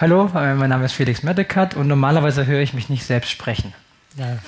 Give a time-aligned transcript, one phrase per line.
[0.00, 3.74] Hallo, äh, mein Name ist Felix Medekat und normalerweise höre ich mich nicht selbst sprechen.
[4.16, 4.38] Ja.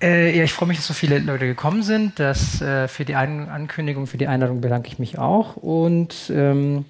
[0.00, 2.20] Äh, ja, ich freue mich, dass so viele Leute gekommen sind.
[2.20, 5.56] Das, äh, für die Ein Ankündigung, für die Einladung bedanke ich mich auch.
[5.56, 6.84] Und ähm,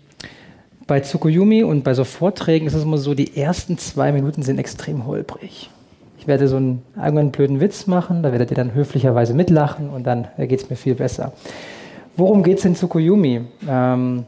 [0.87, 4.59] bei Tsukuyomi und bei so Vorträgen ist es immer so, die ersten zwei Minuten sind
[4.59, 5.71] extrem holprig.
[6.19, 10.05] Ich werde so einen irgendeinen blöden Witz machen, da werdet ihr dann höflicherweise mitlachen und
[10.05, 11.33] dann äh, geht es mir viel besser.
[12.15, 13.41] Worum geht es in Tsukuyomi?
[13.67, 14.27] Ähm,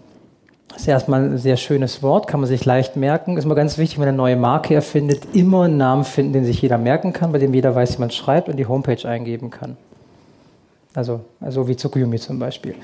[0.69, 3.37] das ist erstmal ein sehr schönes Wort, kann man sich leicht merken.
[3.37, 6.45] Ist immer ganz wichtig, wenn man eine neue Marke erfindet, immer einen Namen finden, den
[6.45, 9.51] sich jeder merken kann, bei dem jeder weiß, wie man schreibt und die Homepage eingeben
[9.51, 9.77] kann.
[10.95, 12.75] Also, also wie Tsukuyomi zum Beispiel.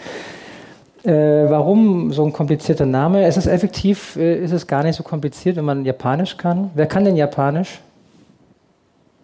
[1.03, 3.25] Äh, warum so ein komplizierter Name?
[3.25, 6.71] Es ist effektiv, äh, ist es gar nicht so kompliziert, wenn man Japanisch kann.
[6.75, 7.81] Wer kann denn Japanisch?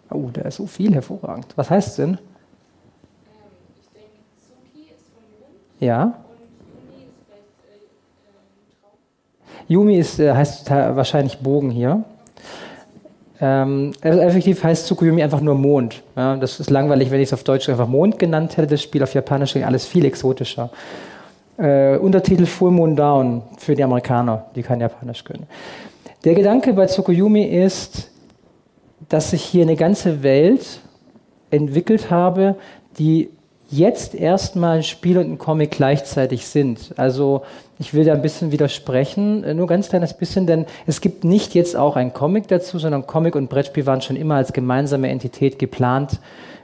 [0.09, 1.47] Oh, da ist so viel hervorragend.
[1.55, 2.09] Was heißt es denn?
[2.09, 2.17] Ähm,
[3.79, 5.55] ich denke, Tsuki ist von Mond.
[5.79, 6.19] Ja.
[9.69, 12.03] Yumi ist, äh, heißt wahrscheinlich Bogen hier.
[13.41, 16.03] Ähm, effektiv heißt Tsukuyomi einfach nur Mond.
[16.17, 18.67] Ja, das ist langweilig, wenn ich es auf Deutsch einfach Mond genannt hätte.
[18.67, 20.69] Das Spiel auf Japanisch wäre alles viel exotischer.
[21.57, 25.47] Äh, Untertitel Full Moon Down für die Amerikaner, die kein Japanisch können.
[26.25, 28.11] Der Gedanke bei Tsukuyomi ist,
[29.07, 30.81] dass ich hier eine ganze Welt
[31.49, 32.55] entwickelt habe,
[32.97, 33.29] die
[33.69, 36.93] jetzt erstmal ein Spiel und ein Comic gleichzeitig sind.
[36.97, 37.43] Also
[37.77, 41.55] ich will da ein bisschen widersprechen, äh, nur ganz kleines bisschen, denn es gibt nicht
[41.55, 45.59] jetzt auch ein Comic dazu, sondern Comic und Brettspiel waren schon immer als gemeinsame Entität
[45.59, 46.19] geplant,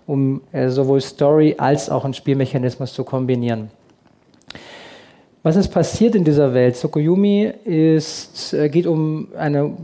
[0.08, 3.70] um äh, sowohl Story als auch einen Spielmechanismus zu kombinieren.
[5.46, 6.76] Was ist passiert in dieser Welt?
[6.76, 9.78] Tsukuyomi ist, äh, geht um eine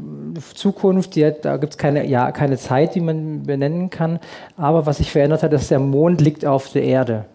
[0.56, 4.20] Zukunft, die, da gibt es keine, ja, keine Zeit, die man benennen kann.
[4.58, 7.26] Aber was sich verändert hat, ist, der Mond liegt auf der Erde.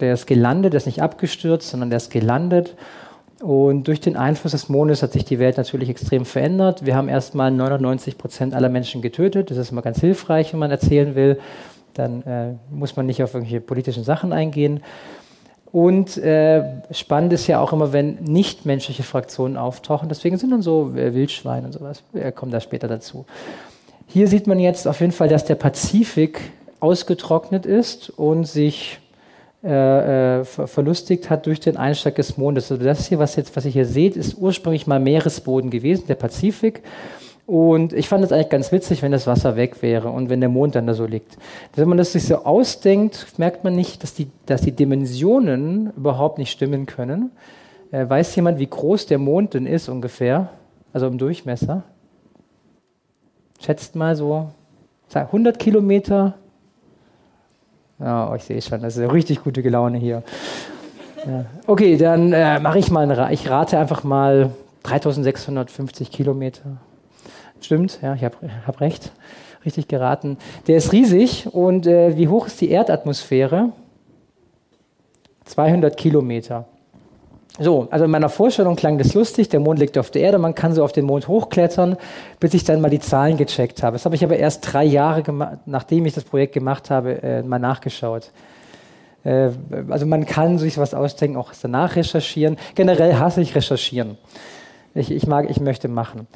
[0.00, 2.74] Der ist gelandet, der ist nicht abgestürzt, sondern der ist gelandet.
[3.42, 6.86] Und durch den Einfluss des Mondes hat sich die Welt natürlich extrem verändert.
[6.86, 9.50] Wir haben erstmal 99 Prozent aller Menschen getötet.
[9.50, 11.38] Das ist immer ganz hilfreich, wenn man erzählen will.
[11.92, 14.80] Dann äh, muss man nicht auf irgendwelche politischen Sachen eingehen.
[15.70, 20.08] Und äh, spannend ist ja auch immer, wenn nichtmenschliche Fraktionen auftauchen.
[20.08, 22.02] Deswegen sind dann so äh, Wildschweine und sowas.
[22.12, 23.26] Wir kommen da später dazu.
[24.06, 26.40] Hier sieht man jetzt auf jeden Fall, dass der Pazifik
[26.80, 29.00] ausgetrocknet ist und sich
[29.62, 32.72] äh, äh verlustigt hat durch den Einschlag des Mondes.
[32.72, 36.14] Also das hier, was, jetzt, was ihr hier seht, ist ursprünglich mal Meeresboden gewesen, der
[36.14, 36.82] Pazifik.
[37.48, 40.50] Und ich fand es eigentlich ganz witzig, wenn das Wasser weg wäre und wenn der
[40.50, 41.38] Mond dann da so liegt.
[41.74, 46.36] Wenn man das sich so ausdenkt, merkt man nicht, dass die, dass die Dimensionen überhaupt
[46.36, 47.30] nicht stimmen können.
[47.90, 50.50] Äh, weiß jemand, wie groß der Mond denn ist ungefähr?
[50.92, 51.84] Also im Durchmesser?
[53.60, 54.50] Schätzt mal so
[55.14, 56.34] 100 Kilometer.
[57.98, 60.22] Oh, ich sehe schon, das ist eine richtig gute Laune hier.
[61.26, 61.46] Ja.
[61.66, 64.50] Okay, dann äh, mache ich mal, eine, ich rate einfach mal
[64.82, 66.76] 3650 Kilometer.
[67.60, 68.36] Stimmt, ja, ich habe
[68.66, 69.12] hab recht,
[69.64, 70.38] richtig geraten.
[70.66, 73.72] Der ist riesig und äh, wie hoch ist die Erdatmosphäre?
[75.44, 76.66] 200 Kilometer.
[77.60, 80.54] So, also in meiner Vorstellung klang das lustig, der Mond liegt auf der Erde, man
[80.54, 81.96] kann so auf den Mond hochklettern,
[82.38, 83.94] bis ich dann mal die Zahlen gecheckt habe.
[83.94, 87.58] Das habe ich aber erst drei Jahre, nachdem ich das Projekt gemacht habe, äh, mal
[87.58, 88.30] nachgeschaut.
[89.24, 89.50] Äh,
[89.88, 92.58] also man kann sich was ausdenken, auch danach recherchieren.
[92.76, 94.18] Generell hasse ich recherchieren.
[94.94, 96.28] Ich, ich mag, ich möchte machen.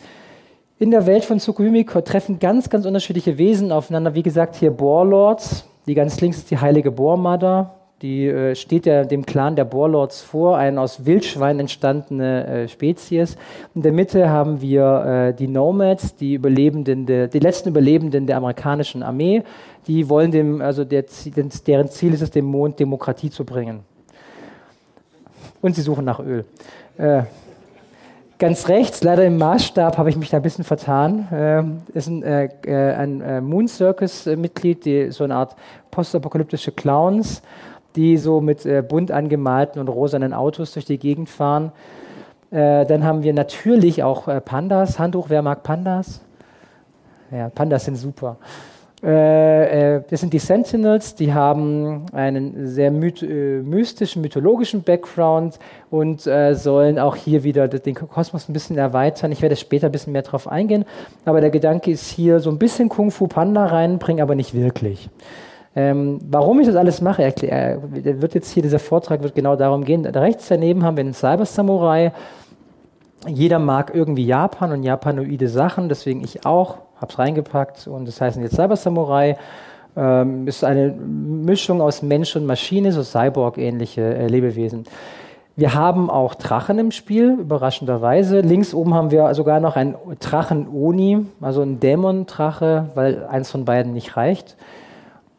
[0.82, 4.16] In der Welt von Tsukuyomi treffen ganz, ganz unterschiedliche Wesen aufeinander.
[4.16, 5.64] Wie gesagt, hier Boarlords.
[5.86, 7.74] Die ganz links ist die heilige Bohrmother.
[8.02, 13.36] Die äh, steht ja dem Clan der Boarlords vor, eine aus Wildschwein entstandene äh, Spezies.
[13.76, 18.38] In der Mitte haben wir äh, die Nomads, die Überlebenden, der, die letzten Überlebenden der
[18.38, 19.44] amerikanischen Armee.
[19.86, 21.04] Die wollen dem, also der,
[21.64, 23.84] deren Ziel ist es, dem Mond Demokratie zu bringen.
[25.60, 26.44] Und sie suchen nach Öl.
[28.42, 32.08] Äh, Ganz rechts, leider im Maßstab habe ich mich da ein bisschen vertan, äh, ist
[32.08, 35.54] ein, äh, äh ein äh, Moon Circus-Mitglied, die so eine Art
[35.90, 37.42] postapokalyptische Clowns,
[37.94, 41.70] die so mit äh, bunt angemalten und rosanen Autos durch die Gegend fahren.
[42.50, 44.98] Äh, dann haben wir natürlich auch Pandas.
[44.98, 46.20] Handtuch, wer mag Pandas?
[47.30, 48.38] Ja, Pandas sind super.
[49.02, 55.58] Äh, äh, das sind die Sentinels, die haben einen sehr äh, mystischen, mythologischen Background
[55.90, 59.32] und äh, sollen auch hier wieder den Kosmos ein bisschen erweitern.
[59.32, 60.84] Ich werde später ein bisschen mehr darauf eingehen,
[61.24, 65.10] aber der Gedanke ist hier so ein bisschen Kung Fu Panda reinbringen, aber nicht wirklich.
[65.74, 69.84] Ähm, warum ich das alles mache, erklär, wird jetzt hier dieser Vortrag wird genau darum
[69.84, 70.06] gehen.
[70.06, 72.12] Rechts daneben haben wir einen Cyber Samurai.
[73.26, 78.20] Jeder mag irgendwie Japan und japanoide Sachen, deswegen ich auch habe es reingepackt und das
[78.20, 79.36] heißt jetzt Cyber Samurai.
[79.94, 84.84] Ähm, ist eine Mischung aus Mensch und Maschine, so Cyborg-ähnliche äh, Lebewesen.
[85.54, 88.40] Wir haben auch Drachen im Spiel, überraschenderweise.
[88.40, 93.92] Links oben haben wir sogar noch einen Drachen-Oni, also einen Dämon-Drache, weil eins von beiden
[93.92, 94.56] nicht reicht.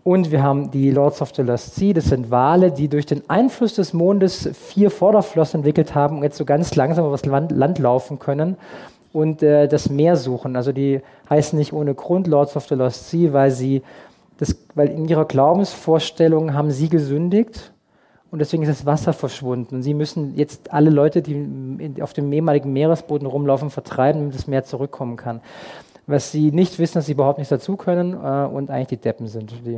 [0.03, 3.27] Und wir haben die Lords of the Lost Sea, das sind Wale, die durch den
[3.29, 7.79] Einfluss des Mondes vier Vorderflossen entwickelt haben und jetzt so ganz langsam übers Land, Land
[7.79, 8.57] laufen können
[9.13, 10.57] und äh, das Meer suchen.
[10.57, 13.83] Also die heißen nicht ohne Grund Lords of the Lost Sea, weil sie
[14.37, 17.71] das, weil in ihrer Glaubensvorstellung haben sie gesündigt
[18.31, 19.75] und deswegen ist das Wasser verschwunden.
[19.75, 24.47] Und sie müssen jetzt alle Leute, die auf dem ehemaligen Meeresboden rumlaufen, vertreiben, damit das
[24.47, 25.39] Meer zurückkommen kann.
[26.07, 29.27] Was sie nicht wissen, dass sie überhaupt nichts dazu können äh, und eigentlich die Deppen
[29.27, 29.53] sind.
[29.65, 29.77] Die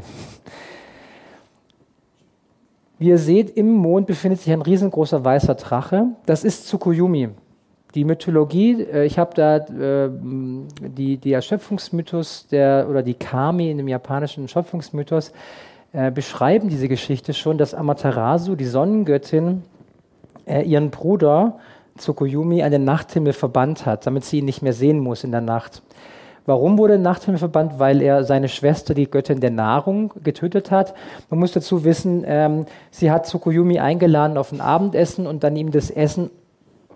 [2.98, 6.08] Wie ihr seht, im Mond befindet sich ein riesengroßer weißer Drache.
[6.26, 7.30] Das ist Tsukuyomi.
[7.96, 10.10] Die Mythologie, äh, ich habe da äh,
[10.82, 15.32] die, die Erschöpfungsmythos der, oder die Kami in dem japanischen Schöpfungsmythos,
[15.94, 19.64] äh, beschreiben diese Geschichte schon, dass Amaterasu, die Sonnengöttin,
[20.46, 21.58] äh, ihren Bruder
[21.98, 25.40] Tsukuyomi an den Nachthimmel verbannt hat, damit sie ihn nicht mehr sehen muss in der
[25.40, 25.82] Nacht.
[26.46, 27.80] Warum wurde Nachthimmel verbannt?
[27.80, 30.94] Weil er seine Schwester, die Göttin der Nahrung, getötet hat.
[31.30, 35.72] Man muss dazu wissen, ähm, sie hat Tsukuyomi eingeladen auf ein Abendessen und dann ihm
[35.72, 36.30] das Essen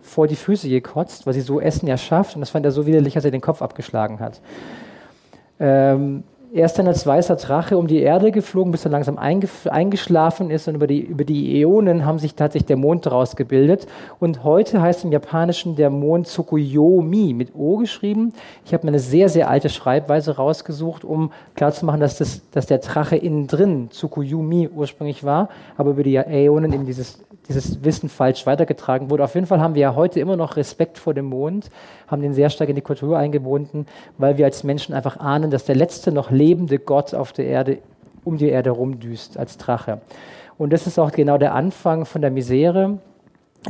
[0.10, 2.36] vor die Füße gekotzt, weil sie so Essen ja schafft.
[2.36, 4.42] Und das fand er so widerlich, dass er den Kopf abgeschlagen hat.
[5.60, 10.50] Ähm, er ist dann als weißer Drache um die Erde geflogen, bis er langsam eingeschlafen
[10.50, 13.86] ist und über die, über die Äonen haben sich tatsächlich der Mond daraus gebildet.
[14.20, 18.34] Und heute heißt im Japanischen der Mond Tsukuyomi mit O geschrieben.
[18.66, 22.80] Ich habe mir eine sehr, sehr alte Schreibweise rausgesucht, um klarzumachen, dass, das, dass der
[22.80, 28.46] Drache innen drin Tsukuyomi ursprünglich war, aber über die Äonen eben dieses dieses Wissen falsch
[28.46, 29.24] weitergetragen wurde.
[29.24, 31.70] Auf jeden Fall haben wir ja heute immer noch Respekt vor dem Mond,
[32.08, 33.88] haben den sehr stark in die Kultur eingebunden,
[34.18, 37.80] weil wir als Menschen einfach ahnen, dass der letzte noch lebende Gott auf der Erde
[38.24, 40.02] um die Erde rumdüst als Drache.
[40.58, 43.00] Und das ist auch genau der Anfang von der Misere.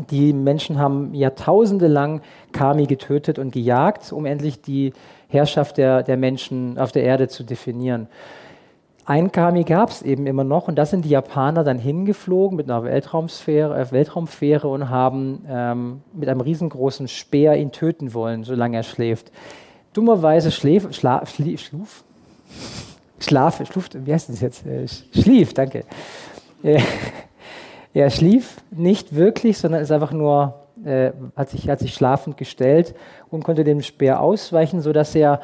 [0.10, 2.22] Die Menschen haben Jahrtausende lang
[2.52, 4.94] Kami getötet und gejagt, um endlich die
[5.30, 8.08] Herrschaft der, der Menschen auf der Erde zu definieren.
[9.10, 12.70] Ein Kami gab es eben immer noch und da sind die Japaner dann hingeflogen mit
[12.70, 18.78] einer Weltraumsphäre, äh, Weltraumfähre und haben ähm, mit einem riesengroßen Speer ihn töten wollen, solange
[18.78, 19.32] er schläft.
[19.94, 22.04] Dummerweise schläf, schla, schlie, schluf,
[23.18, 24.68] schlaf, schluft, wie heißt das jetzt?
[24.68, 25.86] Äh, schlief, danke.
[26.62, 26.80] Äh,
[27.96, 30.54] er schlief nicht wirklich, sondern ist einfach nur,
[30.86, 32.94] äh, hat, sich, hat sich schlafend gestellt
[33.32, 35.42] und konnte dem Speer ausweichen, sodass er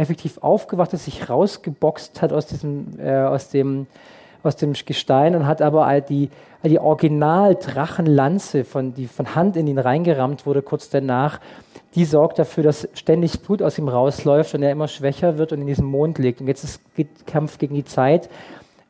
[0.00, 3.86] effektiv aufgewacht ist, sich rausgeboxt hat aus, diesem, äh, aus, dem,
[4.42, 6.30] aus dem Gestein und hat aber die,
[6.64, 11.40] die Original-Drachenlanze, von, die von Hand in ihn reingerammt wurde kurz danach,
[11.94, 15.60] die sorgt dafür, dass ständig Blut aus ihm rausläuft und er immer schwächer wird und
[15.60, 16.40] in diesem Mond liegt.
[16.40, 16.80] Und jetzt ist
[17.26, 18.28] Kampf gegen die Zeit.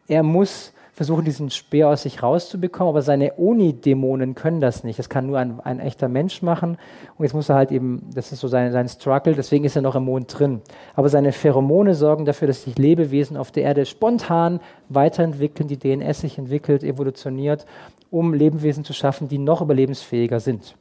[0.07, 4.99] Er muss versuchen, diesen Speer aus sich rauszubekommen, aber seine Oni-Dämonen können das nicht.
[4.99, 6.77] Das kann nur ein, ein, echter Mensch machen.
[7.17, 9.81] Und jetzt muss er halt eben, das ist so sein, sein Struggle, deswegen ist er
[9.81, 10.61] noch im Mond drin.
[10.95, 14.61] Aber seine Pheromone sorgen dafür, dass sich Lebewesen auf der Erde spontan
[14.91, 17.65] weiterentwickeln, die DNS sich entwickelt, evolutioniert,
[18.11, 20.77] um Lebewesen zu schaffen, die noch überlebensfähiger sind.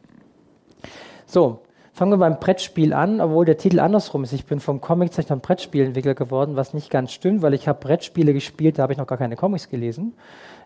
[1.27, 1.60] So,
[2.00, 4.31] Fangen wir beim Brettspiel an, obwohl der Titel andersrum ist.
[4.31, 8.31] Ich bin vom Comiczeichner ein Brettspielentwickler geworden, was nicht ganz stimmt, weil ich habe Brettspiele
[8.31, 10.13] gespielt, da habe ich noch gar keine Comics gelesen.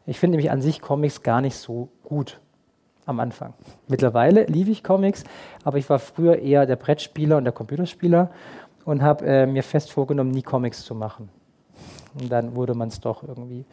[0.06, 2.40] Ich finde nämlich an sich Comics gar nicht so gut
[3.08, 3.56] am Anfang.
[3.88, 5.24] Mittlerweile liebe ich Comics,
[5.64, 8.30] aber ich war früher eher der Brettspieler und der Computerspieler
[8.86, 11.30] und habe äh, mir fest vorgenommen, nie Comics zu machen.
[12.14, 13.66] Und dann wurde man es doch irgendwie.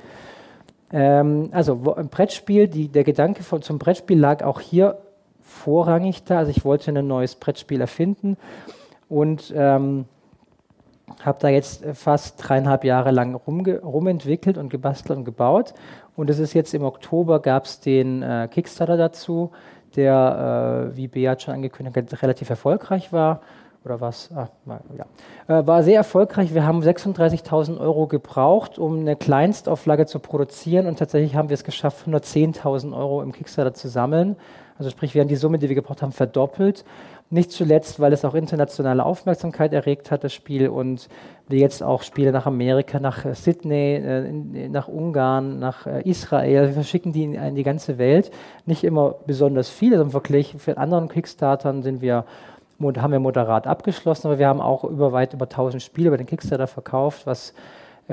[0.95, 4.97] Ähm, also wo, Brettspiel, die, der Gedanke von, zum Brettspiel lag auch hier
[5.61, 6.38] vorrangig da.
[6.38, 8.37] Also ich wollte ein neues Brettspiel erfinden
[9.09, 10.07] und ähm,
[11.25, 15.75] habe da jetzt fast dreieinhalb Jahre lang rumentwickelt und gebastelt und gebaut.
[16.17, 19.50] Und es ist jetzt im Oktober gab es den äh, Kickstarter dazu,
[19.97, 23.40] der, äh, wie Beat schon angekündigt hat, relativ erfolgreich war.
[23.85, 24.31] Oder was?
[24.35, 25.61] Ah, ja.
[25.61, 26.52] Äh, war sehr erfolgreich.
[26.52, 30.87] Wir haben 36.000 Euro gebraucht, um eine Kleinstauflage zu produzieren.
[30.87, 34.37] Und tatsächlich haben wir es geschafft, 110.000 Euro im Kickstarter zu sammeln.
[34.80, 36.87] Also sprich, wir haben die Summe, die wir gebraucht haben, verdoppelt.
[37.28, 41.10] Nicht zuletzt, weil es auch internationale Aufmerksamkeit erregt hat, das Spiel, und
[41.49, 46.68] wir jetzt auch Spiele nach Amerika, nach äh, Sydney, äh, nach Ungarn, nach äh, Israel,
[46.68, 48.30] wir verschicken die in, die ganze Welt.
[48.64, 52.25] Nicht immer besonders viele, also im Vergleich mit anderen Kickstartern sind wir
[52.82, 56.26] haben wir moderat abgeschlossen, aber wir haben auch über weit über 1000 Spiele über den
[56.26, 57.52] Kickstarter verkauft, was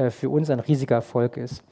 [0.09, 1.63] für uns ein riesiger Erfolg ist.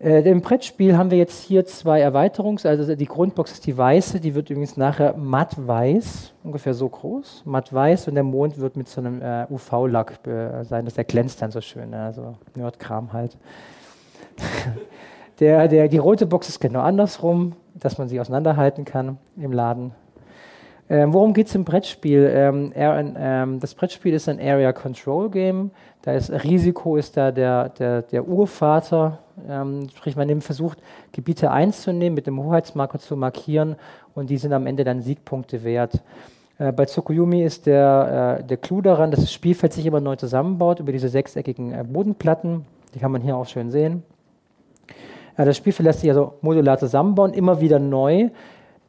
[0.00, 4.18] Äh, Im Brettspiel haben wir jetzt hier zwei Erweiterungs-, also die Grundbox ist die weiße,
[4.18, 8.78] die wird übrigens nachher matt weiß, ungefähr so groß, matt weiß und der Mond wird
[8.78, 13.12] mit so einem äh, UV-Lack äh, sein, das der glänzt dann so schön, also Nerdkram
[13.12, 13.36] halt.
[15.40, 19.92] der, der, die rote Box ist genau andersrum, dass man sie auseinanderhalten kann im Laden.
[20.88, 22.28] Ähm, worum geht es im Brettspiel?
[22.34, 25.70] Ähm, er, ähm, das Brettspiel ist ein Area Control Game.
[26.02, 29.20] Da ist Risiko ist da der, der, der Urvater.
[29.48, 30.78] Ähm, sprich, man nimmt, versucht,
[31.12, 33.76] Gebiete einzunehmen, mit dem Hoheitsmarker zu markieren
[34.14, 36.02] und die sind am Ende dann Siegpunkte wert.
[36.58, 40.16] Äh, bei Tsukuyomi ist der, äh, der Clou daran, dass das Spielfeld sich immer neu
[40.16, 42.64] zusammenbaut über diese sechseckigen äh, Bodenplatten.
[42.94, 44.02] Die kann man hier auch schön sehen.
[45.36, 48.30] Äh, das Spielfeld lässt sich also modular zusammenbauen, immer wieder neu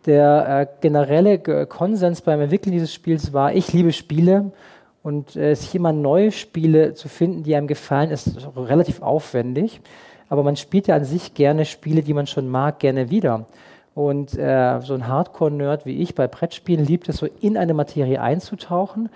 [0.06, 4.52] der äh, generelle Konsens beim Entwickeln dieses Spiels war, ich liebe Spiele
[5.04, 9.82] und äh, sich immer neue Spiele zu finden, die einem gefallen, ist relativ aufwendig.
[10.32, 13.48] Aber man spielt ja an sich gerne Spiele, die man schon mag, gerne wieder.
[13.94, 18.22] Und äh, so ein Hardcore-Nerd wie ich bei Brettspielen liebt es so, in eine Materie
[18.22, 19.10] einzutauchen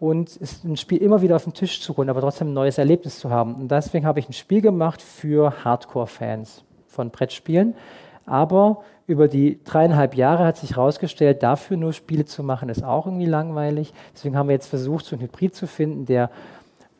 [0.00, 3.20] und ein Spiel immer wieder auf den Tisch zu holen, aber trotzdem ein neues Erlebnis
[3.20, 3.54] zu haben.
[3.54, 7.74] Und deswegen habe ich ein Spiel gemacht für Hardcore-Fans von Brettspielen.
[8.26, 13.06] Aber über die dreieinhalb Jahre hat sich herausgestellt, dafür nur Spiele zu machen, ist auch
[13.06, 13.94] irgendwie langweilig.
[14.12, 16.30] Deswegen haben wir jetzt versucht, so einen Hybrid zu finden, der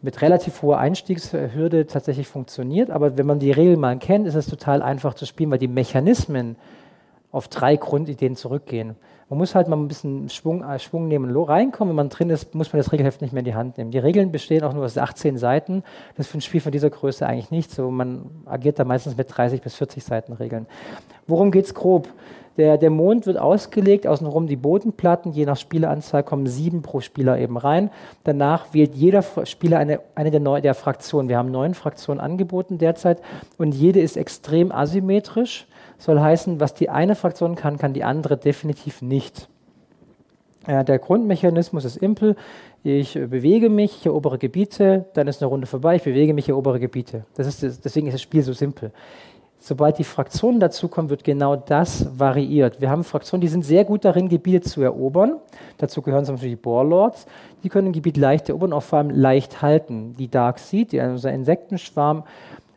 [0.01, 2.91] mit relativ hoher Einstiegshürde tatsächlich funktioniert.
[2.91, 5.69] Aber wenn man die Regeln mal kennt, ist es total einfach zu spielen, weil die
[5.69, 6.57] Mechanismen
[7.31, 8.97] auf drei Grundideen zurückgehen.
[9.29, 11.91] Man muss halt mal ein bisschen Schwung, äh, Schwung nehmen und reinkommen.
[11.91, 13.91] Wenn man drin ist, muss man das Regelheft nicht mehr in die Hand nehmen.
[13.91, 15.83] Die Regeln bestehen auch nur aus 18 Seiten.
[16.17, 17.91] Das ist für ein Spiel von dieser Größe eigentlich nicht so.
[17.91, 20.67] Man agiert da meistens mit 30 bis 40 Seiten Regeln.
[21.27, 22.09] Worum geht es grob?
[22.59, 27.39] Der, der Mond wird ausgelegt, außenrum die Bodenplatten, je nach Spieleranzahl kommen sieben pro Spieler
[27.39, 27.91] eben rein.
[28.25, 31.29] Danach wählt jeder Spieler eine, eine der, Neu der Fraktionen.
[31.29, 33.23] Wir haben neun Fraktionen angeboten derzeit
[33.57, 35.67] und jede ist extrem asymmetrisch
[35.99, 39.49] soll heißen, was die eine Fraktion kann, kann die andere definitiv nicht.
[40.67, 42.37] Äh, der Grundmechanismus ist Impel.
[42.85, 46.51] Ich bewege mich, ich erobere Gebiete, dann ist eine Runde vorbei, ich bewege mich, ich
[46.51, 47.25] erobere Gebiete.
[47.35, 48.93] Das ist deswegen ist das Spiel so simpel.
[49.61, 52.81] Sobald die Fraktionen dazukommen, wird genau das variiert.
[52.81, 55.37] Wir haben Fraktionen, die sind sehr gut darin, Gebiete zu erobern.
[55.79, 57.27] Dazu gehören zum Beispiel die Boarlords.
[57.65, 60.15] Die können ein Gebiet leicht erobern, auch vor allem leicht halten.
[60.17, 62.23] Die Dark Seed, die, also Insektenschwarm,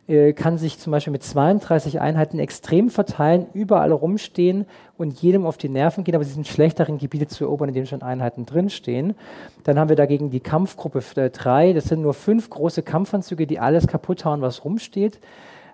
[0.08, 4.66] äh, kann sich zum Beispiel mit 32 Einheiten extrem verteilen, überall rumstehen
[4.98, 7.86] und jedem auf die Nerven gehen, aber sie sind schlechteren Gebiete zu erobern, in denen
[7.86, 9.14] schon Einheiten drinstehen.
[9.62, 11.70] Dann haben wir dagegen die Kampfgruppe 3.
[11.70, 15.20] Äh, das sind nur fünf große Kampfanzüge, die alles kaputt hauen, was rumsteht.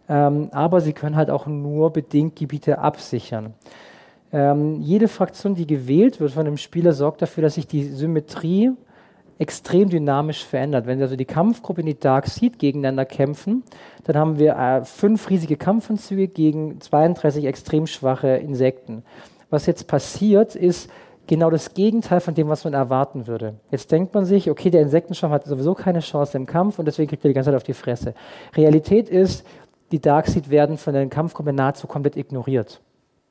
[0.08, 3.54] Ähm, aber sie können halt auch nur bedingt Gebiete absichern.
[4.32, 8.72] Ähm, jede Fraktion, die gewählt wird von dem Spieler, sorgt dafür, dass sich die Symmetrie
[9.38, 10.86] extrem dynamisch verändert.
[10.86, 13.62] Wenn also die Kampfgruppe in die Dark Seed gegeneinander kämpfen,
[14.04, 19.04] dann haben wir äh, fünf riesige Kampfanzüge gegen 32 extrem schwache Insekten.
[19.50, 20.90] Was jetzt passiert, ist
[21.26, 23.54] genau das Gegenteil von dem, was man erwarten würde.
[23.70, 27.08] Jetzt denkt man sich, okay, der Insektenschwarm hat sowieso keine Chance im Kampf und deswegen
[27.08, 28.14] kriegt er die ganze Zeit auf die Fresse.
[28.56, 29.44] Realität ist,
[29.92, 32.80] die Dark Seed werden von den Kampfgruppen nahezu komplett ignoriert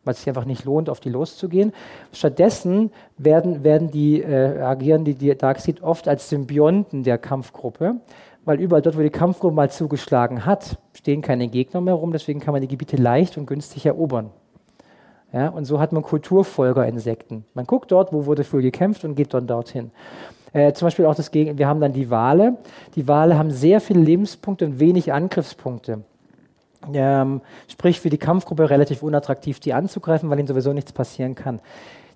[0.08, 1.74] weil es sich einfach nicht lohnt, auf die loszugehen.
[2.14, 7.98] Stattdessen werden, werden die, äh, agieren die, die Darkseid oft als Symbionten der Kampfgruppe,
[8.46, 12.40] weil überall dort, wo die Kampfgruppe mal zugeschlagen hat, stehen keine Gegner mehr rum, deswegen
[12.40, 14.32] kann man die Gebiete leicht und günstig erobern.
[15.34, 17.44] Ja, und so hat man Kulturfolgerinsekten.
[17.54, 19.92] Man guckt dort, wo wurde früher gekämpft und geht dann dorthin.
[20.54, 22.56] Äh, zum Beispiel auch das Gegen wir haben dann die Wale.
[22.96, 26.04] Die Wale haben sehr viele Lebenspunkte und wenig Angriffspunkte.
[26.94, 31.60] Ähm, sprich für die Kampfgruppe relativ unattraktiv, die anzugreifen, weil ihnen sowieso nichts passieren kann.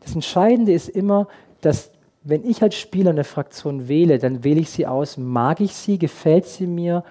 [0.01, 1.27] Das Entscheidende ist immer,
[1.61, 1.91] dass
[2.23, 5.97] wenn ich als Spieler eine Fraktion wähle, dann wähle ich sie aus, mag ich sie,
[5.97, 7.03] gefällt sie mir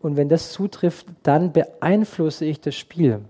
[0.00, 3.20] und wenn das zutrifft, dann beeinflusse ich das Spiel.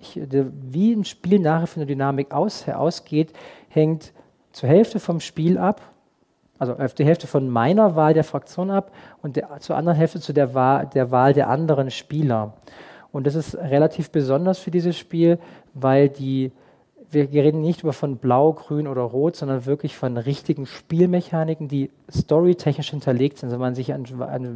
[0.00, 3.32] Ich, wie ein Spiel nachher von der Dynamik aus, ausgeht,
[3.68, 4.12] hängt
[4.52, 5.82] zur Hälfte vom Spiel ab,
[6.58, 10.20] also auf die Hälfte von meiner Wahl der Fraktion ab und der, zur anderen Hälfte
[10.20, 12.54] zu der Wahl, der Wahl der anderen Spieler.
[13.12, 15.38] Und das ist relativ besonders für dieses Spiel,
[15.74, 16.52] weil die,
[17.10, 21.90] wir reden nicht über von Blau, Grün oder Rot, sondern wirklich von richtigen Spielmechaniken, die
[22.10, 23.48] storytechnisch hinterlegt sind.
[23.48, 24.04] Also wenn man, sich an,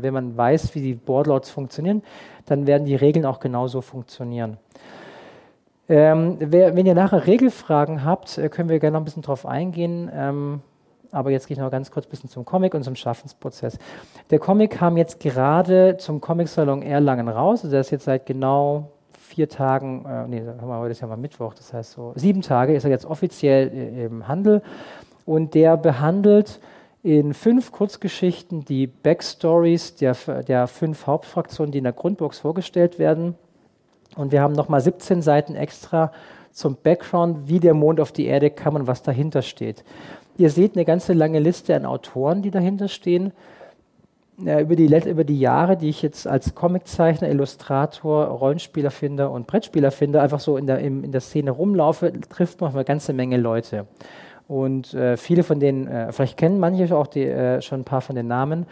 [0.02, 2.02] wenn man weiß, wie die Boardlords funktionieren,
[2.46, 4.58] dann werden die Regeln auch genauso funktionieren.
[5.88, 9.44] Ähm, wer, wenn ihr nachher Regelfragen habt, äh, können wir gerne noch ein bisschen drauf
[9.44, 10.08] eingehen.
[10.14, 10.60] Ähm,
[11.12, 13.78] aber jetzt gehe ich noch ganz kurz ein bisschen zum Comic und zum Schaffensprozess.
[14.30, 17.60] Der Comic kam jetzt gerade zum Comic-Salon Erlangen raus.
[17.60, 21.54] Also der ist jetzt seit genau vier Tagen, äh, nee, heute ist ja mal Mittwoch,
[21.54, 24.62] das heißt so sieben Tage ist er jetzt offiziell äh, im Handel.
[25.24, 26.60] Und der behandelt
[27.02, 33.36] in fünf Kurzgeschichten die Backstories der, der fünf Hauptfraktionen, die in der Grundbox vorgestellt werden.
[34.16, 36.12] Und wir haben nochmal 17 Seiten extra
[36.52, 39.84] zum Background, wie der Mond auf die Erde kam und was dahinter steht.
[40.40, 43.32] Ihr seht eine ganze lange Liste an Autoren, die dahinter stehen.
[44.38, 49.90] über, die, über die Jahre, die ich jetzt als Comiczeichner, Illustrator, Rollenspieler finde und Brettspieler
[49.90, 53.36] finde, einfach so in der, in, in der Szene rumlaufe, trifft man eine ganze Menge
[53.36, 53.86] Leute.
[54.48, 58.00] Und äh, viele von denen, äh, vielleicht kennen manche auch die, äh, schon ein paar
[58.00, 58.64] von den Namen.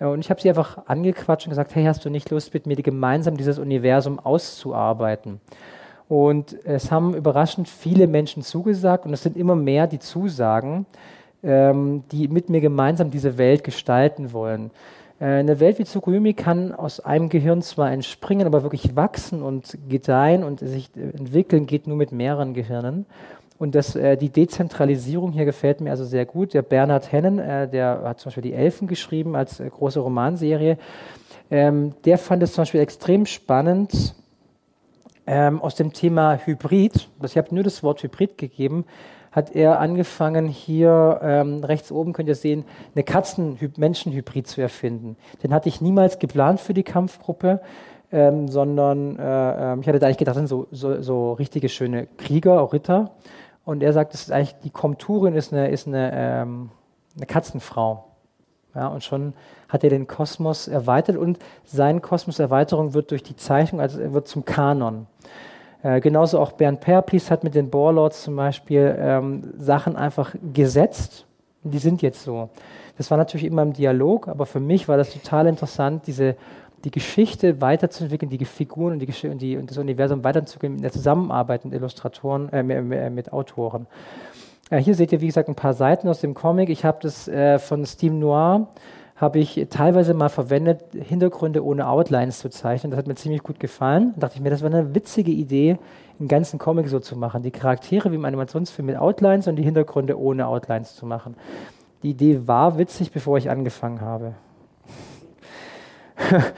[0.00, 2.66] Äh, und ich habe sie einfach angequatscht und gesagt, hey, hast du nicht Lust, mit
[2.66, 5.40] mir gemeinsam dieses Universum auszuarbeiten?
[6.08, 10.86] Und es haben überraschend viele Menschen zugesagt und es sind immer mehr, die zusagen,
[11.42, 14.70] ähm, die mit mir gemeinsam diese Welt gestalten wollen.
[15.18, 19.78] Äh, eine Welt wie Tsukuyomi kann aus einem Gehirn zwar entspringen, aber wirklich wachsen und
[19.88, 23.06] gedeihen und sich entwickeln geht nur mit mehreren Gehirnen.
[23.58, 26.54] Und das, äh, die Dezentralisierung hier gefällt mir also sehr gut.
[26.54, 30.78] Der Bernhard Hennen, äh, der hat zum Beispiel die Elfen geschrieben als äh, große Romanserie.
[31.50, 34.14] Ähm, der fand es zum Beispiel extrem spannend
[35.26, 37.08] ähm, aus dem Thema Hybrid.
[37.22, 38.84] Ich habe nur das Wort Hybrid gegeben.
[39.32, 42.64] Hat er angefangen, hier ähm, rechts oben könnt ihr sehen,
[42.94, 45.16] eine Katzen-Menschen-Hybrid zu erfinden.
[45.42, 47.60] Den hatte ich niemals geplant für die Kampfgruppe.
[48.12, 51.68] Ähm, sondern äh, ähm, ich hatte da eigentlich gedacht, das sind so, so, so richtige
[51.68, 53.10] schöne Krieger, auch Ritter.
[53.64, 56.70] Und er sagt, das ist eigentlich, die Komturin ist eine, ist eine, ähm,
[57.16, 58.04] eine Katzenfrau.
[58.76, 59.32] Ja, und schon
[59.68, 64.28] hat er den Kosmos erweitert und seine Kosmoserweiterung wird durch die Zeichnung, also er wird
[64.28, 65.06] zum Kanon.
[65.86, 71.26] Äh, genauso auch Bernd Perplis hat mit den Borlords zum Beispiel ähm, Sachen einfach gesetzt.
[71.62, 72.48] Die sind jetzt so.
[72.98, 76.34] Das war natürlich immer im Dialog, aber für mich war das total interessant, diese
[76.82, 80.92] die Geschichte weiterzuentwickeln, die Figuren und, die, und, die, und das Universum weiterzuentwickeln in der
[80.92, 83.86] Zusammenarbeit mit Illustratoren, äh, mit, mit, Autoren.
[84.70, 86.68] Äh, hier seht ihr, wie gesagt, ein paar Seiten aus dem Comic.
[86.68, 88.68] Ich habe das äh, von Steam Noir
[89.16, 92.90] habe ich teilweise mal verwendet, Hintergründe ohne Outlines zu zeichnen.
[92.90, 94.12] Das hat mir ziemlich gut gefallen.
[94.14, 95.78] Da dachte ich mir, das war eine witzige Idee,
[96.18, 97.42] einen ganzen Comic so zu machen.
[97.42, 101.34] Die Charaktere wie im Animationsfilm mit Outlines und die Hintergründe ohne Outlines zu machen.
[102.02, 104.34] Die Idee war witzig, bevor ich angefangen habe.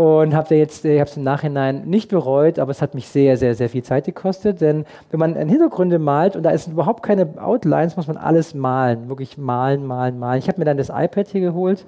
[0.00, 3.54] und habe ich habe es im Nachhinein nicht bereut, aber es hat mich sehr, sehr,
[3.54, 7.98] sehr viel Zeit gekostet, denn wenn man Hintergründe malt und da ist überhaupt keine Outlines,
[7.98, 10.38] muss man alles malen, wirklich malen, malen, malen.
[10.38, 11.84] Ich habe mir dann das iPad hier geholt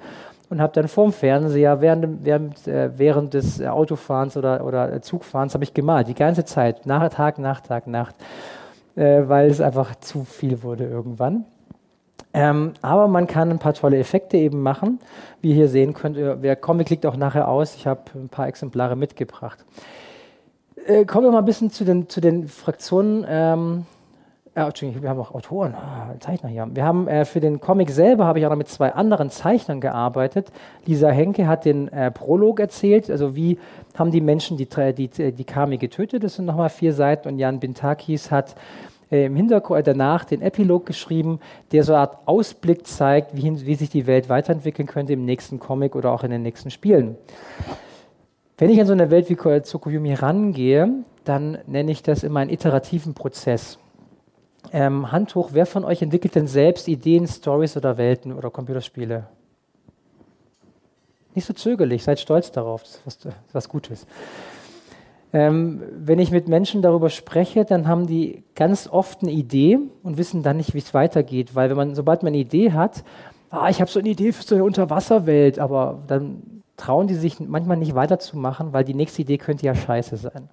[0.51, 5.63] und habe dann vorm Fernseher während, während, äh, während des Autofahrens oder, oder Zugfahrens habe
[5.63, 8.13] ich gemalt, die ganze Zeit, nach Tag, Nacht, Tag, Nacht,
[8.95, 11.45] äh, weil es einfach zu viel wurde irgendwann.
[12.33, 14.99] Ähm, aber man kann ein paar tolle Effekte eben machen.
[15.41, 17.75] Wie ihr hier sehen könnt, wer Comic liegt auch nachher aus.
[17.75, 19.63] Ich habe ein paar Exemplare mitgebracht.
[20.85, 23.23] Äh, kommen wir mal ein bisschen zu den, zu den Fraktionen.
[23.27, 23.85] Ähm,
[24.55, 26.67] äh, wir haben auch Autoren, ah, Zeichner hier.
[26.73, 29.79] Wir haben äh, für den Comic selber habe ich auch noch mit zwei anderen Zeichnern
[29.79, 30.51] gearbeitet.
[30.85, 33.59] Lisa Henke hat den äh, Prolog erzählt, also wie
[33.95, 36.23] haben die Menschen die, die, die Kami getötet.
[36.23, 38.55] Das sind nochmal vier Seiten und Jan Bintakis hat äh,
[39.13, 41.39] im Hintergrund äh, danach den Epilog geschrieben,
[41.71, 45.59] der so eine Art Ausblick zeigt, wie, wie sich die Welt weiterentwickeln könnte im nächsten
[45.59, 47.17] Comic oder auch in den nächsten Spielen.
[48.57, 50.89] Wenn ich an so eine Welt wie Tsukuyomi rangehe,
[51.23, 53.79] dann nenne ich das immer einen iterativen Prozess.
[54.71, 59.27] Ähm, hoch, wer von euch entwickelt denn selbst Ideen, Stories oder Welten oder Computerspiele?
[61.35, 64.05] Nicht so zögerlich, seid stolz darauf, das ist was, was Gutes.
[65.33, 70.17] Ähm, wenn ich mit Menschen darüber spreche, dann haben die ganz oft eine Idee und
[70.17, 71.55] wissen dann nicht, wie es weitergeht.
[71.55, 73.03] Weil wenn man, sobald man eine Idee hat,
[73.49, 77.39] ah, ich habe so eine Idee für so eine Unterwasserwelt, aber dann trauen die sich
[77.39, 80.49] manchmal nicht weiterzumachen, weil die nächste Idee könnte ja scheiße sein.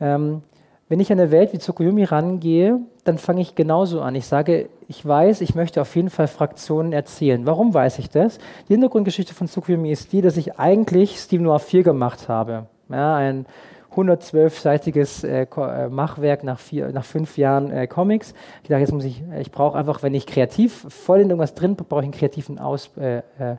[0.00, 0.42] Ähm,
[0.88, 4.14] wenn ich an eine Welt wie Tsukuyomi rangehe, dann fange ich genauso an.
[4.14, 7.46] Ich sage, ich weiß, ich möchte auf jeden Fall Fraktionen erzählen.
[7.46, 8.38] Warum weiß ich das?
[8.68, 12.66] Die Hintergrundgeschichte von Tsukuyomi ist die, dass ich eigentlich Steam Noir 4 gemacht habe.
[12.92, 13.46] Ja, ein
[13.94, 18.34] 112-seitiges äh, äh, Machwerk nach, vier, nach fünf Jahren äh, Comics.
[18.62, 21.76] Ich dachte, jetzt muss ich, ich brauche einfach, wenn ich kreativ voll in irgendwas drin
[21.76, 23.56] bin, brauche ich einen kreativen Aus, äh, äh,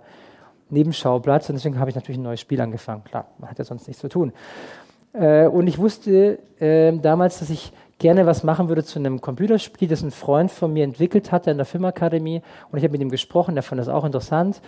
[0.70, 1.50] Nebenschauplatz.
[1.50, 3.04] Und deswegen habe ich natürlich ein neues Spiel angefangen.
[3.04, 4.34] Klar, man hat ja sonst nichts zu tun.
[5.14, 9.88] Äh, und ich wusste ähm, damals, dass ich gerne was machen würde zu einem Computerspiel,
[9.88, 12.42] das ein Freund von mir entwickelt hatte in der Filmakademie.
[12.72, 14.62] Und ich habe mit ihm gesprochen, der fand das auch interessant.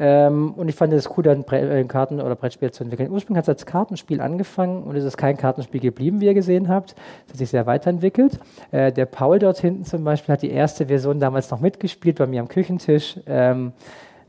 [0.00, 3.10] Ähm, und ich fand es cool, dann ein äh, Karten- oder Brettspiel zu entwickeln.
[3.10, 6.68] Ursprünglich hat es als Kartenspiel angefangen und es ist kein Kartenspiel geblieben, wie ihr gesehen
[6.68, 6.94] habt.
[7.26, 8.38] Es hat sich sehr weiterentwickelt.
[8.70, 12.28] Äh, der Paul dort hinten zum Beispiel hat die erste Version damals noch mitgespielt bei
[12.28, 13.18] mir am Küchentisch.
[13.26, 13.72] Ähm,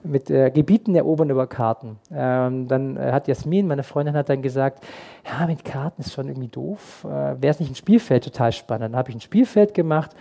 [0.04, 1.98] mit äh, Gebieten erobern über Karten.
[2.12, 4.84] Ähm, dann äh, hat Jasmin, meine Freundin, hat dann gesagt,
[5.26, 7.06] ja, mit Karten ist schon irgendwie doof.
[7.06, 8.94] Äh, Wäre es nicht ein Spielfeld total spannend?
[8.94, 10.12] Dann habe ich ein Spielfeld gemacht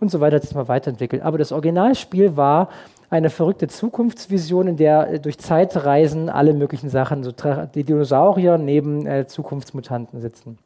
[0.00, 1.22] und so weiter, hat sich mal weiterentwickelt.
[1.22, 2.70] Aber das Originalspiel war
[3.10, 7.32] eine verrückte Zukunftsvision, in der äh, durch Zeitreisen alle möglichen Sachen, so
[7.74, 10.58] die Dinosaurier neben äh, Zukunftsmutanten sitzen.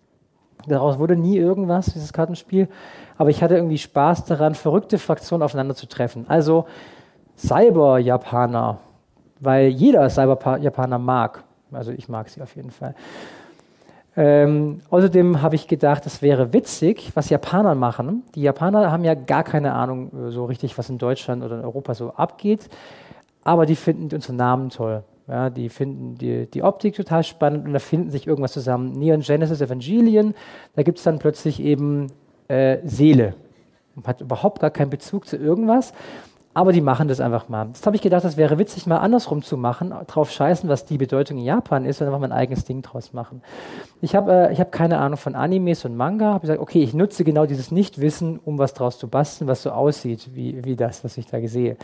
[0.67, 2.69] Daraus wurde nie irgendwas, dieses Kartenspiel,
[3.19, 6.27] aber ich hatte irgendwie Spaß daran, verrückte Fraktionen aufeinander zu treffen.
[6.29, 6.67] Also
[7.37, 8.79] Cyber-Japaner
[9.45, 11.45] weil jeder Cyber-Japaner mag.
[11.73, 12.95] Also ich mag sie auf jeden Fall.
[14.17, 18.23] Ähm, außerdem habe ich gedacht, es wäre witzig, was Japaner machen.
[18.35, 21.65] Die Japaner haben ja gar keine Ahnung äh, so richtig, was in Deutschland oder in
[21.65, 22.69] Europa so abgeht,
[23.43, 25.03] aber die finden unsere Namen toll.
[25.27, 28.93] Ja, die finden die, die Optik total spannend und da finden sich irgendwas zusammen.
[28.93, 30.35] Neon Genesis Evangelion,
[30.77, 32.09] da gibt es dann plötzlich eben
[32.49, 33.35] äh, Seele.
[34.07, 35.95] Hat überhaupt gar keinen Bezug zu irgendwas.
[36.57, 37.67] Aber die machen das einfach mal.
[37.67, 40.99] Jetzt habe ich gedacht, das wäre witzig, mal andersrum zu machen, drauf scheißen, was die
[40.99, 43.43] Bedeutung in Japan ist und einfach mein eigenes Ding draus machen.
[44.01, 47.25] Ich habe äh, hab keine Ahnung von Animes und Manga, habe gesagt, okay, ich nutze
[47.25, 51.19] genau dieses Nichtwissen, um was draus zu basteln, was so aussieht, wie, wie das, was
[51.19, 51.77] ich da sehe.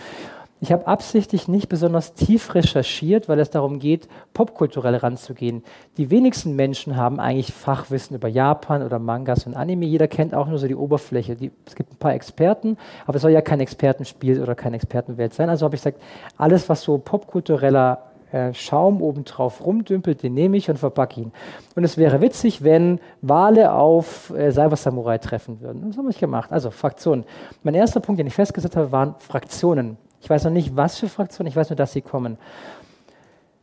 [0.63, 5.65] Ich habe absichtlich nicht besonders tief recherchiert, weil es darum geht, popkulturell ranzugehen.
[5.97, 9.87] Die wenigsten Menschen haben eigentlich Fachwissen über Japan oder Mangas und Anime.
[9.87, 11.35] Jeder kennt auch nur so die Oberfläche.
[11.35, 15.33] Die, es gibt ein paar Experten, aber es soll ja kein Expertenspiel oder keine Expertenwelt
[15.33, 15.49] sein.
[15.49, 16.03] Also habe ich gesagt,
[16.37, 21.33] alles, was so popkultureller äh, Schaum obendrauf rumdümpelt, den nehme ich und verpacke ihn.
[21.75, 25.89] Und es wäre witzig, wenn Wale auf äh, Cyber Samurai treffen würden.
[25.89, 26.53] Das habe ich gemacht.
[26.53, 27.25] Also Fraktionen.
[27.63, 29.97] Mein erster Punkt, den ich festgesetzt habe, waren Fraktionen.
[30.21, 32.39] Ich weiß noch nicht, was für Fraktionen, ich weiß nur, dass sie kommen.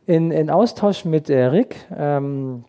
[0.06, 2.64] In, in Austausch mit äh, Rick, ähm,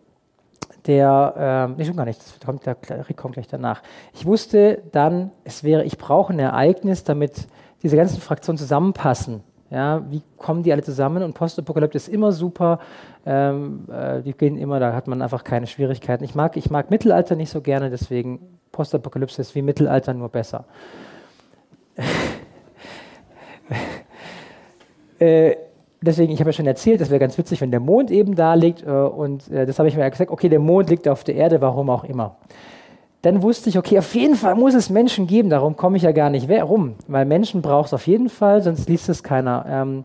[0.86, 3.82] der, ähm, nee, schon gar nicht, kommt, der, Rick kommt gleich danach.
[4.14, 7.48] Ich wusste dann, es wäre, ich brauche ein Ereignis, damit
[7.84, 9.44] diese ganzen Fraktionen zusammenpassen.
[9.72, 11.22] Ja, wie kommen die alle zusammen?
[11.22, 12.80] Und Postapokalypse ist immer super.
[13.26, 16.24] Ähm, äh, die gehen immer, da hat man einfach keine Schwierigkeiten.
[16.24, 18.40] Ich mag, ich mag Mittelalter nicht so gerne, deswegen
[18.72, 20.66] Postapokalypse ist wie Mittelalter nur besser.
[25.20, 25.56] äh,
[26.02, 28.54] deswegen, ich habe ja schon erzählt, das wäre ganz witzig, wenn der Mond eben da
[28.54, 28.84] liegt.
[28.84, 31.36] Äh, und äh, das habe ich mir ja gesagt, okay, der Mond liegt auf der
[31.36, 32.36] Erde, warum auch immer.
[33.22, 36.14] Dann wusste ich, okay, auf jeden Fall muss es Menschen geben, darum komme ich ja
[36.14, 39.66] gar nicht rum, weil Menschen braucht es auf jeden Fall, sonst liest es keiner.
[39.68, 40.04] Ähm,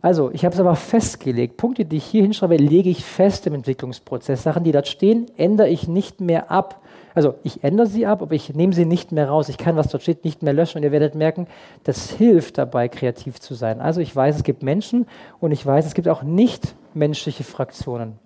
[0.00, 1.56] also, ich habe es aber festgelegt.
[1.56, 4.44] Punkte, die ich hier hinschreibe, lege ich fest im Entwicklungsprozess.
[4.44, 6.80] Sachen, die dort stehen, ändere ich nicht mehr ab.
[7.18, 9.48] Also ich ändere sie ab, aber ich nehme sie nicht mehr raus.
[9.48, 11.48] Ich kann, was dort steht, nicht mehr löschen und ihr werdet merken,
[11.82, 13.80] das hilft dabei, kreativ zu sein.
[13.80, 15.04] Also ich weiß, es gibt Menschen
[15.40, 18.20] und ich weiß, es gibt auch nicht menschliche Fraktionen.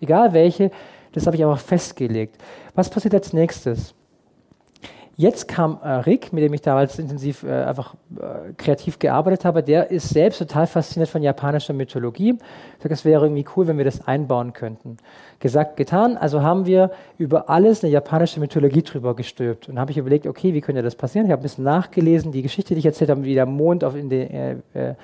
[0.00, 0.70] Egal welche,
[1.12, 2.38] das habe ich aber festgelegt.
[2.74, 3.94] Was passiert als nächstes?
[5.20, 9.64] Jetzt kam äh, Rick, mit dem ich damals intensiv äh, einfach äh, kreativ gearbeitet habe,
[9.64, 12.38] der ist selbst total fasziniert von japanischer Mythologie.
[12.76, 14.96] Ich sage, es wäre irgendwie cool, wenn wir das einbauen könnten.
[15.40, 16.16] Gesagt, getan.
[16.16, 19.68] Also haben wir über alles eine japanische Mythologie drüber gestülpt.
[19.68, 21.26] Und habe ich überlegt, okay, wie könnte das passieren?
[21.26, 23.96] Ich habe ein bisschen nachgelesen, die Geschichte, die ich erzählt habe, wie der Mond auf
[23.96, 24.94] in den äh, äh,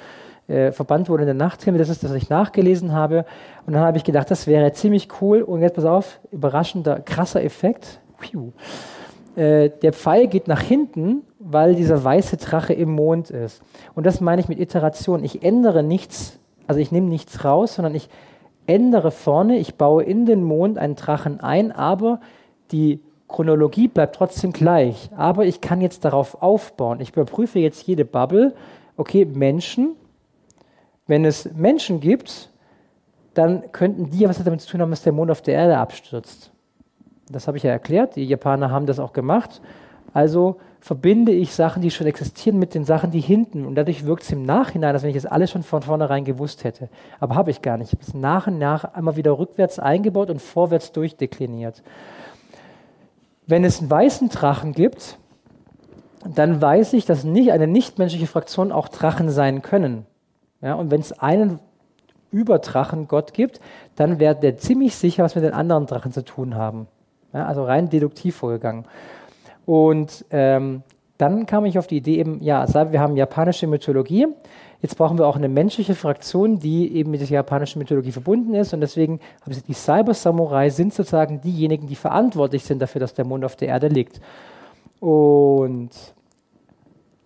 [0.46, 1.80] äh, verbannt wurde in der Nachthimmel.
[1.80, 3.24] Das ist das, was ich nachgelesen habe.
[3.66, 5.42] Und dann habe ich gedacht, das wäre ziemlich cool.
[5.42, 7.98] Und jetzt pass auf, überraschender, krasser Effekt.
[8.20, 8.52] Piu.
[9.36, 13.62] Äh, der Pfeil geht nach hinten, weil dieser weiße Drache im Mond ist.
[13.94, 15.24] Und das meine ich mit Iteration.
[15.24, 18.08] Ich ändere nichts, also ich nehme nichts raus, sondern ich
[18.66, 22.20] ändere vorne, ich baue in den Mond einen Drachen ein, aber
[22.70, 25.10] die Chronologie bleibt trotzdem gleich.
[25.16, 27.00] Aber ich kann jetzt darauf aufbauen.
[27.00, 28.54] Ich überprüfe jetzt jede Bubble.
[28.96, 29.96] Okay, Menschen.
[31.06, 32.50] Wenn es Menschen gibt,
[33.34, 36.53] dann könnten die was damit zu tun haben, dass der Mond auf der Erde abstürzt.
[37.28, 38.16] Das habe ich ja erklärt.
[38.16, 39.60] Die Japaner haben das auch gemacht.
[40.12, 43.64] Also verbinde ich Sachen, die schon existieren, mit den Sachen, die hinten.
[43.64, 46.62] Und dadurch wirkt es im Nachhinein, als wenn ich das alles schon von vornherein gewusst
[46.62, 46.88] hätte.
[47.20, 47.92] Aber habe ich gar nicht.
[47.92, 51.82] Ich habe es nach und nach einmal wieder rückwärts eingebaut und vorwärts durchdekliniert.
[53.46, 55.18] Wenn es einen weißen Drachen gibt,
[56.26, 60.06] dann weiß ich, dass nicht eine nichtmenschliche Fraktion auch Drachen sein können.
[60.62, 61.58] Ja, und wenn es einen
[62.30, 63.60] Überdrachen Gott gibt,
[63.96, 66.88] dann wäre der ziemlich sicher, was mit den anderen Drachen zu tun haben.
[67.34, 68.84] Ja, also rein deduktiv vorgegangen.
[69.66, 70.82] Und ähm,
[71.18, 74.26] dann kam ich auf die Idee eben, ja, wir haben japanische Mythologie,
[74.82, 78.72] jetzt brauchen wir auch eine menschliche Fraktion, die eben mit der japanischen Mythologie verbunden ist
[78.72, 83.14] und deswegen habe ich gesagt, die Cyber-Samurai sind sozusagen diejenigen, die verantwortlich sind dafür, dass
[83.14, 84.20] der Mond auf der Erde liegt.
[85.00, 85.90] Und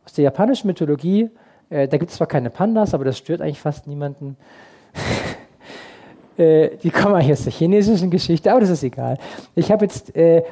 [0.04, 1.30] aus der japanischen Mythologie,
[1.70, 4.36] äh, da gibt es zwar keine Pandas, aber das stört eigentlich fast niemanden.
[6.38, 9.18] Äh, die kommen eigentlich aus der chinesischen Geschichte, aber das ist egal.
[9.54, 10.44] Ich habe jetzt äh,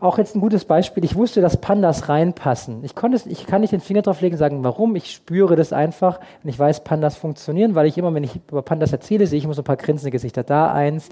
[0.00, 1.04] auch jetzt ein gutes Beispiel.
[1.04, 2.82] Ich wusste, dass Pandas reinpassen.
[2.84, 4.96] Ich, konnte, ich kann nicht den Finger drauf legen und sagen, warum.
[4.96, 8.62] Ich spüre das einfach und ich weiß, Pandas funktionieren, weil ich immer, wenn ich über
[8.62, 10.42] Pandas erzähle, sehe ich immer so ein paar grinsende Gesichter.
[10.42, 11.10] Da eins,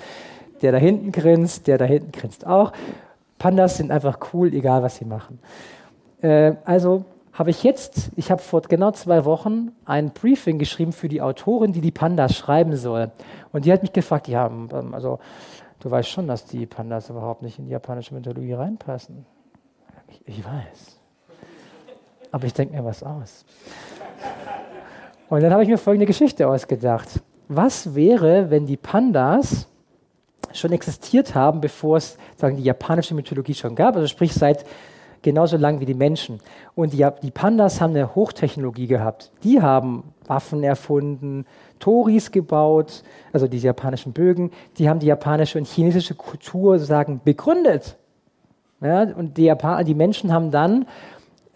[0.63, 2.73] der da hinten grinst, der da hinten grinst auch.
[3.39, 5.39] Pandas sind einfach cool, egal was sie machen.
[6.23, 7.05] Äh, also
[7.39, 11.73] habe ich jetzt, ich habe vor genau zwei Wochen ein Briefing geschrieben für die Autorin,
[11.73, 13.13] die die Pandas schreiben soll.
[13.53, 15.21] Und die hat mich gefragt, ja, ähm, also
[15.79, 19.25] du weißt schon, dass die Pandas überhaupt nicht in die japanische Mythologie reinpassen.
[20.09, 20.99] Ich, ich weiß.
[22.33, 23.45] Aber ich denke mir was aus.
[25.29, 27.23] Und dann habe ich mir folgende Geschichte ausgedacht.
[27.47, 29.69] Was wäre, wenn die Pandas
[30.53, 34.65] schon existiert haben, bevor es sagen, die japanische Mythologie schon gab, also sprich seit
[35.23, 36.41] genauso lang wie die Menschen.
[36.75, 39.31] Und die, die Pandas haben eine Hochtechnologie gehabt.
[39.43, 41.47] Die haben Waffen erfunden,
[41.79, 43.03] Toris gebaut,
[43.33, 44.51] also diese japanischen Bögen.
[44.79, 47.97] Die haben die japanische und chinesische Kultur sozusagen begründet.
[48.81, 50.87] Ja, und die, Japan die Menschen haben dann,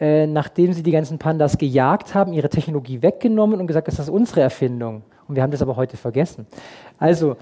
[0.01, 4.09] äh, nachdem sie die ganzen Pandas gejagt haben, ihre Technologie weggenommen und gesagt, das ist
[4.09, 5.03] unsere Erfindung.
[5.29, 6.47] Und wir haben das aber heute vergessen.
[6.99, 7.37] Also,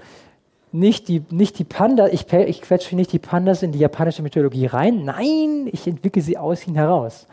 [0.71, 4.67] nicht die, nicht die Panda, ich, ich quetsche nicht die Pandas in die japanische Mythologie
[4.67, 5.03] rein.
[5.03, 7.27] Nein, ich entwickle sie aus ihnen heraus.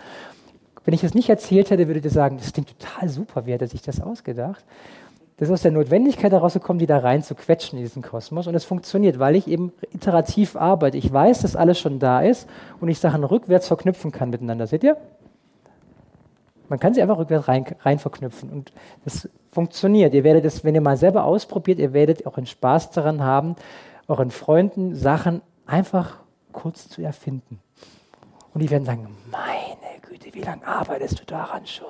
[0.85, 3.69] Wenn ich das nicht erzählt hätte, würdet ihr sagen, das klingt total super, wie hat
[3.69, 4.65] sich das ausgedacht?
[5.37, 8.49] Das ist aus der Notwendigkeit heraus gekommen, die da rein zu quetschen in diesen Kosmos.
[8.49, 10.97] Und es funktioniert, weil ich eben iterativ arbeite.
[10.97, 12.49] Ich weiß, dass alles schon da ist
[12.81, 14.67] und ich Sachen rückwärts verknüpfen kann miteinander.
[14.67, 14.97] Seht ihr?
[16.69, 18.51] Man kann sie einfach rückwärts rein, rein verknüpfen.
[18.51, 18.73] Und
[19.05, 20.15] das funktioniert.
[20.15, 23.57] Ihr werdet es, wenn ihr mal selber ausprobiert, ihr werdet auch einen Spaß daran haben,
[24.07, 26.19] euren Freunden Sachen einfach
[26.53, 27.59] kurz zu erfinden.
[28.55, 31.89] Und die werden sagen, meine Güte, wie lange arbeitest du daran schon?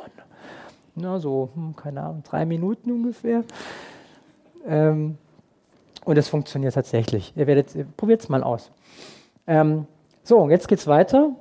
[0.94, 3.44] Na, so, hm, keine Ahnung, drei Minuten ungefähr.
[4.66, 5.18] Ähm,
[6.06, 7.34] und es funktioniert tatsächlich.
[7.36, 8.70] Ihr werdet, probiert es mal aus.
[9.46, 9.86] Ähm,
[10.22, 11.32] so, und jetzt geht es weiter.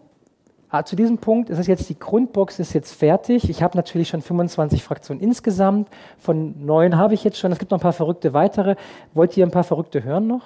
[0.69, 3.49] Ah, zu diesem Punkt ist es jetzt, die Grundbox ist jetzt fertig.
[3.49, 5.89] Ich habe natürlich schon 25 Fraktionen insgesamt.
[6.17, 7.53] Von neun habe ich jetzt schon.
[7.53, 8.75] Es gibt noch ein paar verrückte weitere.
[9.13, 10.43] Wollt ihr ein paar verrückte hören noch?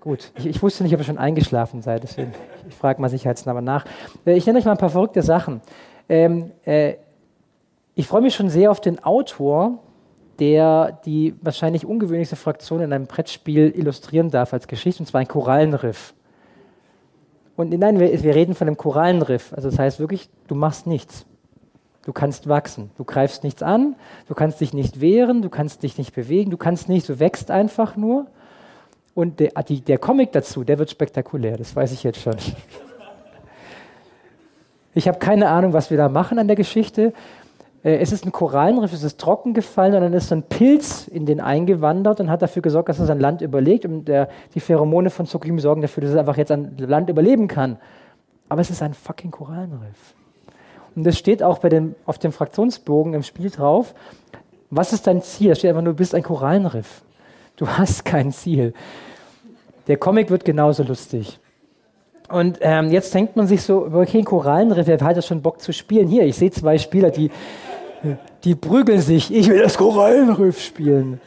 [0.00, 2.32] Gut, ich, ich wusste nicht, ob ihr schon eingeschlafen seid, deswegen
[2.68, 3.84] ich frage mal sicherheitsnahme nach.
[4.24, 5.60] Äh, ich nenne euch mal ein paar verrückte Sachen.
[6.08, 6.94] Ähm, äh,
[7.96, 9.78] ich freue mich schon sehr auf den Autor,
[10.38, 15.28] der die wahrscheinlich ungewöhnlichste Fraktion in einem Brettspiel illustrieren darf als Geschichte, und zwar ein
[15.28, 16.14] Korallenriff.
[17.56, 19.52] Und nein, wir, wir reden von einem Korallenriff.
[19.52, 21.26] Also das heißt wirklich, du machst nichts.
[22.04, 22.90] Du kannst wachsen.
[22.96, 23.96] Du greifst nichts an,
[24.28, 27.50] du kannst dich nicht wehren, du kannst dich nicht bewegen, du kannst nicht, du wächst
[27.50, 28.26] einfach nur.
[29.14, 32.36] Und der, die, der Comic dazu, der wird spektakulär, das weiß ich jetzt schon.
[34.94, 37.12] Ich habe keine Ahnung, was wir da machen an der Geschichte.
[37.86, 41.24] Äh, es ist ein Korallenriff, es ist trocken gefallen und dann ist ein Pilz in
[41.24, 43.86] den eingewandert und hat dafür gesorgt, dass es an Land überlebt.
[43.86, 47.46] Und der, die Pheromone von Tsukuyomi sorgen dafür, dass es einfach jetzt an Land überleben
[47.46, 47.78] kann.
[48.48, 50.14] Aber es ist ein fucking Korallenriff.
[50.96, 53.94] Und das steht auch bei dem, auf dem Fraktionsbogen im Spiel drauf.
[54.70, 55.50] Was ist dein Ziel?
[55.50, 57.02] Da steht einfach nur, du bist ein Korallenriff.
[57.56, 58.74] Du hast kein Ziel.
[59.86, 61.38] Der Comic wird genauso lustig.
[62.28, 65.72] Und ähm, jetzt denkt man sich so, okay, Korallenriff, wer hat ja schon Bock zu
[65.72, 66.08] spielen?
[66.08, 67.30] Hier, ich sehe zwei Spieler, die
[68.44, 71.20] die prügeln sich, ich will das Korallenriff spielen.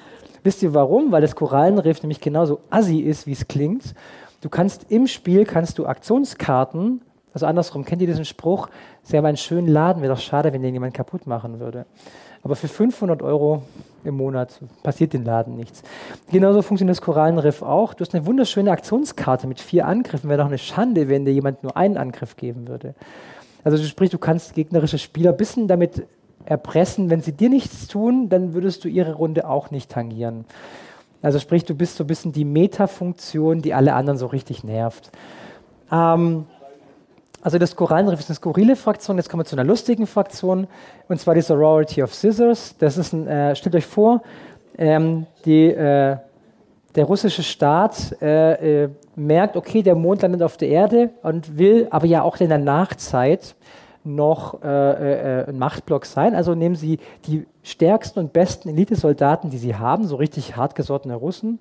[0.43, 1.11] Wisst ihr warum?
[1.11, 3.93] Weil das Korallenriff nämlich genauso assi ist, wie es klingt.
[4.41, 7.01] Du kannst im Spiel kannst du Aktionskarten,
[7.33, 8.69] also andersrum, kennt ihr diesen Spruch?
[9.03, 11.85] Sie haben einen schönen Laden, wäre doch schade, wenn den jemand kaputt machen würde.
[12.41, 13.63] Aber für 500 Euro
[14.03, 15.83] im Monat passiert den Laden nichts.
[16.31, 17.93] Genauso funktioniert das Korallenriff auch.
[17.93, 20.29] Du hast eine wunderschöne Aktionskarte mit vier Angriffen.
[20.29, 22.95] Wäre doch eine Schande, wenn dir jemand nur einen Angriff geben würde.
[23.65, 26.07] Also sprich, du kannst gegnerische Spieler ein bisschen damit
[26.45, 30.45] erpressen, wenn sie dir nichts tun, dann würdest du ihre Runde auch nicht tangieren.
[31.21, 35.11] Also sprich, du bist so ein bisschen die Meta-Funktion, die alle anderen so richtig nervt.
[35.91, 36.45] Ähm,
[37.41, 39.17] also das Korallenriff ist eine skurrile Fraktion.
[39.17, 40.67] Jetzt kommen wir zu einer lustigen Fraktion,
[41.07, 42.75] und zwar die Sorority of Scissors.
[42.77, 44.21] Das ist ein, äh, stellt euch vor,
[44.77, 46.17] ähm, die, äh,
[46.95, 51.87] der russische Staat äh, äh merkt, okay, der Mond landet auf der Erde und will
[51.91, 53.53] aber ja auch in der Nachzeit
[54.15, 54.67] noch äh,
[55.41, 56.35] äh, ein Machtblock sein.
[56.35, 61.59] Also nehmen Sie die stärksten und besten Elitesoldaten, die Sie haben, so richtig hartgesottene Russen.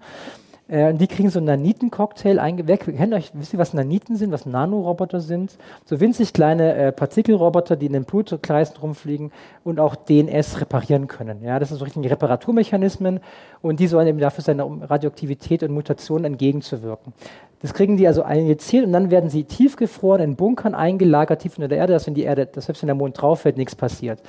[0.69, 2.85] Äh, die kriegen so einen Naniten-Cocktail eingeweckt.
[2.85, 5.57] Kennt euch, wisst ihr, was Naniten sind, was Nanoroboter sind?
[5.87, 9.33] So winzig kleine äh, Partikelroboter, die in den Blutkreisen rumfliegen
[9.65, 11.43] und auch DNS reparieren können.
[11.43, 13.21] Ja, das sind so richtige Reparaturmechanismen
[13.63, 17.15] und die sollen eben dafür sein, um Radioaktivität und Mutationen entgegenzuwirken.
[17.61, 21.69] Das kriegen die also injiziert und dann werden sie tiefgefroren in Bunkern eingelagert, tief unter
[21.69, 24.21] der Erde, dass wenn die Erde, dass selbst wenn der Mond drauf fällt, nichts passiert.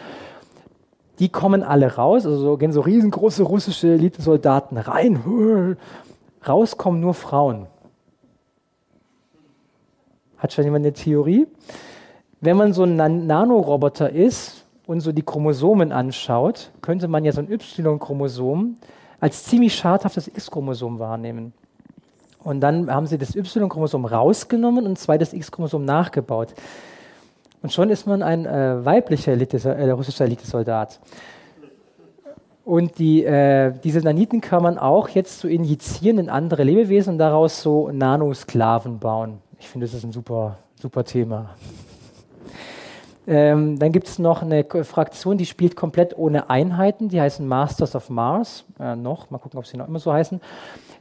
[1.20, 5.78] Die kommen alle raus, also so, gehen so riesengroße russische Elitesoldaten rein.
[6.48, 7.68] Raus kommen nur Frauen.
[10.38, 11.48] Hat schon jemand eine Theorie?
[12.42, 17.42] Wenn man so ein Nanoroboter ist und so die Chromosomen anschaut, könnte man ja so
[17.42, 18.78] ein Y-Chromosom
[19.20, 21.54] als ziemlich schadhaftes X-Chromosom wahrnehmen.
[22.42, 26.54] Und dann haben sie das Y-Chromosom rausgenommen und zwei das X-Chromosom nachgebaut.
[27.62, 31.02] Und schon ist man ein äh, weiblicher Elite, äh, russischer Elitesoldat.
[32.70, 37.18] Und die, äh, diese Naniten kann man auch jetzt so injizieren in andere Lebewesen und
[37.18, 39.40] daraus so Nanosklaven bauen.
[39.60, 41.50] Ich finde, das ist ein super, super Thema.
[43.26, 47.96] Ähm, dann gibt es noch eine Fraktion, die spielt komplett ohne Einheiten, die heißen Masters
[47.96, 50.40] of Mars, äh, noch, mal gucken, ob sie noch immer so heißen.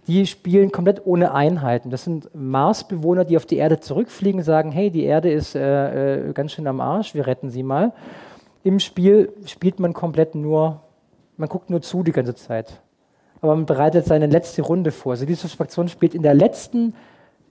[0.06, 1.90] Die spielen komplett ohne Einheiten.
[1.90, 6.32] Das sind Marsbewohner, die auf die Erde zurückfliegen, sagen, hey, die Erde ist äh, äh,
[6.32, 7.92] ganz schön am Arsch, wir retten sie mal.
[8.62, 10.80] Im Spiel spielt man komplett nur,
[11.38, 12.80] man guckt nur zu die ganze Zeit.
[13.40, 15.12] Aber man bereitet seine letzte Runde vor.
[15.12, 16.94] Also diese Fraktion spielt in der letzten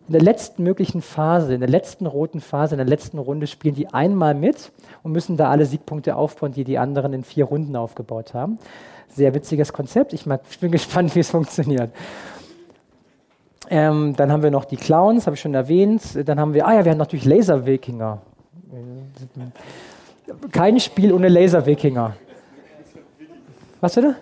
[0.08, 3.76] in der letzten möglichen Phase, in der letzten roten Phase, in der letzten Runde spielen
[3.76, 4.72] die einmal mit
[5.04, 8.58] und müssen da alle Siegpunkte aufbauen, die die anderen in vier Runden aufgebaut haben.
[9.10, 10.14] Sehr witziges Konzept.
[10.14, 11.92] Ich, mag, ich bin gespannt, wie es funktioniert.
[13.70, 16.02] Ähm, dann haben wir noch die Clowns, habe ich schon erwähnt.
[16.26, 18.22] Dann haben wir, ah ja, wir haben natürlich Laser-Wikinger.
[20.54, 22.16] Kein Spiel ohne Laser-Wikinger.
[23.88, 24.18] Was bitte?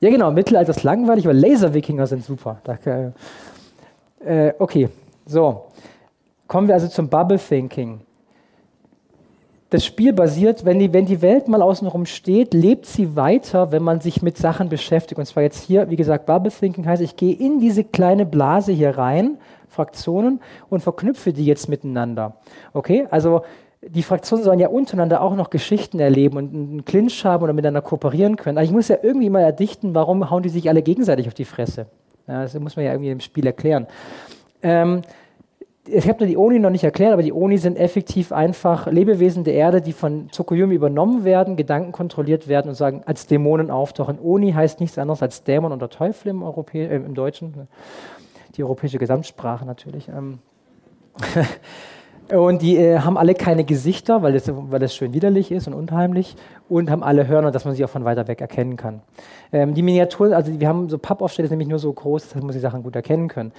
[0.00, 2.60] Ja, genau, Mittelalter ist langweilig, aber Laser-Wikinger sind super.
[2.62, 2.76] Da,
[4.22, 4.90] äh, okay,
[5.24, 5.68] so.
[6.46, 8.02] Kommen wir also zum Bubble Thinking.
[9.70, 13.82] Das Spiel basiert, wenn die, wenn die Welt mal außenrum steht, lebt sie weiter, wenn
[13.82, 15.18] man sich mit Sachen beschäftigt.
[15.18, 18.72] Und zwar jetzt hier, wie gesagt, Bubble Thinking heißt, ich gehe in diese kleine Blase
[18.72, 22.36] hier rein, Fraktionen, und verknüpfe die jetzt miteinander.
[22.74, 23.44] Okay, also
[23.82, 27.82] die Fraktionen sollen ja untereinander auch noch Geschichten erleben und einen Clinch haben oder miteinander
[27.82, 28.58] kooperieren können.
[28.58, 31.44] Also ich muss ja irgendwie mal erdichten, warum hauen die sich alle gegenseitig auf die
[31.44, 31.86] Fresse.
[32.26, 33.86] Ja, das muss man ja irgendwie im Spiel erklären.
[34.62, 35.02] Ähm,
[35.86, 39.54] ich habe die Oni noch nicht erklärt, aber die Oni sind effektiv einfach Lebewesen der
[39.54, 44.18] Erde, die von Tsukuyomi übernommen werden, Gedanken kontrolliert werden und sagen, als Dämonen auftauchen.
[44.20, 47.68] Oni heißt nichts anderes als Dämon oder Teufel im, Europä äh, im Deutschen.
[48.56, 50.08] Die europäische Gesamtsprache natürlich.
[50.08, 50.40] Ähm
[52.30, 55.74] Und die äh, haben alle keine Gesichter, weil das, weil das schön widerlich ist und
[55.74, 56.36] unheimlich.
[56.68, 59.00] Und haben alle Hörner, dass man sie auch von weiter weg erkennen kann.
[59.52, 62.58] Ähm, die Miniaturen, also wir haben so Pappaufsteller, nämlich nur so groß, dass man die
[62.58, 63.52] Sachen gut erkennen können.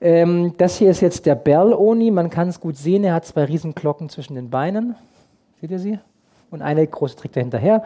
[0.00, 2.10] Ähm, das hier ist jetzt der Bell-Oni.
[2.10, 3.04] Man kann es gut sehen.
[3.04, 4.96] Er hat zwei Riesenglocken zwischen den Beinen.
[5.60, 5.98] Seht ihr sie?
[6.50, 7.84] Und eine große trägt er hinterher.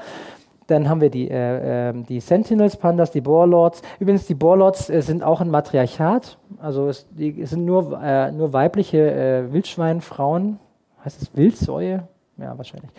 [0.69, 3.81] Dann haben wir die, äh, äh, die Sentinels, Pandas, die Boarlords.
[3.99, 6.37] Übrigens, die Boarlords äh, sind auch ein Matriarchat.
[6.61, 10.59] Also es, die, sind nur, äh, nur weibliche äh, Wildschweinfrauen.
[11.03, 12.07] Heißt es Wildsäue?
[12.37, 12.91] Ja, wahrscheinlich.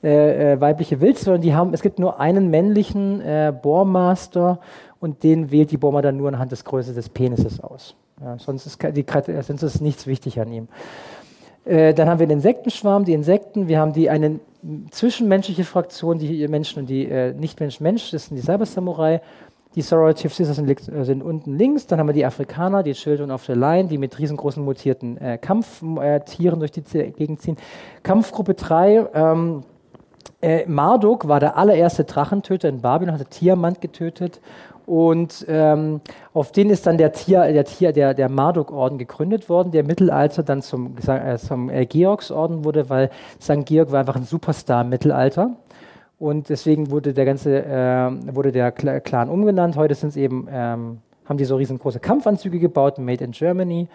[0.00, 1.40] Äh, weibliche Wildsäue.
[1.40, 3.20] Die haben, es gibt nur einen männlichen
[3.62, 4.60] Bohrmaster
[5.00, 7.96] und den wählt die dann nur anhand des Größe des Penises aus.
[8.22, 9.04] Ja, sonst, ist die,
[9.42, 10.68] sonst ist nichts wichtig an ihm.
[11.64, 13.66] dann haben wir den Insektenschwarm, die Insekten.
[13.66, 14.40] Wir haben die einen
[14.90, 19.20] zwischenmenschliche Fraktion, die Menschen und die äh, Nicht-Mensch-Mensch, das sind die Cyber-Samurai.
[19.74, 21.86] Die Sorrowative Sisters sind, äh, sind, unten links.
[21.86, 25.38] Dann haben wir die Afrikaner, die Children of the Line, die mit riesengroßen mutierten äh,
[25.38, 27.56] Kampftieren durch die Gegend ziehen.
[28.02, 29.62] Kampfgruppe 3, ähm,
[30.40, 34.40] äh, Marduk war der allererste Drachentöter in Babylon, hatte Tiamant getötet
[34.88, 36.00] und ähm,
[36.32, 39.86] auf den ist dann der Tier, der Tier, der, der Marduk-Orden gegründet worden, der im
[39.86, 43.66] Mittelalter dann zum, äh, zum äh, Georgsorden wurde, weil St.
[43.66, 45.50] Georg war einfach ein Superstar im Mittelalter.
[46.18, 49.76] Und deswegen wurde der ganze, äh, wurde der Clan umgenannt.
[49.76, 53.88] Heute sind es eben, ähm, haben die so riesengroße Kampfanzüge gebaut, made in Germany.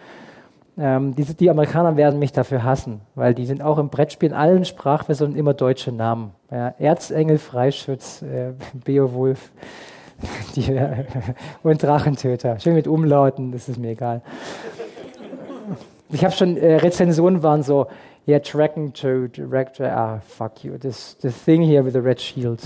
[0.78, 4.36] Ähm, die, die, Amerikaner werden mich dafür hassen, weil die sind auch im Brettspiel in
[4.36, 6.34] allen Sprachversionen immer deutsche Namen.
[6.52, 8.54] Ja, Erzengel, Freischütz, äh,
[8.86, 9.52] Beowulf.
[10.56, 10.80] Die,
[11.64, 12.60] und Drachentöter.
[12.60, 14.22] Schön mit Umlauten, das ist mir egal.
[16.12, 17.88] Ich habe schon, äh, Rezensionen waren so,
[18.28, 19.40] yeah, Dragon Toad,
[19.82, 22.62] ah, fuck you, this, the thing here with the red shield.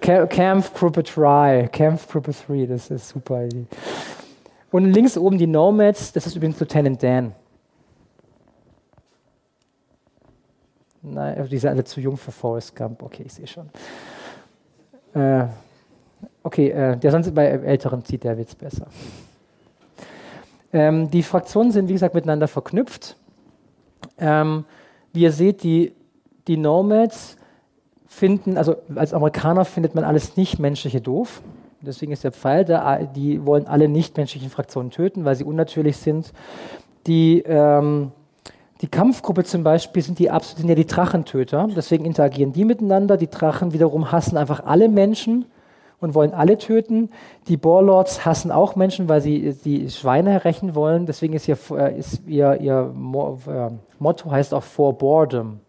[0.00, 3.46] Camp Group Try, Camp Group 3, das ist super.
[4.70, 7.32] Und links oben die Nomads, das ist übrigens Lieutenant Dan.
[11.02, 13.02] Nein, die sind alle zu jung für Forrest Gump.
[13.02, 13.70] Okay, ich sehe schon.
[15.14, 15.46] Äh,
[16.48, 18.86] Okay, äh, der sonst bei Älteren zieht der Witz besser.
[20.72, 23.16] Ähm, die Fraktionen sind, wie gesagt, miteinander verknüpft.
[24.16, 24.64] Ähm,
[25.12, 25.92] wie ihr seht, die,
[26.46, 27.36] die Nomads
[28.06, 31.42] finden, also als Amerikaner findet man alles Nicht-Menschliche doof.
[31.82, 36.32] Deswegen ist der Pfeil da, die wollen alle nichtmenschlichen Fraktionen töten, weil sie unnatürlich sind.
[37.06, 38.12] Die, ähm,
[38.80, 43.18] die Kampfgruppe zum Beispiel sind, die, sind ja die Drachentöter, deswegen interagieren die miteinander.
[43.18, 45.44] Die Drachen wiederum hassen einfach alle Menschen
[46.00, 47.10] und wollen alle töten.
[47.48, 51.06] Die Boarlords hassen auch Menschen, weil sie die Schweine rächen wollen.
[51.06, 52.94] Deswegen ist ihr, äh, ist ihr, ihr
[53.48, 55.60] äh, Motto heißt auch For Boredom.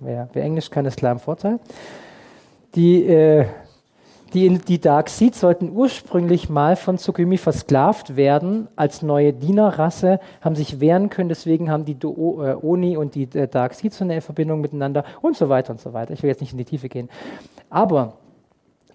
[0.00, 1.58] Wer, wer Englisch kann, ist klar im Vorteil.
[2.74, 3.46] Die, äh,
[4.34, 10.54] die, die Dark Seed sollten ursprünglich mal von Tsukumi versklavt werden als neue Dienerrasse, haben
[10.54, 14.04] sich wehren können, deswegen haben die Do äh, Oni und die äh, Dark Seed so
[14.04, 16.12] eine Verbindung miteinander und so weiter und so weiter.
[16.12, 17.08] Ich will jetzt nicht in die Tiefe gehen.
[17.70, 18.14] Aber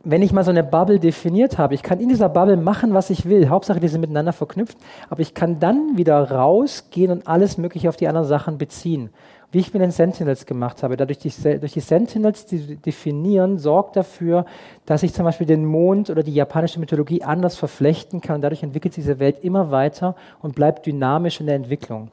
[0.06, 3.10] wenn ich mal so eine Bubble definiert habe, ich kann in dieser Bubble machen, was
[3.10, 3.47] ich will.
[3.47, 4.78] Hauptsache, die sind miteinander verknüpft.
[5.10, 9.12] Aber ich kann dann wieder rausgehen und alles Mögliche auf die anderen Sachen beziehen.
[9.51, 10.97] Wie ich mit den Sentinels gemacht habe.
[10.97, 14.45] Dadurch die, durch die Sentinels die definieren, sorgt dafür,
[14.86, 18.41] dass ich zum Beispiel den Mond oder die japanische Mythologie anders verflechten kann.
[18.41, 22.12] Dadurch entwickelt sich diese Welt immer weiter und bleibt dynamisch in der Entwicklung.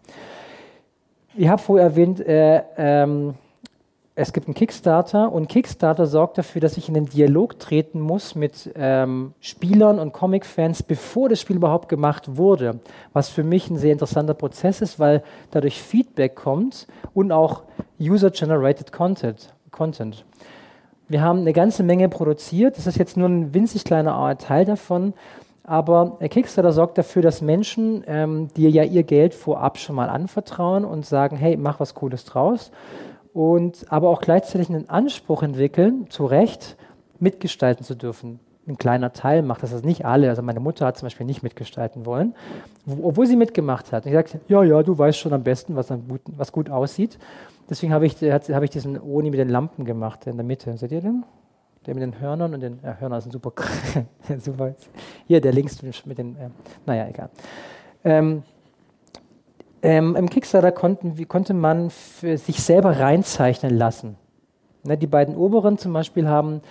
[1.34, 3.34] Ich habe vorher erwähnt, äh, ähm,
[4.20, 8.34] es gibt einen Kickstarter und Kickstarter sorgt dafür, dass ich in den Dialog treten muss
[8.34, 12.80] mit ähm, Spielern und Comic-Fans, bevor das Spiel überhaupt gemacht wurde.
[13.14, 17.62] Was für mich ein sehr interessanter Prozess ist, weil dadurch Feedback kommt und auch
[17.98, 19.54] User-Generated Content.
[19.70, 20.26] Content.
[21.08, 22.76] Wir haben eine ganze Menge produziert.
[22.76, 25.14] Das ist jetzt nur ein winzig kleiner Teil davon.
[25.64, 30.84] Aber Kickstarter sorgt dafür, dass Menschen ähm, dir ja ihr Geld vorab schon mal anvertrauen
[30.84, 32.70] und sagen, hey, mach was Cooles draus
[33.40, 36.76] und aber auch gleichzeitig einen Anspruch entwickeln, zu Recht
[37.20, 38.38] mitgestalten zu dürfen.
[38.68, 40.28] Ein kleiner Teil macht das, also nicht alle.
[40.28, 42.34] Also meine Mutter hat zum Beispiel nicht mitgestalten wollen,
[42.84, 44.04] wo, obwohl sie mitgemacht hat.
[44.04, 47.18] Und ich sagte, ja, ja, du weißt schon am besten, was, gut, was gut aussieht.
[47.70, 50.76] Deswegen habe ich, hab ich diesen Oni mit den Lampen gemacht in der Mitte.
[50.76, 51.24] Seht ihr den?
[51.86, 53.54] Der mit den Hörnern und den ja, Hörner sind super.
[54.38, 54.74] super.
[55.26, 56.50] Hier, der links mit den, äh,
[56.84, 57.30] naja, egal.
[58.04, 58.42] Ähm,
[59.82, 64.16] ähm, Im Kickstarter konnten, konnte man sich selber reinzeichnen lassen.
[64.82, 66.62] Ne, die beiden oberen zum Beispiel haben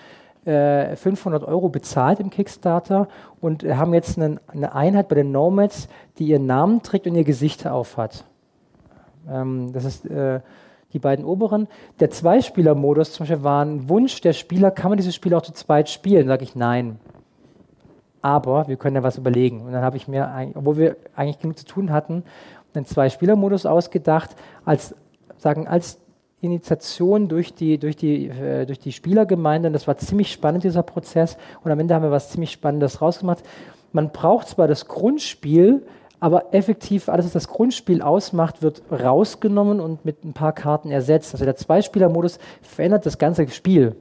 [0.45, 3.07] äh, 500 Euro bezahlt im Kickstarter
[3.41, 7.24] und haben jetzt einen, eine Einheit bei den Nomads, die ihren Namen trägt und ihr
[7.24, 8.26] Gesicht aufhat.
[9.30, 10.39] Ähm, das ist äh,
[10.93, 11.68] die beiden oberen.
[11.99, 15.53] Der Zweispieler-Modus zum Beispiel war ein Wunsch der Spieler, kann man dieses Spiel auch zu
[15.53, 16.28] zweit spielen?
[16.28, 16.99] Sage ich nein.
[18.22, 19.62] Aber wir können ja was überlegen.
[19.62, 22.24] Und dann habe ich mir, obwohl wir eigentlich genug zu tun hatten,
[22.74, 24.32] einen Zwei-Spieler-Modus ausgedacht,
[24.65, 24.95] als,
[25.38, 25.99] sagen, als
[26.41, 29.67] Initiation durch die, durch, die, äh, durch die Spielergemeinde.
[29.67, 31.38] Und das war ziemlich spannend, dieser Prozess.
[31.63, 33.43] Und am Ende haben wir was ziemlich Spannendes rausgemacht.
[33.91, 35.86] Man braucht zwar das Grundspiel,
[36.20, 41.34] aber effektiv alles, was das Grundspiel ausmacht, wird rausgenommen und mit ein paar Karten ersetzt.
[41.34, 43.95] Also der Zwei-Spieler-Modus verändert das ganze Spiel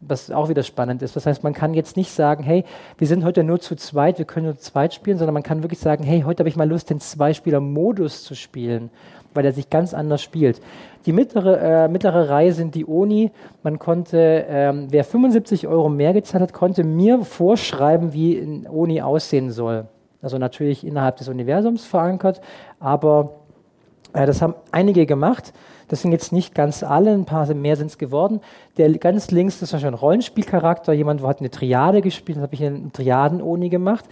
[0.00, 1.16] was auch wieder spannend ist.
[1.16, 2.64] Das heißt, man kann jetzt nicht sagen, hey,
[2.98, 5.62] wir sind heute nur zu zweit, wir können nur zu zweit spielen, sondern man kann
[5.62, 8.90] wirklich sagen, hey, heute habe ich mal Lust, den Zweispieler-Modus zu spielen,
[9.32, 10.60] weil er sich ganz anders spielt.
[11.06, 13.30] Die mittlere, äh, mittlere Reihe sind die Oni.
[13.62, 19.00] Man konnte, ähm, wer 75 Euro mehr gezahlt hat, konnte mir vorschreiben, wie ein Oni
[19.00, 19.86] aussehen soll.
[20.20, 22.40] Also natürlich innerhalb des Universums verankert,
[22.80, 23.36] aber
[24.12, 25.52] äh, das haben einige gemacht.
[25.88, 28.40] Das sind jetzt nicht ganz alle, ein paar mehr sind es geworden.
[28.76, 32.92] Der ganz links ist ein Rollenspielcharakter, jemand hat eine Triade gespielt, das habe ich einen
[32.92, 34.04] Triaden-Oni gemacht.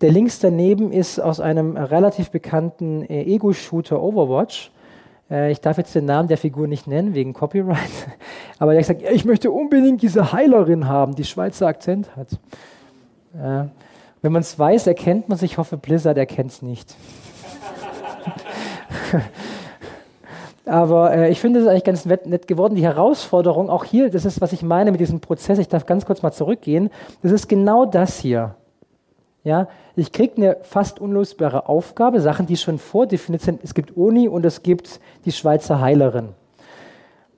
[0.00, 4.70] Der links daneben ist aus einem relativ bekannten äh, Ego-Shooter Overwatch.
[5.30, 7.78] Äh, ich darf jetzt den Namen der Figur nicht nennen, wegen Copyright.
[8.58, 12.32] Aber er hat gesagt, ich möchte unbedingt diese Heilerin haben, die Schweizer Akzent hat.
[13.34, 13.68] Äh,
[14.22, 15.52] wenn man es weiß, erkennt man sich.
[15.52, 16.94] Ich hoffe, Blizzard erkennt es nicht.
[20.68, 22.74] Aber äh, ich finde es eigentlich ganz nett geworden.
[22.74, 26.04] Die Herausforderung, auch hier, das ist, was ich meine mit diesem Prozess, ich darf ganz
[26.04, 26.90] kurz mal zurückgehen,
[27.22, 28.54] das ist genau das hier.
[29.44, 33.60] Ja, ich kriege eine fast unlösbare Aufgabe, Sachen, die schon vordefiniert sind.
[33.64, 36.30] Es gibt Uni und es gibt die Schweizer Heilerin.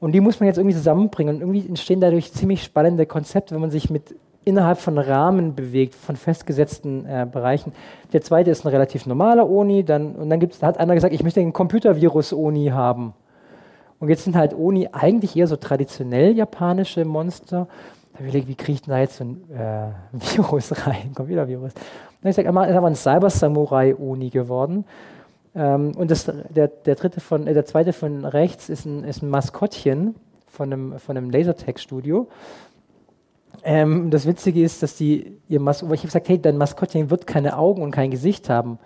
[0.01, 1.37] Und die muss man jetzt irgendwie zusammenbringen.
[1.37, 4.15] Und irgendwie entstehen dadurch ziemlich spannende Konzepte, wenn man sich mit
[4.51, 7.73] innerhalb von Rahmen bewegt, von festgesetzten äh, Bereichen.
[8.13, 11.23] Der zweite ist ein relativ normaler Oni, dann, und dann gibt's, hat einer gesagt, ich
[11.23, 13.15] möchte einen Computervirus-Oni haben.
[13.99, 17.69] Und jetzt sind halt Oni eigentlich eher so traditionell japanische Monster.
[18.13, 19.89] Da habe ich überlegt, wie kriege ich denn da jetzt so ein äh,
[20.37, 21.73] Virus rein, Computervirus.
[21.75, 21.83] Dann
[22.21, 24.85] habe ich gesagt, ist aber ein Cyber-Samurai-Oni geworden.
[25.55, 29.23] Ähm, und das, der, der, dritte von, äh, der zweite von rechts ist ein, ist
[29.23, 30.15] ein Maskottchen
[30.49, 32.29] von einem, von einem Lasertech-Studio.
[33.63, 37.27] Ähm, das Witzige ist, dass die ihr Mas ich habe gesagt, hey, dein Maskottchen wird
[37.27, 38.79] keine Augen und kein Gesicht haben.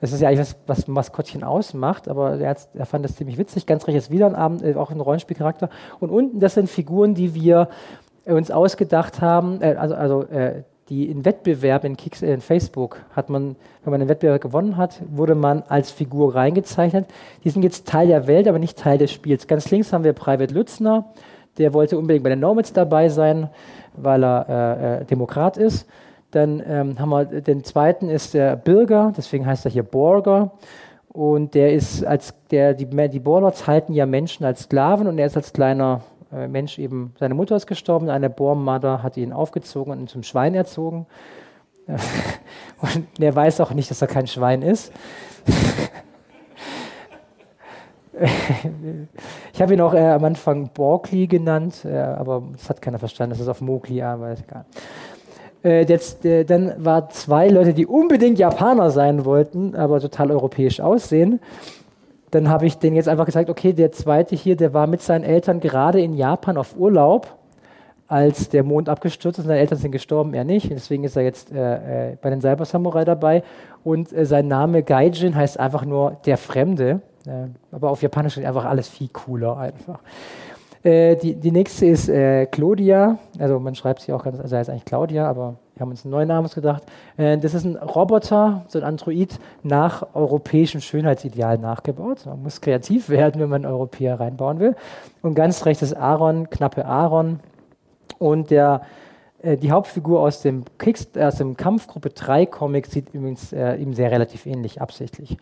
[0.00, 3.64] Das ist ja eigentlich was, was Maskottchen ausmacht, aber er, er, fand das ziemlich witzig.
[3.66, 5.70] Ganz recht ist wieder ein Abend, äh, auch ein Rollenspielcharakter.
[6.00, 7.68] Und unten, das sind Figuren, die wir
[8.24, 13.00] äh, uns ausgedacht haben, äh, also, also äh, die in Wettbewerben in, Kicks, in Facebook
[13.16, 17.06] hat man, wenn man einen Wettbewerb gewonnen hat, wurde man als Figur reingezeichnet.
[17.42, 19.46] Die sind jetzt Teil der Welt, aber nicht Teil des Spiels.
[19.46, 21.06] Ganz links haben wir Private Lützner,
[21.58, 23.50] der wollte unbedingt bei den Nomads dabei sein
[23.96, 25.86] weil er äh, äh, Demokrat ist.
[26.30, 30.52] Dann ähm, haben wir den zweiten ist der Bürger, deswegen heißt er hier Borger.
[31.08, 35.26] Und der ist als der, die, die Borlords halten ja Menschen als Sklaven und er
[35.26, 36.00] ist als kleiner
[36.32, 40.24] äh, Mensch eben, seine Mutter ist gestorben, eine Bormother hat ihn aufgezogen und ihn zum
[40.24, 41.06] Schwein erzogen.
[41.86, 44.92] und er weiß auch nicht, dass er kein Schwein ist.
[49.52, 53.30] ich habe ihn auch äh, am Anfang Borgli genannt, äh, aber das hat keiner verstanden,
[53.32, 54.64] das ist auf ist egal.
[55.64, 60.80] Äh, jetzt, äh, dann war zwei Leute, die unbedingt Japaner sein wollten, aber total europäisch
[60.80, 61.40] aussehen.
[62.30, 65.24] Dann habe ich denen jetzt einfach gesagt, okay, der zweite hier, der war mit seinen
[65.24, 67.38] Eltern gerade in Japan auf Urlaub,
[68.08, 69.46] als der Mond abgestürzt ist.
[69.46, 70.70] Seine Eltern sind gestorben, er nicht.
[70.70, 73.42] Deswegen ist er jetzt äh, äh bei den Cyber Samurai dabei.
[73.82, 77.00] Und äh, sein Name Gaijin heißt einfach nur der Fremde.
[77.26, 80.00] Äh, aber auf Japanisch ist einfach alles viel cooler einfach.
[80.84, 84.68] Äh, die, die nächste ist äh, Claudia, also man schreibt sie auch ganz, also heißt
[84.68, 86.82] eigentlich Claudia, aber wir haben uns einen neuen Namen gedacht.
[87.16, 92.26] Äh, das ist ein Roboter, so ein Android, nach europäischem Schönheitsideal nachgebaut.
[92.26, 94.76] Man muss kreativ werden, wenn man Europäer reinbauen will.
[95.22, 97.40] Und ganz rechts ist Aaron, knappe Aaron.
[98.18, 98.82] Und der,
[99.40, 103.94] äh, die Hauptfigur aus dem, Kicks, aus dem Kampfgruppe 3 Comic sieht übrigens äh, ihm
[103.94, 105.38] sehr relativ ähnlich, absichtlich.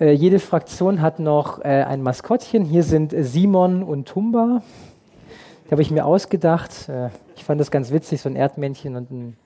[0.00, 2.64] Äh, jede Fraktion hat noch äh, ein Maskottchen.
[2.64, 4.62] Hier sind Simon und Tumba.
[5.66, 6.88] Die habe ich mir ausgedacht.
[6.88, 9.36] Äh, ich fand das ganz witzig, so ein Erdmännchen und ein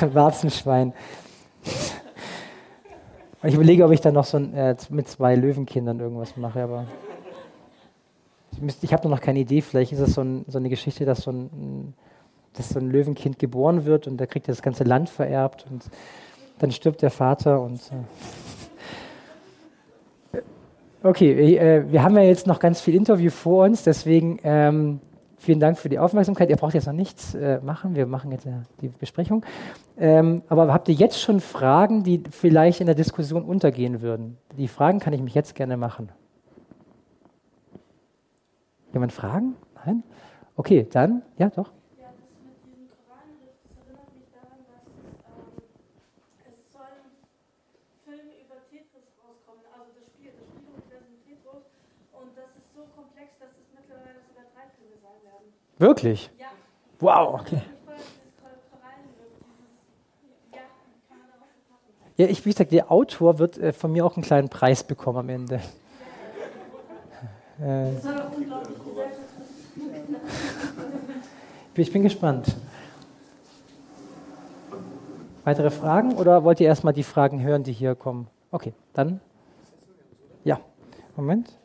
[0.14, 0.92] Warzenschwein.
[3.44, 6.86] ich überlege, ob ich dann noch so ein, äh, mit zwei Löwenkindern irgendwas mache, aber
[8.66, 9.60] ich, ich habe noch keine Idee.
[9.60, 11.94] Vielleicht ist es so, ein, so, eine Geschichte, dass so ein,
[12.54, 15.84] dass so ein Löwenkind geboren wird und der kriegt das ganze Land vererbt und
[16.58, 17.94] dann stirbt der Vater und äh,
[21.06, 24.98] Okay, äh, wir haben ja jetzt noch ganz viel Interview vor uns, deswegen ähm,
[25.38, 26.50] vielen Dank für die Aufmerksamkeit.
[26.50, 29.44] Ihr braucht jetzt noch nichts äh, machen, wir machen jetzt ja die Besprechung.
[29.96, 34.36] Ähm, aber habt ihr jetzt schon Fragen, die vielleicht in der Diskussion untergehen würden?
[34.58, 36.10] Die Fragen kann ich mich jetzt gerne machen.
[38.92, 39.54] Jemand Fragen?
[39.84, 40.02] Nein?
[40.56, 41.70] Okay, dann, ja doch.
[55.78, 56.30] Wirklich?
[56.38, 56.46] Ja.
[57.00, 57.62] Wow, okay.
[62.16, 65.18] Ja, ich, wie gesagt, der Autor wird äh, von mir auch einen kleinen Preis bekommen
[65.18, 65.60] am Ende.
[67.60, 67.90] Äh,
[71.74, 72.56] ich bin gespannt.
[75.44, 78.28] Weitere Fragen oder wollt ihr erstmal die Fragen hören, die hier kommen?
[78.50, 79.20] Okay, dann.
[80.42, 80.58] Ja,
[81.16, 81.58] Moment.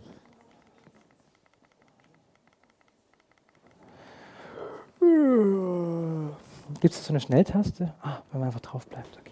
[5.02, 7.94] Gibt es so eine Schnelltaste?
[8.04, 9.18] Ah, wenn man einfach drauf bleibt.
[9.20, 9.32] Okay.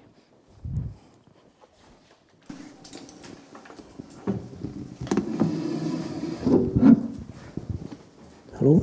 [8.60, 8.82] Hallo?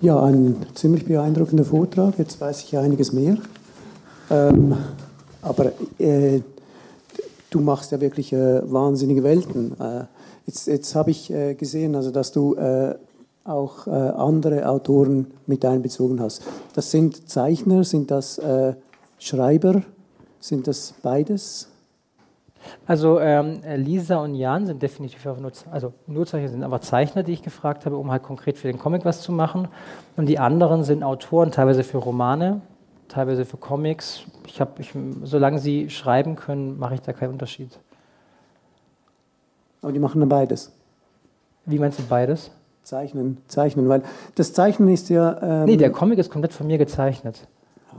[0.00, 2.18] Ja, ein ziemlich beeindruckender Vortrag.
[2.18, 3.38] Jetzt weiß ich einiges mehr.
[4.30, 4.76] Ähm,
[5.40, 6.40] aber äh,
[7.48, 9.72] du machst ja wirklich äh, wahnsinnige Welten.
[9.80, 10.04] Äh,
[10.48, 12.94] Jetzt, jetzt habe ich äh, gesehen, also dass du äh,
[13.44, 16.42] auch äh, andere Autoren mit einbezogen hast.
[16.72, 18.40] Das sind Zeichner, sind das
[19.18, 19.82] Schreiber,
[20.40, 21.68] sind das beides?
[22.86, 27.22] Also ähm, Lisa und Jan sind definitiv auch nur, also nur Zeichner, sind aber Zeichner,
[27.22, 29.68] die ich gefragt habe, um halt konkret für den Comic was zu machen.
[30.16, 32.62] Und die anderen sind Autoren, teilweise für Romane,
[33.08, 34.22] teilweise für Comics.
[34.46, 34.82] Ich habe,
[35.24, 37.78] solange sie schreiben können, mache ich da keinen Unterschied.
[39.82, 40.72] Aber die machen dann beides.
[41.66, 42.50] Wie meinst du beides?
[42.82, 44.02] Zeichnen, zeichnen, weil
[44.34, 45.36] das Zeichnen ist ja.
[45.42, 47.46] Ähm nee, der Comic ist komplett von mir gezeichnet.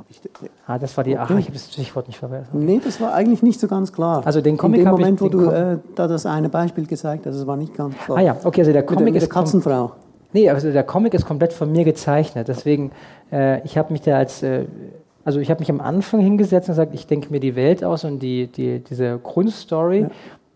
[0.09, 0.21] Ich,
[0.65, 1.17] ah, das war die.
[1.17, 2.47] Ach, ich habe das Stichwort nicht verwendet.
[2.53, 2.63] Okay.
[2.63, 4.25] Nee, das war eigentlich nicht so ganz klar.
[4.25, 7.25] Also den Comic In dem Moment, ich, wo du äh, da das eine Beispiel gezeigt
[7.25, 8.17] hast, das war nicht ganz klar.
[8.17, 9.91] Ah ja, okay, also der Comic mit mit ist der Katzenfrau.
[10.31, 12.47] Nee, also der Comic ist komplett von mir gezeichnet.
[12.47, 12.91] Deswegen,
[13.31, 14.65] äh, ich habe mich da als, äh,
[15.25, 18.03] also ich habe mich am Anfang hingesetzt und gesagt, ich denke mir die Welt aus
[18.03, 20.01] und die, die, diese Grundstory.
[20.01, 20.09] Ja.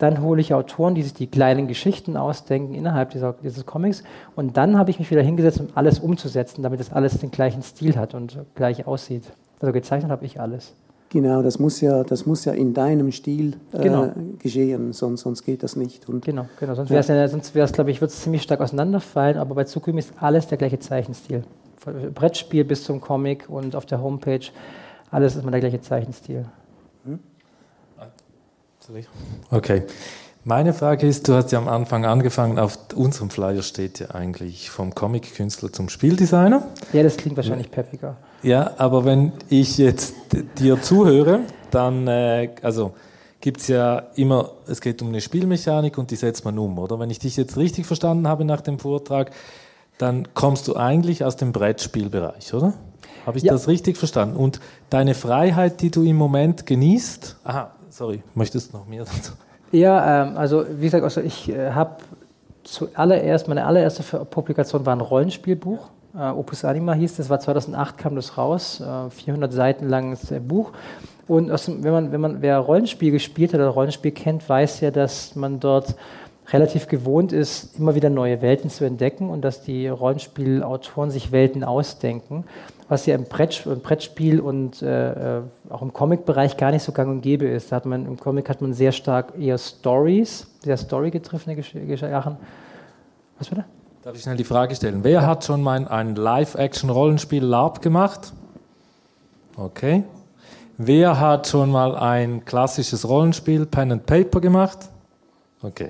[0.04, 4.04] Dann hole ich Autoren, die sich die kleinen Geschichten ausdenken innerhalb dieser, dieses Comics.
[4.36, 7.64] Und dann habe ich mich wieder hingesetzt, um alles umzusetzen, damit es alles den gleichen
[7.64, 9.24] Stil hat und gleich aussieht.
[9.62, 10.74] Also gezeichnet habe ich alles.
[11.08, 14.12] Genau, das muss ja, das muss ja in deinem Stil äh, genau.
[14.39, 16.10] geschehen, sonst, sonst geht das nicht.
[16.10, 16.76] Und genau, genau.
[16.76, 19.64] Sonst wäre es, ja, sonst wär's, glaube ich, wird es ziemlich stark auseinanderfallen, aber bei
[19.64, 21.45] Tsukumi ist alles der gleiche Zeichenstil.
[21.78, 24.47] Von Brettspiel bis zum Comic und auf der Homepage,
[25.12, 26.43] alles ist immer der gleiche Zeichenstil.
[29.51, 29.84] Okay.
[30.45, 34.69] Meine Frage ist, du hast ja am Anfang angefangen, auf unserem Flyer steht ja eigentlich
[34.69, 36.67] vom Comic-Künstler zum Spieldesigner.
[36.91, 38.17] Ja, das klingt wahrscheinlich peppiger.
[38.41, 40.15] Ja, aber wenn ich jetzt
[40.59, 41.39] dir zuhöre,
[41.71, 42.91] dann, äh, also
[43.39, 46.99] gibt es ja immer, es geht um eine Spielmechanik und die setzt man um, oder?
[46.99, 49.31] Wenn ich dich jetzt richtig verstanden habe nach dem Vortrag,
[49.97, 52.73] dann kommst du eigentlich aus dem Brettspielbereich, oder?
[53.25, 53.53] Habe ich ja.
[53.53, 54.36] das richtig verstanden?
[54.36, 54.59] Und
[54.89, 59.34] deine Freiheit, die du im Moment genießt, aha, sorry, möchtest du noch mehr dazu?
[59.72, 61.98] Ja, ähm, also wie gesagt, also ich äh, habe
[62.64, 65.89] zuallererst, meine allererste Publikation war ein Rollenspielbuch.
[66.16, 70.39] Äh, Opus Anima hieß das, war 2008 kam das raus, äh, 400 Seiten langes äh,
[70.39, 70.72] Buch.
[71.28, 74.91] Und dem, wenn man, wenn man, wer Rollenspiel gespielt hat oder Rollenspiel kennt, weiß ja,
[74.91, 75.96] dass man dort
[76.52, 81.64] relativ gewohnt ist, immer wieder neue Welten zu entdecken und dass die Rollenspielautoren sich Welten
[81.64, 82.44] ausdenken,
[82.89, 86.91] was ja im, Brett, im Brettspiel und äh, äh, auch im Comic-Bereich gar nicht so
[86.91, 87.71] gang und gäbe ist.
[87.71, 91.61] Da hat man, Im Comic hat man sehr stark eher Stories, sehr storygetriffene
[91.97, 92.38] Sachen.
[93.39, 93.65] Was bitte?
[94.03, 94.99] Darf ich schnell die Frage stellen?
[95.03, 95.25] Wer ja.
[95.25, 98.34] hat schon mal ein Live-Action-Rollenspiel LARP gemacht?
[99.55, 100.03] Okay.
[100.77, 104.89] Wer hat schon mal ein klassisches Rollenspiel Pen and Paper gemacht?
[105.61, 105.89] Okay.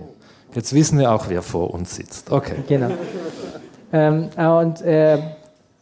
[0.54, 2.32] Jetzt wissen wir auch, wer vor uns sitzt.
[2.32, 2.58] Okay.
[2.68, 2.92] Genau.
[3.92, 5.18] ähm, äh, und äh,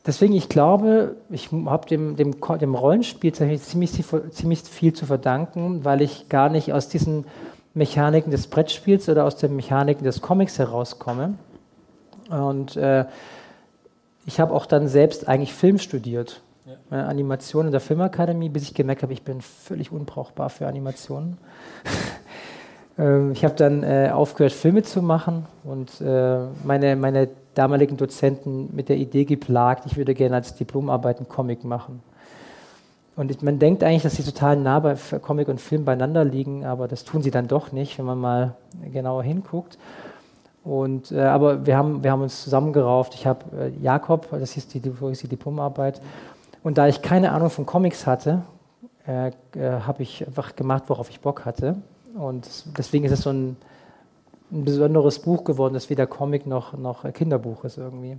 [0.05, 6.01] deswegen, ich glaube, ich habe dem, dem, dem Rollenspiel ziemlich, ziemlich viel zu verdanken, weil
[6.01, 7.25] ich gar nicht aus diesen
[7.73, 11.35] Mechaniken des Brettspiels oder aus den Mechaniken des Comics herauskomme.
[12.29, 13.05] Und äh,
[14.25, 16.41] ich habe auch dann selbst eigentlich Film studiert.
[16.65, 16.97] Ja.
[16.97, 21.37] Äh, Animation in der Filmakademie, bis ich gemerkt habe, ich bin völlig unbrauchbar für Animationen.
[22.97, 28.69] Ähm, ich habe dann äh, aufgehört, Filme zu machen und äh, meine, meine damaligen Dozenten
[28.75, 32.01] mit der Idee geplagt, ich würde gerne als Diplomarbeit einen Comic machen.
[33.15, 36.87] Und man denkt eigentlich, dass sie total nah bei Comic und Film beieinander liegen, aber
[36.87, 38.55] das tun sie dann doch nicht, wenn man mal
[38.91, 39.77] genauer hinguckt.
[40.63, 43.15] Und, äh, aber wir haben, wir haben uns zusammengerauft.
[43.15, 46.01] Ich habe äh, Jakob, das ist die, die Diplomarbeit,
[46.63, 48.43] und da ich keine Ahnung von Comics hatte,
[49.07, 49.31] äh, äh
[49.81, 51.75] habe ich einfach gemacht, worauf ich Bock hatte.
[52.15, 52.47] Und
[52.77, 53.57] deswegen ist es so ein,
[54.51, 58.17] ein besonderes Buch geworden, das weder Comic noch, noch Kinderbuch ist irgendwie.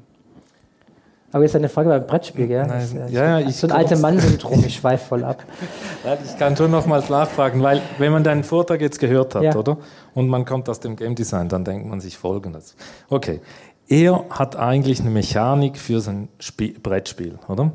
[1.33, 2.66] Aber jetzt eine Frage beim Brettspiel, gell?
[2.66, 5.43] Nein, das, äh, ja, ja, ich so ein alter Mann-Syndrom, ich schweife voll ab.
[6.24, 9.57] ich kann schon nochmals nachfragen, weil wenn man deinen Vortrag jetzt gehört hat, ja.
[9.57, 9.78] oder?
[10.14, 12.76] Und man kommt aus dem Game Design, dann denkt man sich folgendes.
[13.09, 13.41] Okay,
[13.89, 17.72] er hat eigentlich eine Mechanik für sein Spiel, Brettspiel, oder?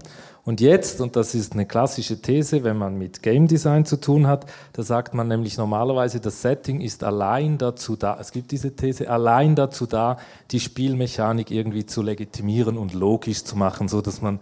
[0.47, 4.27] Und jetzt, und das ist eine klassische These, wenn man mit Game Design zu tun
[4.27, 8.73] hat, da sagt man nämlich normalerweise, das Setting ist allein dazu da, es gibt diese
[8.73, 10.17] These, allein dazu da,
[10.51, 14.39] die Spielmechanik irgendwie zu legitimieren und logisch zu machen, so dass man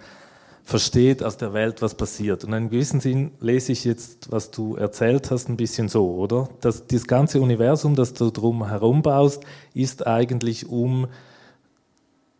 [0.63, 2.43] versteht aus der Welt, was passiert.
[2.43, 6.13] Und in einem gewissen Sinn lese ich jetzt, was du erzählt hast, ein bisschen so,
[6.17, 6.49] oder?
[6.61, 9.43] Dass das ganze Universum, das du drum herum baust,
[9.73, 11.07] ist eigentlich, um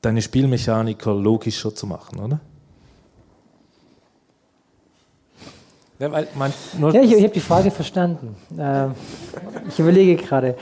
[0.03, 2.39] deine Spielmechaniker logischer zu machen, oder?
[6.79, 8.35] Ja, ja ich, ich habe die Frage verstanden.
[8.57, 8.87] Äh,
[9.69, 10.55] ich überlege gerade.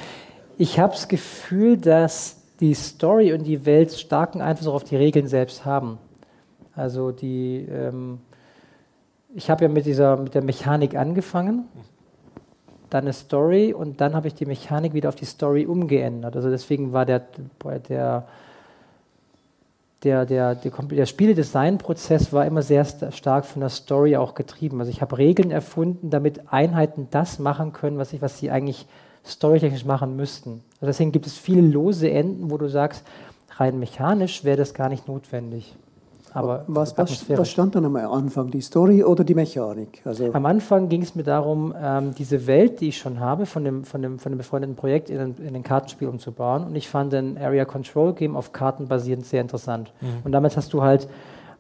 [0.58, 5.28] Ich habe das Gefühl, dass die Story und die Welt starken Einfluss auf die Regeln
[5.28, 5.98] selbst haben.
[6.76, 8.20] Also die, ähm,
[9.34, 11.66] ich habe ja mit dieser mit der Mechanik angefangen,
[12.90, 16.36] dann eine Story und dann habe ich die Mechanik wieder auf die Story umgeändert.
[16.36, 17.24] Also deswegen war der,
[17.90, 18.28] der
[20.04, 24.80] der, der, der, der Spieledesign-Prozess war immer sehr stark von der Story auch getrieben.
[24.80, 28.86] Also ich habe Regeln erfunden, damit Einheiten das machen können, was, ich, was sie eigentlich
[29.26, 30.64] storytechnisch machen müssten.
[30.76, 33.06] Also deswegen gibt es viele lose Enden, wo du sagst,
[33.58, 35.76] rein mechanisch wäre das gar nicht notwendig.
[36.34, 40.02] Aber was, was, was, stand dann am Anfang, die Story oder die Mechanik?
[40.04, 43.64] Also am Anfang ging es mir darum, ähm, diese Welt, die ich schon habe, von
[43.64, 46.64] dem, von dem, von dem befreundeten Projekt in ein, in ein Kartenspiel umzubauen.
[46.64, 49.94] Und ich fand ein Area Control Game auf Karten basierend sehr interessant.
[50.02, 50.08] Mhm.
[50.24, 51.08] Und damit hast du halt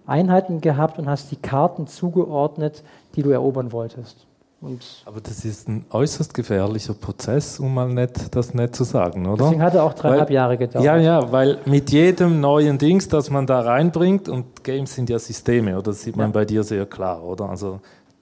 [0.07, 2.83] Einheiten gehabt und hast die Karten zugeordnet,
[3.15, 4.25] die du erobern wolltest.
[4.63, 9.27] Und Aber das ist ein äußerst gefährlicher Prozess, um mal nicht, das nicht zu sagen,
[9.27, 9.43] oder?
[9.43, 10.85] Deswegen hat er auch dreieinhalb weil, Jahre gedauert.
[10.85, 15.19] Ja, ja, weil mit jedem neuen Dings, das man da reinbringt, und Games sind ja
[15.19, 15.83] Systeme, oder?
[15.91, 16.31] Das sieht man ja.
[16.31, 17.49] bei dir sehr klar, oder?
[17.49, 17.81] Also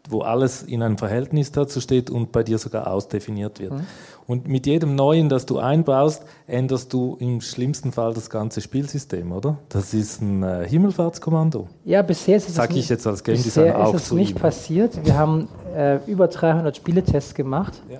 [0.09, 3.73] wo alles in einem Verhältnis dazu steht und bei dir sogar ausdefiniert wird.
[3.73, 3.85] Mhm.
[4.31, 9.29] Und mit jedem neuen, das du einbaust, änderst du im schlimmsten Fall das ganze Spielsystem,
[9.33, 9.57] oder?
[9.67, 11.67] Das ist ein äh, Himmelfahrtskommando.
[11.83, 14.41] Ja, bisher ist es Sag ich jetzt als Game Designer auch ist es nicht ihm.
[14.41, 15.05] passiert.
[15.05, 17.81] Wir haben äh, über 300 Spieletests gemacht.
[17.91, 17.99] Ja.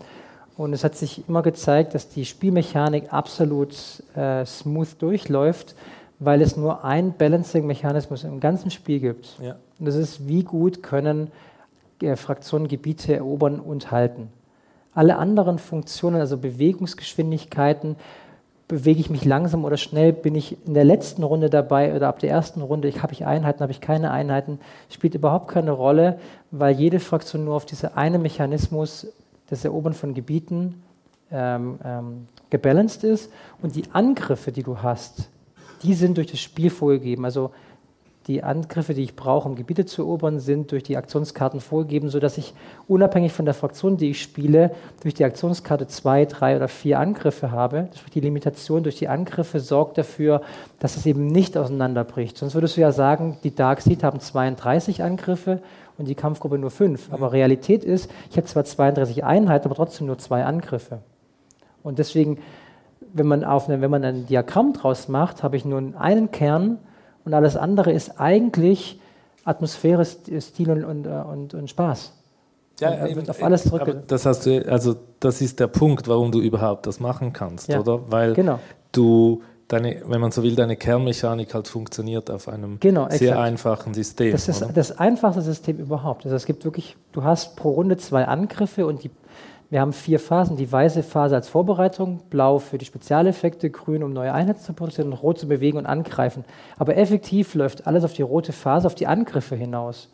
[0.56, 3.76] Und es hat sich immer gezeigt, dass die Spielmechanik absolut
[4.16, 5.76] äh, smooth durchläuft,
[6.20, 9.38] weil es nur einen Balancing-Mechanismus im ganzen Spiel gibt.
[9.44, 9.58] Ja.
[9.80, 11.30] Und das ist, wie gut können
[12.02, 14.30] äh, Fraktionen Gebiete erobern und halten.
[14.94, 17.96] Alle anderen Funktionen, also Bewegungsgeschwindigkeiten,
[18.68, 22.20] bewege ich mich langsam oder schnell, bin ich in der letzten Runde dabei oder ab
[22.20, 26.20] der ersten Runde, ich, habe ich Einheiten, habe ich keine Einheiten, spielt überhaupt keine Rolle,
[26.52, 29.08] weil jede Fraktion nur auf diese eine Mechanismus
[29.50, 30.82] des Erobern von Gebieten
[31.32, 33.30] ähm, ähm, gebalanced ist
[33.62, 35.30] und die Angriffe, die du hast,
[35.84, 37.26] die sind durch das Spiel vorgegeben.
[37.26, 37.52] Also
[38.28, 42.38] die Angriffe, die ich brauche, um Gebiete zu erobern, sind durch die Aktionskarten vorgegeben, sodass
[42.38, 42.54] ich
[42.88, 47.52] unabhängig von der Fraktion, die ich spiele, durch die Aktionskarte zwei, drei oder vier Angriffe
[47.52, 47.90] habe.
[48.14, 50.42] Die Limitation durch die Angriffe sorgt dafür,
[50.80, 52.38] dass es eben nicht auseinanderbricht.
[52.38, 55.60] Sonst würdest du ja sagen, die Dark Seed haben 32 Angriffe
[55.98, 57.12] und die Kampfgruppe nur fünf.
[57.12, 61.00] Aber Realität ist, ich habe zwar 32 Einheiten, aber trotzdem nur zwei Angriffe.
[61.82, 62.38] Und deswegen,
[63.14, 66.78] wenn man, auf eine, wenn man ein Diagramm draus macht, habe ich nur einen Kern
[67.26, 69.00] und alles andere ist eigentlich
[69.44, 72.14] Atmosphäre, Stil und, und, und, und Spaß.
[72.80, 74.04] Ja, eben, auf alles zurück.
[74.08, 77.80] Das hast du, also das ist der Punkt, warum du überhaupt das machen kannst, ja,
[77.80, 78.00] oder?
[78.10, 78.60] Weil genau.
[78.92, 83.94] du deine, wenn man so will, deine Kernmechanik halt funktioniert auf einem genau, sehr einfachen
[83.94, 84.32] System.
[84.32, 84.74] Das ist oder?
[84.74, 86.26] das einfachste System überhaupt.
[86.26, 89.12] Also es gibt wirklich, du hast pro Runde zwei Angriffe und die
[89.72, 90.58] wir haben vier Phasen.
[90.58, 95.08] Die weiße Phase als Vorbereitung, blau für die Spezialeffekte, grün, um neue Einheiten zu produzieren
[95.08, 96.44] und rot zu bewegen und angreifen.
[96.78, 100.10] Aber effektiv läuft alles auf die rote Phase, auf die Angriffe hinaus.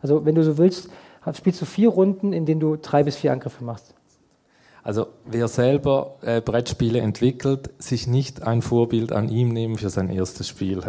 [0.00, 0.88] Also wenn du so willst,
[1.34, 3.94] spielst du vier Runden, in denen du drei bis vier Angriffe machst.
[4.82, 10.08] Also wer selber äh, Brettspiele entwickelt, sich nicht ein Vorbild an ihm nehmen für sein
[10.08, 10.80] erstes Spiel.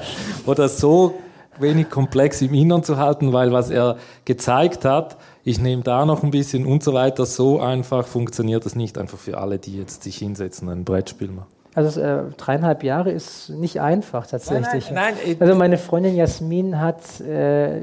[0.46, 1.14] Oder so
[1.60, 5.16] wenig komplex im Innern zu halten, weil was er gezeigt hat,
[5.46, 9.16] ich nehme da noch ein bisschen und so weiter, so einfach funktioniert das nicht einfach
[9.16, 11.46] für alle, die jetzt sich hinsetzen und ein Brettspiel machen.
[11.76, 14.90] Also äh, dreieinhalb Jahre ist nicht einfach tatsächlich.
[14.90, 17.82] Nein, nein, nein, also meine Freundin Jasmin hat äh,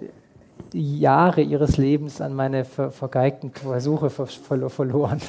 [0.73, 5.21] Jahre ihres Lebens an meine ver vergeigten Versuche ver ver verloren.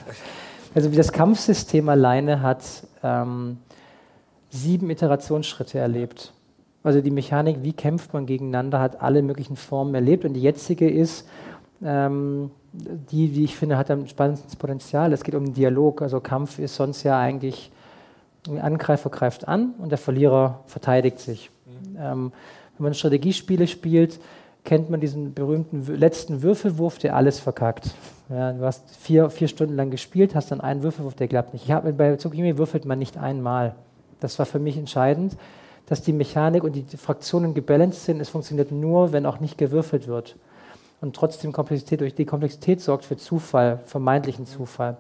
[0.75, 2.65] Also wie das Kampfsystem alleine hat
[3.05, 3.59] ähm,
[4.51, 6.33] sieben Iterationsschritte erlebt.
[6.83, 10.25] Also die Mechanik, wie kämpft man gegeneinander, hat alle möglichen Formen erlebt.
[10.25, 11.29] Und die jetzige ist,
[11.83, 15.13] ähm, die, die ich finde, hat am spannendsten Potenzial.
[15.13, 16.03] Es geht um den Dialog.
[16.03, 17.71] Also Kampf ist sonst ja eigentlich,
[18.49, 21.51] ein Angreifer greift an und der Verlierer verteidigt sich.
[21.67, 21.97] Mhm.
[21.99, 22.33] Ähm,
[22.77, 24.21] wenn man Strategiespiele spielt,
[24.65, 27.95] kennt man diesen berühmten letzten Würfelwurf, der alles verkackt.
[28.29, 31.65] Ja, du hast vier, vier Stunden lang gespielt, hast dann einen Würfelwurf, der klappt nicht.
[31.65, 33.75] Ich hab, bei Tsukimi würfelt man nicht einmal.
[34.21, 35.37] Das war für mich entscheidend
[35.87, 38.21] dass die Mechanik und die Fraktionen gebalanced sind.
[38.21, 40.37] Es funktioniert nur, wenn auch nicht gewürfelt wird.
[41.05, 44.97] Und trotzdem Komplexität, durch die Komplexität sorgt für Zufall, vermeintlichen Zufall.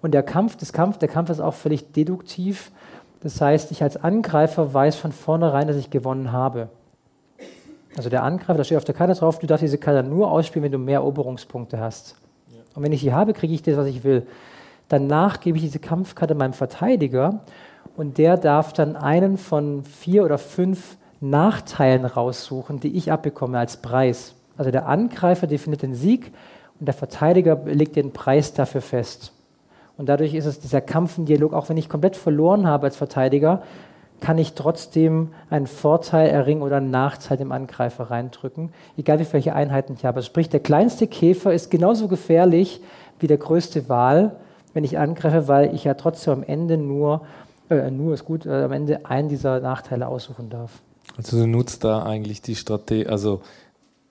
[0.00, 2.70] Und der Kampf, das Kampf, der Kampf ist auch völlig deduktiv.
[3.22, 6.70] Das heißt, ich als Angreifer weiß von vornherein, dass ich gewonnen habe.
[7.98, 10.64] Also der Angreifer, da steht auf der Karte drauf, du darfst diese Karte nur ausspielen,
[10.64, 12.16] wenn du mehr Eroberungspunkte hast.
[12.48, 12.56] Ja.
[12.74, 14.26] Und wenn ich sie habe, kriege ich das, was ich will.
[14.88, 17.42] Danach gebe ich diese Kampfkarte meinem Verteidiger
[17.94, 23.76] und der darf dann einen von vier oder fünf Nachteilen raussuchen, die ich abbekomme als
[23.76, 24.34] Preis.
[24.56, 26.32] Also der Angreifer definiert den Sieg
[26.78, 29.32] und der Verteidiger legt den Preis dafür fest.
[29.96, 33.62] Und dadurch ist es dieser Kampfendialog, auch wenn ich komplett verloren habe als Verteidiger,
[34.20, 39.54] kann ich trotzdem einen Vorteil erringen oder einen Nachteil dem Angreifer reindrücken, egal wie viele
[39.54, 40.22] Einheiten ich habe.
[40.22, 42.80] Sprich, der kleinste Käfer ist genauso gefährlich
[43.18, 44.36] wie der größte Wal,
[44.74, 47.22] wenn ich angreife, weil ich ja trotzdem am Ende nur
[47.72, 50.82] äh, nur ist gut, äh, am Ende einen dieser Nachteile aussuchen darf.
[51.16, 53.42] Also du nutzt da eigentlich die Strategie, also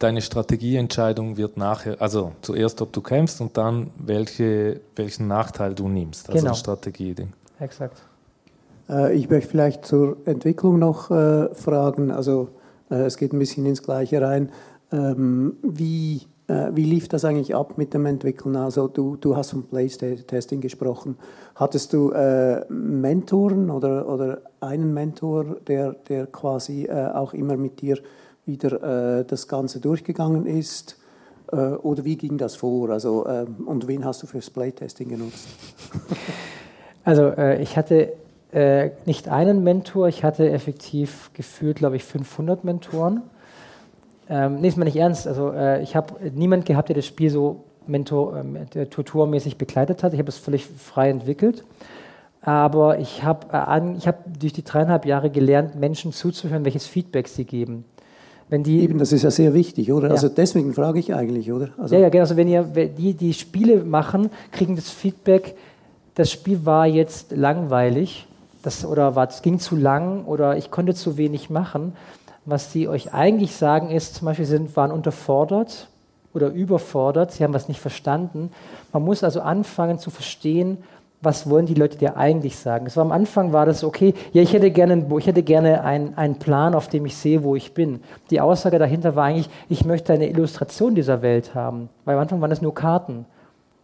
[0.04, 5.88] deine Strategieentscheidung wird nachher, also zuerst, ob du kämpfst und dann welche, welchen Nachteil du
[5.88, 6.30] nimmst.
[6.30, 6.56] Also genau.
[6.56, 7.34] Strategie-Ding.
[7.60, 8.02] Exakt.
[8.90, 12.12] Äh, ich möchte vielleicht zur Entwicklung noch äh, fragen.
[12.12, 12.50] Also
[12.90, 14.50] äh, es geht ein bisschen ins Gleiche rein.
[14.92, 16.22] Ähm, wie
[16.52, 18.56] äh, wie lief das eigentlich ab mit dem Entwickeln?
[18.56, 21.18] Also du, du hast vom Playtesting gesprochen.
[21.56, 27.82] Hattest du äh, Mentoren oder, oder einen Mentor, der, der quasi äh, auch immer mit
[27.82, 27.98] dir
[28.46, 30.98] wieder äh, das Ganze durchgegangen ist?
[31.52, 32.90] Äh, oder wie ging das vor?
[32.90, 35.48] Also, ähm, und wen hast du fürs Playtesting genutzt?
[37.04, 38.14] also äh, ich hatte
[39.06, 43.22] nicht einen Mentor, ich hatte effektiv gefühlt, glaube ich, 500 Mentoren.
[44.28, 45.26] Ähm, nee, ist mal nicht ernst.
[45.26, 48.44] Also ich habe niemand gehabt, der das Spiel so Mentor,
[48.76, 50.14] äh, tutormäßig begleitet hat.
[50.14, 51.64] Ich habe es völlig frei entwickelt.
[52.42, 57.46] Aber ich habe äh, hab durch die dreieinhalb Jahre gelernt, Menschen zuzuhören, welches Feedback sie
[57.46, 57.86] geben.
[58.52, 60.10] Wenn die, Eben, das ist ja sehr wichtig, oder?
[60.10, 60.14] Ja.
[60.14, 61.70] Also deswegen frage ich eigentlich, oder?
[61.78, 62.24] Also ja, ja, genau.
[62.24, 65.56] Also wenn ihr die, die Spiele machen, kriegen das Feedback,
[66.16, 68.28] das Spiel war jetzt langweilig
[68.62, 71.94] das, oder war, es ging zu lang oder ich konnte zu wenig machen.
[72.44, 75.88] Was sie euch eigentlich sagen ist, zum Beispiel sind, waren unterfordert
[76.34, 78.52] oder überfordert, sie haben was nicht verstanden.
[78.92, 80.80] Man muss also anfangen zu verstehen,
[81.22, 82.86] was wollen die Leute dir eigentlich sagen.
[82.86, 86.18] Das war am Anfang war das okay, ja, ich hätte gerne, ich hätte gerne einen,
[86.18, 88.02] einen Plan, auf dem ich sehe, wo ich bin.
[88.32, 91.90] Die Aussage dahinter war eigentlich, ich möchte eine Illustration dieser Welt haben.
[92.06, 93.26] Weil am Anfang waren das nur Karten.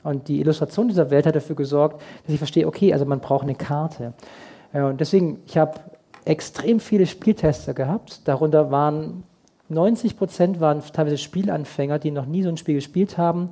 [0.04, 3.44] Und die Illustration dieser Welt hat dafür gesorgt, dass ich verstehe, okay, also man braucht
[3.44, 4.14] eine Karte.
[4.74, 5.80] Und deswegen, ich habe
[6.26, 8.28] extrem viele Spieltester gehabt.
[8.28, 9.24] Darunter waren
[9.70, 13.50] 90 Prozent waren teilweise Spielanfänger, die noch nie so ein Spiel gespielt haben,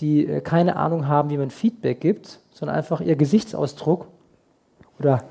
[0.00, 4.06] die äh, keine Ahnung haben, wie man Feedback gibt, sondern einfach ihr Gesichtsausdruck
[4.98, 5.24] oder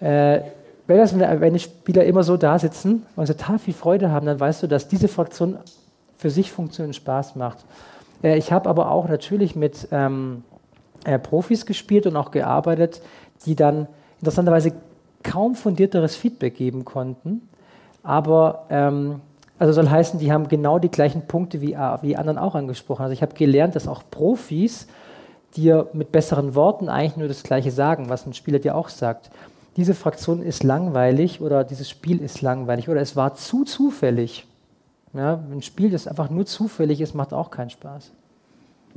[0.00, 0.40] äh,
[0.86, 4.40] wenn, das, wenn die Spieler immer so da sitzen und total viel Freude haben, dann
[4.40, 5.58] weißt du, dass diese Fraktion
[6.16, 7.58] für sich funktioniert und Spaß macht.
[8.22, 10.44] Äh, ich habe aber auch natürlich mit ähm,
[11.04, 13.02] äh, Profis gespielt und auch gearbeitet,
[13.46, 13.86] die dann
[14.20, 14.72] interessanterweise
[15.22, 17.48] kaum fundierteres Feedback geben konnten.
[18.02, 19.20] Aber ähm,
[19.58, 23.02] also soll heißen, die haben genau die gleichen Punkte wie, äh, wie anderen auch angesprochen.
[23.02, 24.86] Also ich habe gelernt, dass auch Profis
[25.56, 29.30] dir mit besseren Worten eigentlich nur das Gleiche sagen, was ein Spieler dir auch sagt
[29.78, 34.44] diese Fraktion ist langweilig oder dieses Spiel ist langweilig oder es war zu zufällig.
[35.12, 38.10] Ja, ein Spiel, das einfach nur zufällig ist, macht auch keinen Spaß.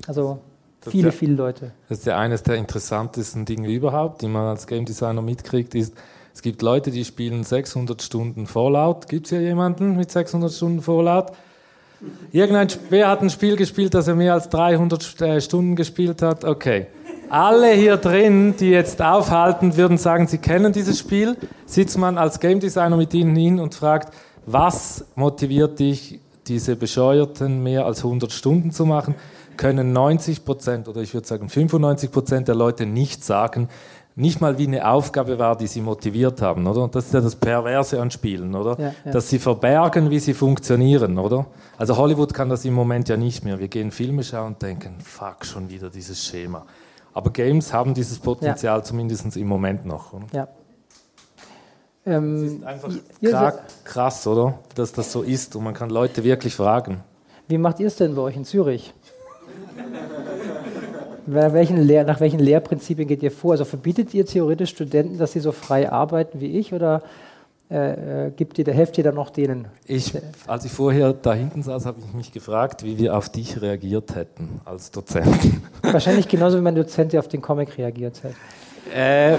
[0.07, 0.39] Also
[0.81, 1.71] das viele, ja, viele Leute.
[1.87, 5.93] Das ist ja eines der interessantesten Dinge überhaupt, die man als Game Designer mitkriegt, ist,
[6.33, 9.07] es gibt Leute, die spielen 600 Stunden Fallout.
[9.07, 11.31] Gibt es hier jemanden mit 600 Stunden Fallout?
[12.31, 16.43] Irgendein, wer hat ein Spiel gespielt, das er mehr als 300 äh, Stunden gespielt hat?
[16.43, 16.87] Okay
[17.31, 22.41] alle hier drin, die jetzt aufhalten, würden sagen, sie kennen dieses Spiel, sitzt man als
[22.41, 24.13] Game Designer mit ihnen hin und fragt,
[24.45, 29.15] was motiviert dich, diese bescheuerten mehr als 100 Stunden zu machen,
[29.55, 33.69] können 90 Prozent oder ich würde sagen 95 Prozent der Leute nicht sagen,
[34.15, 36.87] nicht mal wie eine Aufgabe war, die sie motiviert haben, oder?
[36.87, 38.77] Das ist ja das Perverse an Spielen, oder?
[38.79, 39.11] Ja, ja.
[39.11, 41.45] Dass sie verbergen, wie sie funktionieren, oder?
[41.77, 43.59] Also Hollywood kann das im Moment ja nicht mehr.
[43.59, 46.65] Wir gehen Filme schauen und denken, fuck, schon wieder dieses Schema.
[47.13, 48.83] Aber Games haben dieses Potenzial ja.
[48.83, 50.13] zumindest im Moment noch.
[50.13, 50.25] Oder?
[50.33, 50.47] Ja.
[52.05, 53.53] Ähm, es ist einfach ja,
[53.83, 54.59] krass, oder?
[54.75, 57.03] Dass das so ist und man kann Leute wirklich fragen.
[57.47, 58.93] Wie macht ihr es denn bei euch in Zürich?
[61.25, 63.51] Welchen Lehr nach welchen Lehrprinzipien geht ihr vor?
[63.51, 67.03] Also verbietet ihr theoretisch Studenten, dass sie so frei arbeiten wie ich oder
[67.71, 69.69] äh, äh, gibt ihr, helft ihr dann noch denen?
[69.85, 70.13] Ich,
[70.45, 74.13] als ich vorher da hinten saß, habe ich mich gefragt, wie wir auf dich reagiert
[74.13, 75.37] hätten als Dozent.
[75.81, 78.33] Wahrscheinlich genauso wie mein Dozent, auf den Comic reagiert hat.
[78.93, 79.37] Äh,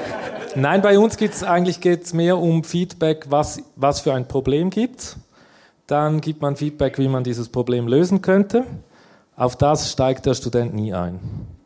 [0.55, 4.70] nein, bei uns geht es eigentlich geht's mehr um Feedback, was, was für ein Problem
[4.70, 5.18] gibt.
[5.87, 8.64] Dann gibt man Feedback, wie man dieses Problem lösen könnte.
[9.37, 11.20] Auf das steigt der Student nie ein.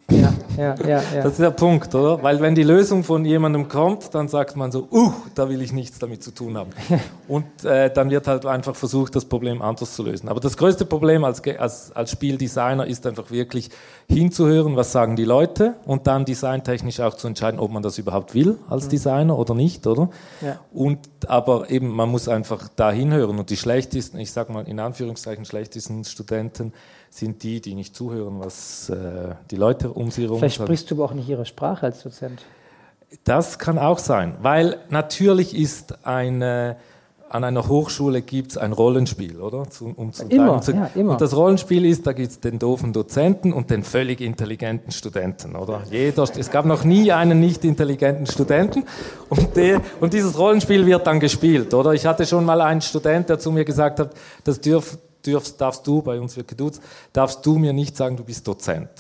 [0.09, 1.22] Ja, ja, ja, ja.
[1.22, 2.22] Das ist der Punkt, oder?
[2.22, 5.72] Weil wenn die Lösung von jemandem kommt, dann sagt man so, uh, da will ich
[5.72, 6.70] nichts damit zu tun haben.
[7.28, 10.28] Und äh, dann wird halt einfach versucht, das Problem anders zu lösen.
[10.28, 13.70] Aber das größte Problem als, als, als Spieldesigner ist einfach wirklich
[14.09, 18.32] hinzuhören, was sagen die Leute und dann designtechnisch auch zu entscheiden, ob man das überhaupt
[18.32, 18.90] will als mhm.
[18.90, 20.09] Designer oder nicht, oder?
[20.40, 20.61] Ja.
[20.72, 23.40] Und aber eben, man muss einfach da hinhören.
[23.40, 26.72] Und die schlechtesten, ich sag mal in Anführungszeichen schlechtesten Studenten,
[27.11, 30.96] sind die, die nicht zuhören, was äh, die Leute um sie herum Vielleicht sprichst du
[30.96, 32.42] aber auch nicht ihre Sprache als Dozent.
[33.24, 36.76] Das kann auch sein, weil natürlich ist eine
[37.28, 39.68] an einer Hochschule gibt es ein Rollenspiel, oder?
[39.68, 41.12] Zu, um zum immer, zu, ja, immer.
[41.12, 45.57] Und das Rollenspiel ist, da gibt es den doofen Dozenten und den völlig intelligenten Studenten,
[45.57, 45.82] oder?
[45.90, 48.84] Jeder, es gab noch nie einen nicht intelligenten Studenten
[49.28, 51.94] und, der, und dieses Rollenspiel wird dann gespielt, oder?
[51.94, 54.11] Ich hatte schon mal einen Student, der zu mir gesagt hat,
[54.44, 54.96] das dürf,
[55.27, 58.91] dürfst, darfst du, bei uns wird geduzt, darfst du mir nicht sagen, du bist Dozent.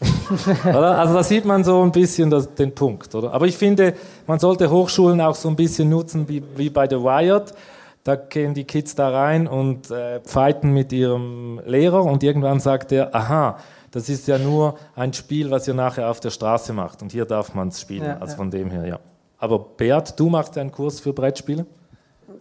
[0.64, 0.98] oder?
[0.98, 3.14] Also da sieht man so ein bisschen das, den Punkt.
[3.14, 3.32] Oder?
[3.32, 3.94] Aber ich finde,
[4.26, 7.54] man sollte Hochschulen auch so ein bisschen nutzen wie, wie bei The Wired.
[8.02, 12.92] Da gehen die Kids da rein und äh, fighten mit ihrem Lehrer und irgendwann sagt
[12.92, 13.58] er, aha,
[13.92, 17.24] das ist ja nur ein Spiel, was ihr nachher auf der Straße macht und hier
[17.24, 18.04] darf man es spielen.
[18.04, 18.36] Ja, also ja.
[18.36, 18.98] von dem her, ja.
[19.38, 21.64] Aber Bert, du machst einen Kurs für Brettspiele?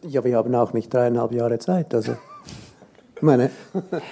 [0.01, 1.93] Ja, wir haben auch nicht dreieinhalb Jahre Zeit.
[1.93, 2.17] Also
[3.23, 3.49] meine.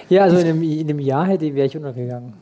[0.08, 2.34] Ja, also in einem, in einem Jahr hätte wäre ich untergegangen.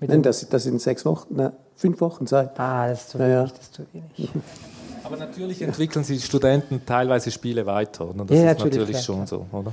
[0.00, 2.58] Nein, das, das sind sechs Wochen, ne, fünf Wochen Zeit.
[2.58, 3.32] Ah, das ist zu wenig.
[3.32, 4.30] Ja, Das ist zu wenig.
[5.04, 8.08] Aber natürlich entwickeln sich Studenten teilweise Spiele weiter.
[8.08, 8.24] Oder?
[8.26, 9.72] Das ja, ist natürlich, natürlich schon so, oder?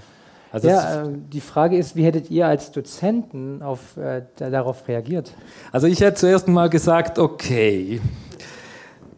[0.51, 5.33] Also ja, äh, die Frage ist, wie hättet ihr als Dozenten auf, äh, darauf reagiert?
[5.71, 7.99] Also ich hätte zuerst mal gesagt, okay,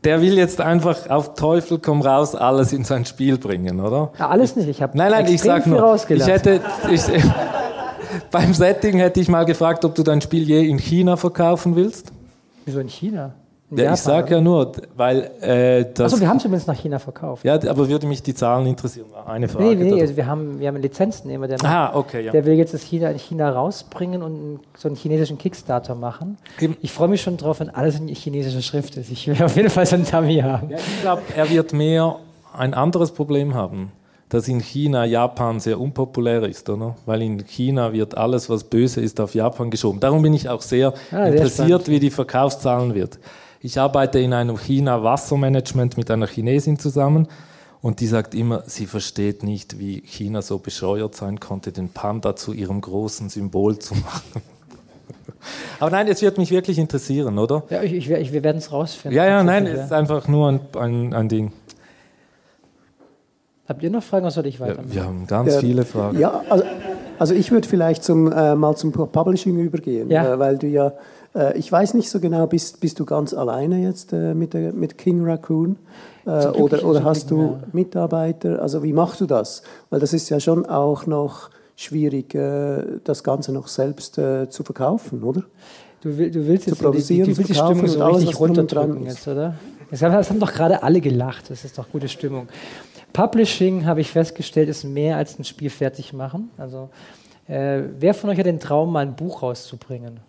[0.03, 4.11] der will jetzt einfach auf Teufel komm raus alles in sein Spiel bringen, oder?
[4.17, 4.69] Ja, alles nicht.
[4.69, 7.01] Ich habe nein, nein, ich sag nur, ich hätte, ich,
[8.31, 12.11] beim Setting hätte ich mal gefragt, ob du dein Spiel je in China verkaufen willst.
[12.65, 13.33] Wieso in China?
[13.71, 16.13] Ja, ich sage ja nur, weil äh, das.
[16.13, 17.45] Achso, wir haben es übrigens nach China verkauft.
[17.45, 19.07] Ja, aber würde mich die Zahlen interessieren.
[19.27, 19.75] Eine Frage.
[19.75, 22.31] Nee, nee, also wir haben, wir haben einen Lizenznehmer, der, ah, okay, ja.
[22.31, 26.37] der will jetzt das China in China rausbringen und so einen chinesischen Kickstarter machen.
[26.81, 29.11] Ich freue mich schon drauf, wenn alles in chinesischer Schrift ist.
[29.11, 30.71] Ich will auf jeden Fall so einen Dummy haben.
[30.71, 32.15] Ja, ich glaube, er wird mehr
[32.57, 33.91] ein anderes Problem haben
[34.29, 36.95] dass in China Japan sehr unpopulär ist, oder?
[37.05, 39.99] Weil in China wird alles, was böse ist, auf Japan geschoben.
[39.99, 43.19] Darum bin ich auch sehr ah, interessiert, wie die Verkaufszahlen wird.
[43.61, 47.27] Ich arbeite in einem China-Wassermanagement mit einer Chinesin zusammen
[47.81, 52.35] Und die sagt immer, sie versteht nicht, wie China so bescheuert sein konnte, den Panda
[52.35, 54.41] zu ihrem großen Symbol zu machen.
[55.79, 57.63] Aber nein, es wird mich wirklich interessieren, oder?
[57.69, 59.15] Ja, ich, ich, wir werden es rausfinden.
[59.15, 61.53] Ja, ja, nein, es ist einfach nur ein, ein, ein Ding.
[63.67, 64.83] Habt ihr noch Fragen oder soll ich weiter?
[64.87, 66.19] Ja, wir haben ganz ja, viele Fragen.
[66.19, 66.65] Ja, also,
[67.17, 70.33] also ich würde vielleicht zum, äh, mal zum Publishing übergehen, ja.
[70.33, 70.91] äh, weil du ja, äh,
[71.55, 74.97] ich weiß nicht so genau, bist, bist du ganz alleine jetzt äh, mit, der, mit
[74.97, 75.77] King Raccoon
[76.25, 77.59] äh, oder, oder hast du.
[77.71, 78.61] Mitarbeiter?
[78.61, 79.61] Also wie machst du das?
[79.89, 85.23] Weil das ist ja schon auch noch schwierig, äh, das Ganze noch selbst zu verkaufen,
[85.23, 85.43] oder?
[86.01, 89.55] Du, du willst jetzt die, die, die Stimmung so alles, richtig runterdrücken jetzt, oder?
[89.91, 92.47] Das haben doch gerade alle gelacht, das ist doch gute Stimmung.
[93.11, 96.51] Publishing, habe ich festgestellt, ist mehr als ein Spiel fertig machen.
[96.57, 96.89] Also,
[97.47, 100.19] äh, wer von euch hat den Traum, mal ein Buch rauszubringen?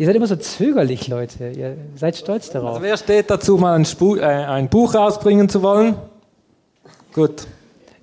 [0.00, 1.50] Ihr seid immer so zögerlich, Leute.
[1.50, 2.70] Ihr seid stolz darauf.
[2.70, 5.94] Also wer steht dazu, mal ein, Spu äh, ein Buch rausbringen zu wollen?
[7.12, 7.46] Gut.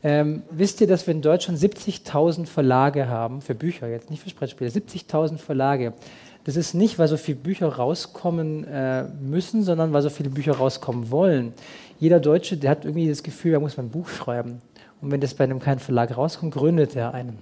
[0.04, 4.30] Ähm, wisst ihr, dass wir in Deutschland 70.000 Verlage haben, für Bücher jetzt, nicht für
[4.30, 5.94] Sprettspiele, 70.000 Verlage.
[6.44, 10.56] Das ist nicht, weil so viele Bücher rauskommen äh, müssen, sondern weil so viele Bücher
[10.56, 11.52] rauskommen wollen.
[12.00, 14.62] Jeder Deutsche, der hat irgendwie das Gefühl, er muss mal ein Buch schreiben.
[15.02, 17.40] Und wenn das bei einem kleinen Verlag rauskommt, gründet er einen.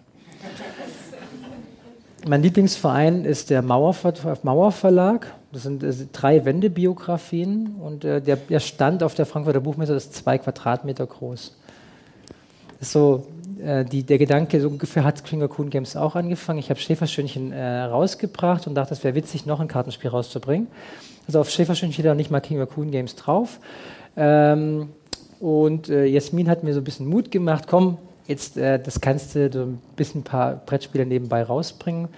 [2.27, 4.13] Mein Lieblingsverein ist der Mauerver
[4.43, 5.33] Mauerverlag.
[5.51, 10.37] Das sind äh, drei Wendebiografien und äh, der, Stand auf der Frankfurter Buchmesse ist zwei
[10.37, 11.55] Quadratmeter groß.
[12.79, 13.27] Das ist so
[13.63, 16.59] äh, die, der Gedanke, so ungefähr hat Klinger Kuhn Games auch angefangen.
[16.59, 20.67] Ich habe Schäferstündchen äh, rausgebracht und dachte, es wäre witzig, noch ein Kartenspiel rauszubringen.
[21.27, 23.59] Also auf Schäferstündchen steht da nicht mal King Kuhn Games drauf.
[24.17, 24.89] Ähm,
[25.39, 27.97] und äh, Jasmin hat mir so ein bisschen Mut gemacht, komm,
[28.27, 32.09] jetzt äh, das kannst du so ein bisschen ein paar Brettspiele nebenbei rausbringen.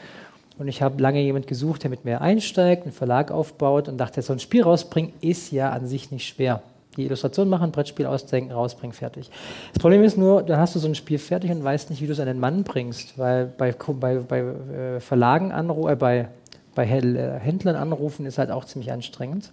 [0.57, 4.21] Und ich habe lange jemand gesucht, der mit mir einsteigt, einen Verlag aufbaut und dachte,
[4.21, 6.63] so ein Spiel rausbringen ist ja an sich nicht schwer
[6.97, 9.29] die Illustration machen, Brettspiel ausdenken, rausbringen, fertig.
[9.73, 12.07] Das Problem ist nur, dann hast du so ein Spiel fertig und weißt nicht, wie
[12.07, 16.27] du es an den Mann bringst, weil bei, bei, bei äh, Verlagen anrufen, äh, bei,
[16.75, 19.51] bei äh, Händlern anrufen ist halt auch ziemlich anstrengend.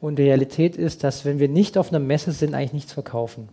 [0.00, 3.48] Und die Realität ist, dass wenn wir nicht auf einer Messe sind, eigentlich nichts verkaufen.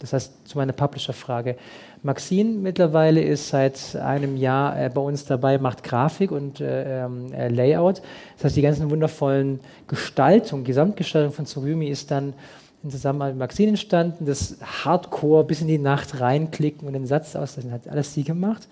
[0.00, 1.56] Das heißt, zu meiner Publisher-Frage.
[2.02, 7.32] Maxine mittlerweile ist seit einem Jahr äh, bei uns dabei, macht Grafik und äh, ähm,
[7.32, 8.00] äh, Layout.
[8.36, 12.34] Das heißt, die ganzen wundervollen Gestaltung, Gesamtgestaltung von Tsurumi ist dann
[12.82, 14.24] in Zusammenarbeit mit Maxine entstanden.
[14.24, 18.68] Das Hardcore bis in die Nacht reinklicken und den Satz auslassen, hat alles sie gemacht.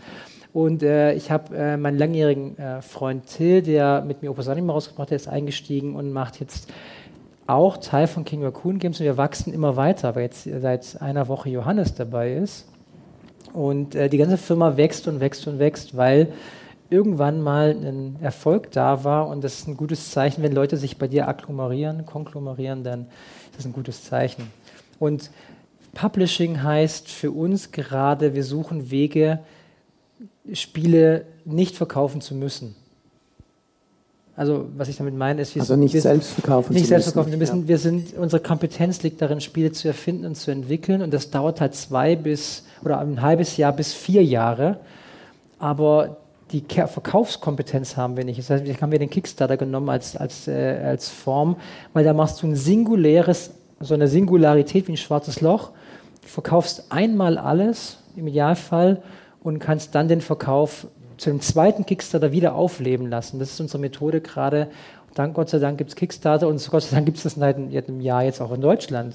[0.52, 4.72] Und äh, ich habe äh, meinen langjährigen äh, Freund Till, der mit mir Opus Anima
[4.72, 6.72] rausgebracht hat, ist eingestiegen und macht jetzt
[7.46, 11.28] auch Teil von King Raccoon Games und wir wachsen immer weiter, weil jetzt seit einer
[11.28, 12.66] Woche Johannes dabei ist.
[13.52, 16.32] Und äh, die ganze Firma wächst und wächst und wächst, weil
[16.90, 20.98] irgendwann mal ein Erfolg da war und das ist ein gutes Zeichen, wenn Leute sich
[20.98, 23.06] bei dir agglomerieren, konglomerieren, dann
[23.50, 24.50] ist das ein gutes Zeichen.
[24.98, 25.30] Und
[25.94, 29.40] Publishing heißt für uns gerade, wir suchen Wege,
[30.52, 32.76] Spiele nicht verkaufen zu müssen.
[34.36, 36.74] Also was ich damit meine, ist, wir also nicht wir selbst verkaufen.
[36.74, 37.30] Nicht selbst verkaufen.
[37.30, 37.68] Wir, müssen, ja.
[37.68, 41.00] wir sind, unsere Kompetenz liegt darin, Spiele zu erfinden und zu entwickeln.
[41.00, 44.78] Und das dauert halt zwei bis oder ein halbes Jahr bis vier Jahre.
[45.58, 46.18] Aber
[46.52, 48.38] die Verkaufskompetenz haben wir nicht.
[48.38, 51.56] Das heißt, haben wir den Kickstarter genommen als, als, äh, als Form,
[51.94, 55.70] weil da machst du ein singuläres, so eine Singularität wie ein schwarzes Loch.
[56.22, 59.02] Du verkaufst einmal alles im Idealfall
[59.42, 60.86] und kannst dann den Verkauf
[61.16, 63.38] zu dem zweiten Kickstarter wieder aufleben lassen.
[63.38, 64.68] Das ist unsere Methode gerade.
[65.14, 67.56] Dank Gott sei Dank gibt es Kickstarter und Gott sei Dank gibt es das seit
[67.56, 69.14] einem Jahr jetzt auch in Deutschland.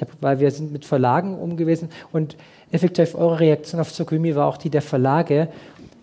[0.00, 2.36] Hab, weil wir sind mit Verlagen umgewesen und
[2.70, 5.48] effektiv eure Reaktion auf Tsukumi war auch die der Verlage.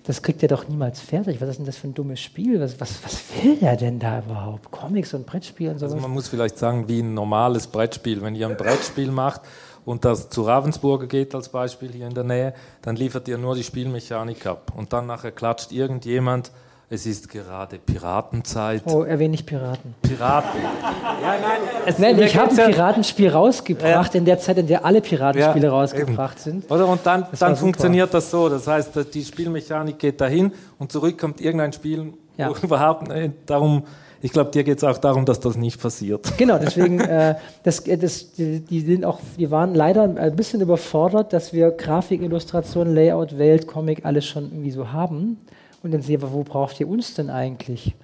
[0.04, 1.42] Das kriegt ihr doch niemals fertig.
[1.42, 2.60] Was ist denn das für ein dummes Spiel?
[2.60, 4.70] Was, was, was will er denn da überhaupt?
[4.72, 5.86] Comics und Brettspiele und so.
[5.86, 8.22] Also man muss vielleicht sagen, wie ein normales Brettspiel.
[8.22, 9.42] Wenn ihr ein Brettspiel macht,
[9.88, 13.56] und das zu Ravensburger geht als Beispiel hier in der Nähe, dann liefert ihr nur
[13.56, 14.74] die Spielmechanik ab.
[14.76, 16.52] Und dann nachher klatscht irgendjemand,
[16.90, 18.84] es ist gerade Piratenzeit.
[18.86, 19.96] Oh, erwähne ich Piraten.
[20.02, 20.60] Piraten.
[20.62, 24.18] ja, nein, es, nein ich habe ein Piratenspiel rausgebracht ja.
[24.18, 26.62] in der Zeit, in der alle Piratenspiele ja, rausgebracht eben.
[26.62, 26.72] sind.
[26.72, 28.50] Oder und dann, dann funktioniert das so.
[28.50, 32.52] Das heißt, die Spielmechanik geht dahin und zurück kommt irgendein Spiel, ja.
[32.62, 33.10] überhaupt
[33.46, 33.84] darum
[34.28, 36.34] ich glaube, dir geht es auch darum, dass das nicht passiert.
[36.38, 40.60] Genau, deswegen, äh, das, äh, das, die, die, sind auch, die waren leider ein bisschen
[40.60, 45.38] überfordert, dass wir Grafik, Illustration, Layout, Welt, Comic alles schon irgendwie so haben.
[45.82, 47.96] Und dann sehen wir, wo braucht ihr uns denn eigentlich?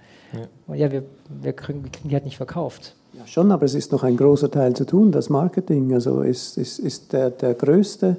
[0.70, 1.04] Ja, ja wir,
[1.42, 2.96] wir, kriegen, wir kriegen die halt nicht verkauft.
[3.12, 5.94] Ja, schon, aber es ist noch ein großer Teil zu tun, das Marketing.
[5.94, 8.16] Also ist, ist, ist der, der, größte,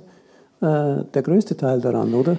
[0.60, 0.66] äh,
[1.14, 2.36] der größte Teil daran, oder?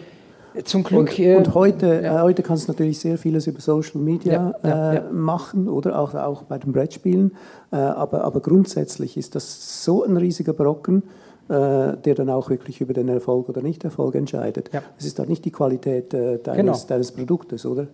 [0.64, 1.10] Zum Glück.
[1.10, 2.20] Und, äh, und heute, ja.
[2.20, 6.00] äh, heute kannst du natürlich sehr vieles über Social Media ja, ja, äh, machen oder
[6.00, 7.36] auch, auch bei den Brettspielen.
[7.72, 11.04] Äh, aber, aber grundsätzlich ist das so ein riesiger Brocken,
[11.50, 14.70] äh, der dann auch wirklich über den Erfolg oder Nicht-Erfolg entscheidet.
[14.98, 16.78] Es ist halt nicht die Qualität äh, deines, genau.
[16.88, 17.88] deines Produktes, oder?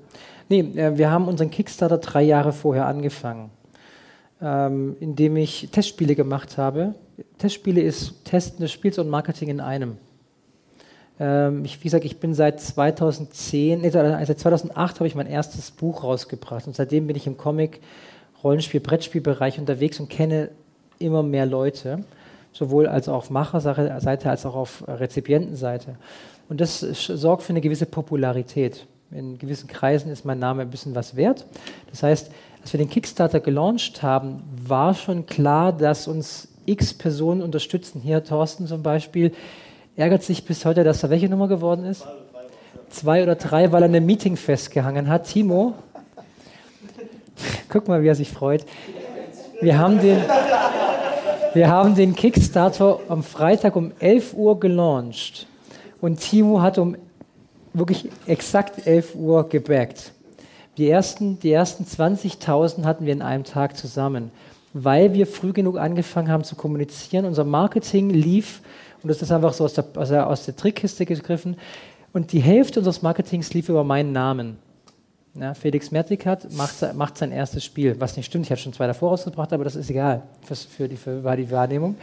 [0.50, 3.52] Nee, wir haben unseren Kickstarter drei Jahre vorher angefangen,
[4.42, 6.94] ähm, indem ich Testspiele gemacht habe.
[7.38, 9.98] Testspiele ist Testen des Spiels und Marketing in einem.
[11.22, 15.70] Ähm, ich, wie gesagt, ich bin seit 2010, nee, seit 2008 habe ich mein erstes
[15.70, 17.80] Buch rausgebracht und seitdem bin ich im Comic,
[18.44, 20.50] Rollenspiel, Brettspielbereich unterwegs und kenne
[20.98, 22.04] immer mehr Leute,
[22.54, 25.96] sowohl als auf Macherseite als auch auf Rezipientenseite.
[26.50, 28.88] Und das sorgt für eine gewisse Popularität.
[29.12, 31.46] In gewissen Kreisen ist mein Name ein bisschen was wert.
[31.92, 37.44] Das heißt, als wir den Kickstarter gelauncht haben, war schon klar, dass uns x Personen
[37.44, 38.02] unterstützen.
[38.02, 39.34] Hier Thorsten zum Beispiel,
[40.02, 42.08] ärgert sich bis heute, dass er welche Nummer geworden ist?
[42.90, 45.28] Zwei oder drei, weil er ein Meeting festgehangen hat.
[45.28, 45.76] Timo,
[47.70, 48.66] guck mal, wie er sich freut.
[49.62, 50.18] Wir haben den,
[51.54, 55.46] wir haben den Kickstarter am Freitag um 11 Uhr gelauncht
[56.02, 56.98] und Timo hat um
[57.74, 60.14] wirklich exakt 11 Uhr gebackt.
[60.78, 64.32] Die ersten, die ersten 20.000 hatten wir in einem Tag zusammen,
[64.74, 67.26] weil wir früh genug angefangen haben zu kommunizieren.
[67.26, 68.62] Unser Marketing lief
[69.04, 71.58] und das ist einfach so aus der, aus aus der Trickkiste gegriffen.
[72.14, 74.58] Und die Hälfte unseres Marketings lief über meinen Namen.
[75.34, 78.46] Ja, Felix Mertikat macht, macht sein erstes Spiel, was nicht stimmt.
[78.46, 81.96] Ich habe schon zwei davor rausgebracht, aber das ist egal für, die, für die Wahrnehmung.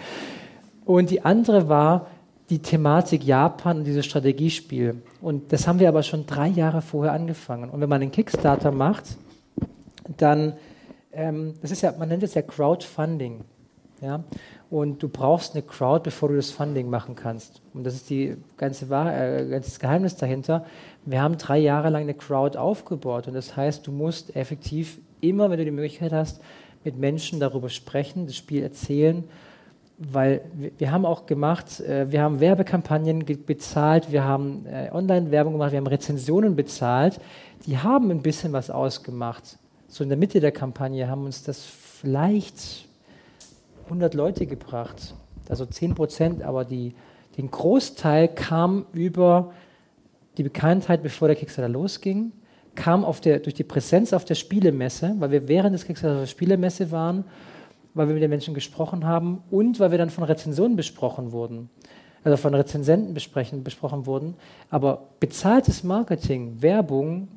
[0.87, 2.07] Und die andere war
[2.49, 5.03] die Thematik Japan und dieses Strategiespiel.
[5.21, 7.69] Und das haben wir aber schon drei Jahre vorher angefangen.
[7.69, 9.05] Und wenn man einen Kickstarter macht,
[10.17, 10.55] dann,
[11.13, 13.45] ähm, das ist ja, man nennt es ja Crowdfunding.
[14.01, 14.23] Ja?
[14.71, 17.63] Und du brauchst eine Crowd, bevor du das Funding machen kannst.
[17.75, 20.67] Und das ist die ganze Wahr äh, ganzes Geheimnis dahinter.
[21.05, 23.29] Wir haben drei Jahre lang eine Crowd aufgebaut.
[23.29, 26.41] Und das heißt, du musst effektiv immer, wenn du die Möglichkeit hast,
[26.85, 29.25] mit Menschen darüber sprechen, das Spiel erzählen.
[29.97, 35.55] Weil wir, wir haben auch gemacht, äh, wir haben Werbekampagnen bezahlt, wir haben äh, Online-Werbung
[35.55, 37.21] gemacht, wir haben Rezensionen bezahlt.
[37.67, 39.59] Die haben ein bisschen was ausgemacht.
[39.89, 42.88] So in der Mitte der Kampagne haben uns das vielleicht
[43.89, 45.15] 100 Leute gebracht,
[45.49, 46.95] also 10 Prozent, aber die,
[47.37, 49.53] den Großteil kam über
[50.37, 52.33] die Bekanntheit, bevor der Kickstarter losging,
[52.75, 56.27] kam der, durch die Präsenz auf der Spielemesse, weil wir während des Kickstarter auf der
[56.27, 57.25] Spielemesse waren,
[57.95, 61.71] weil wir mit den Menschen gesprochen haben und weil wir dann von Rezensionen besprochen wurden,
[62.23, 64.35] also von Rezensenten besprochen wurden.
[64.71, 67.29] Aber bezahltes Marketing, Werbung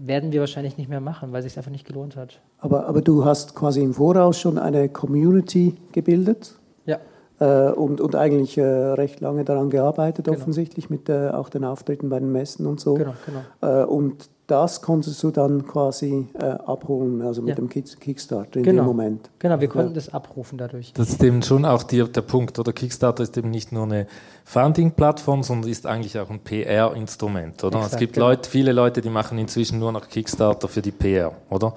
[0.00, 2.40] werden wir wahrscheinlich nicht mehr machen, weil es sich einfach nicht gelohnt hat.
[2.58, 6.54] Aber, aber du hast quasi im Voraus schon eine Community gebildet.
[6.86, 6.98] Ja.
[7.40, 10.36] Äh, und, und eigentlich äh, recht lange daran gearbeitet, genau.
[10.36, 12.94] offensichtlich, mit äh, auch den Auftritten bei den Messen und so.
[12.94, 13.14] Genau,
[13.60, 13.82] genau.
[13.82, 17.54] Äh, und das konntest du dann quasi äh, abholen, also mit ja.
[17.54, 18.82] dem Kickstarter in genau.
[18.82, 19.30] dem Moment.
[19.38, 19.94] Genau, wir konnten ja.
[19.94, 20.94] das abrufen dadurch.
[20.94, 24.06] Das ist eben schon auch die, der Punkt, oder Kickstarter ist eben nicht nur eine
[24.44, 27.76] Funding-Plattform, sondern ist eigentlich auch ein PR-Instrument, oder?
[27.76, 28.28] Exakt, es gibt genau.
[28.28, 31.74] Leute, viele Leute, die machen inzwischen nur noch Kickstarter für die PR, oder?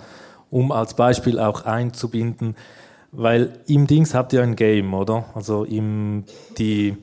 [0.50, 2.56] Um als Beispiel auch einzubinden,
[3.12, 5.26] weil im Dings habt ihr ein Game, oder?
[5.36, 6.24] Also im,
[6.58, 6.96] die,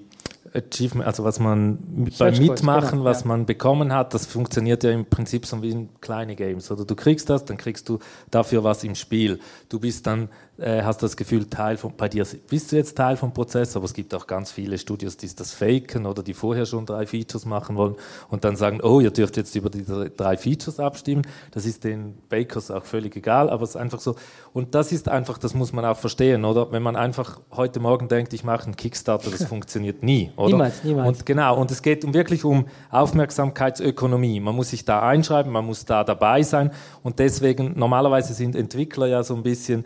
[0.55, 1.79] Achievement, also was man
[2.19, 3.29] beim Mitmachen, genau, was ja.
[3.29, 6.71] man bekommen hat, das funktioniert ja im Prinzip so wie in kleine Games.
[6.71, 7.99] Oder du kriegst das, dann kriegst du
[8.31, 9.41] dafür was im Spiel.
[9.69, 10.29] Du bist dann
[10.59, 13.85] äh, hast das Gefühl, Teil von, bei dir bist du jetzt Teil vom Prozess, aber
[13.85, 17.47] es gibt auch ganz viele Studios, die das faken oder die vorher schon drei Features
[17.47, 17.95] machen wollen
[18.29, 21.23] und dann sagen, oh, ihr dürft jetzt über diese drei Features abstimmen.
[21.53, 24.17] Das ist den Bakers auch völlig egal, aber es ist einfach so.
[24.53, 26.73] Und das ist einfach, das muss man auch verstehen, oder?
[26.73, 30.51] Wenn man einfach heute Morgen denkt, ich mache einen Kickstarter, das funktioniert nie, oder?
[30.51, 31.09] Niemals, niemals.
[31.09, 34.41] Und genau, und es geht um wirklich um Aufmerksamkeitsökonomie.
[34.41, 36.73] Man muss sich da einschreiben, man muss da dabei sein
[37.05, 39.85] und deswegen, normalerweise sind Entwickler ja so ein bisschen,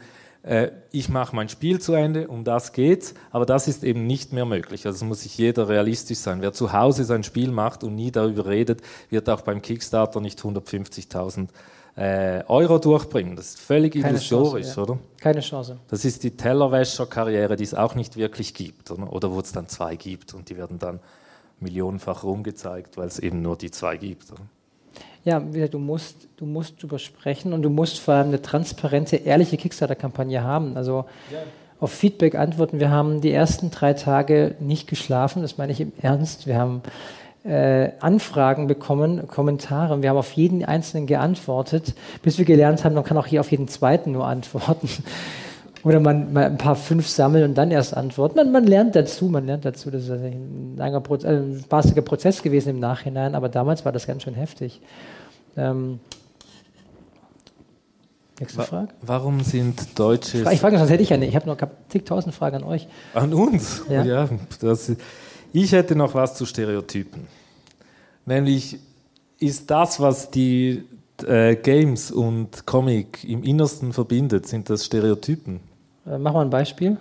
[0.90, 4.44] ich mache mein Spiel zu Ende, um das geht's, aber das ist eben nicht mehr
[4.44, 4.86] möglich.
[4.86, 6.42] Also muss sich jeder realistisch sein.
[6.42, 10.40] Wer zu Hause sein Spiel macht und nie darüber redet, wird auch beim Kickstarter nicht
[10.40, 11.46] 150.000
[11.96, 13.36] äh, Euro durchbringen.
[13.36, 14.82] Das ist völlig Keine illusorisch, Chance, ja.
[14.82, 14.98] oder?
[15.20, 15.78] Keine Chance.
[15.88, 19.68] Das ist die Tellerwäscher-Karriere, die es auch nicht wirklich gibt, oder, oder wo es dann
[19.68, 20.98] zwei gibt und die werden dann
[21.60, 24.32] millionenfach rumgezeigt, weil es eben nur die zwei gibt.
[24.32, 24.42] Oder?
[25.24, 29.56] Ja, du musst, du musst drüber sprechen und du musst vor allem eine transparente, ehrliche
[29.56, 30.76] Kickstarter-Kampagne haben.
[30.76, 31.38] Also ja.
[31.78, 32.80] auf Feedback antworten.
[32.80, 36.48] Wir haben die ersten drei Tage nicht geschlafen, das meine ich im Ernst.
[36.48, 36.82] Wir haben
[37.44, 40.02] äh, Anfragen bekommen, Kommentare.
[40.02, 43.50] Wir haben auf jeden einzelnen geantwortet, bis wir gelernt haben, man kann auch hier auf
[43.50, 44.88] jeden zweiten nur antworten.
[45.84, 48.36] Oder man, man ein paar fünf sammeln und dann erst antworten.
[48.36, 49.90] Man, man lernt dazu, man lernt dazu.
[49.90, 54.06] Das ist ein, langer Proz äh, spaßiger Prozess gewesen im Nachhinein, aber damals war das
[54.06, 54.80] ganz schön heftig.
[55.56, 55.98] Ähm,
[58.38, 58.88] nächste Wa Frage.
[59.00, 60.46] Warum sind Deutsche.
[60.52, 61.30] Ich frage, sonst hätte ich ja nicht.
[61.30, 61.56] Ich habe noch
[61.88, 62.86] zigtausend Fragen an euch.
[63.14, 63.82] An uns?
[63.88, 64.28] Ja.
[64.60, 64.92] das,
[65.52, 67.26] ich hätte noch was zu Stereotypen.
[68.24, 68.78] Nämlich
[69.40, 70.84] ist das, was die
[71.26, 75.71] äh, Games und Comic im Innersten verbindet, sind das Stereotypen.
[76.06, 76.96] Äh, mach mal ein Beispiel.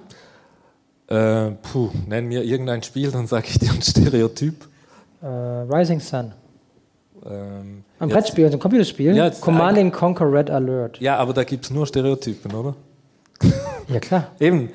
[1.07, 4.67] Äh, puh, nenn mir irgendein Spiel, dann sage ich dir ein Stereotyp.
[5.21, 6.31] Äh, Rising Sun.
[7.25, 9.15] Ähm, Ein jetzt- Brettspiel, also ein Computerspiel.
[9.15, 10.99] Ja, jetzt- Command and Conquer Red Alert.
[10.99, 12.75] Ja, aber da gibt es nur Stereotypen, oder?
[13.87, 14.27] Ja, klar.
[14.39, 14.69] Eben,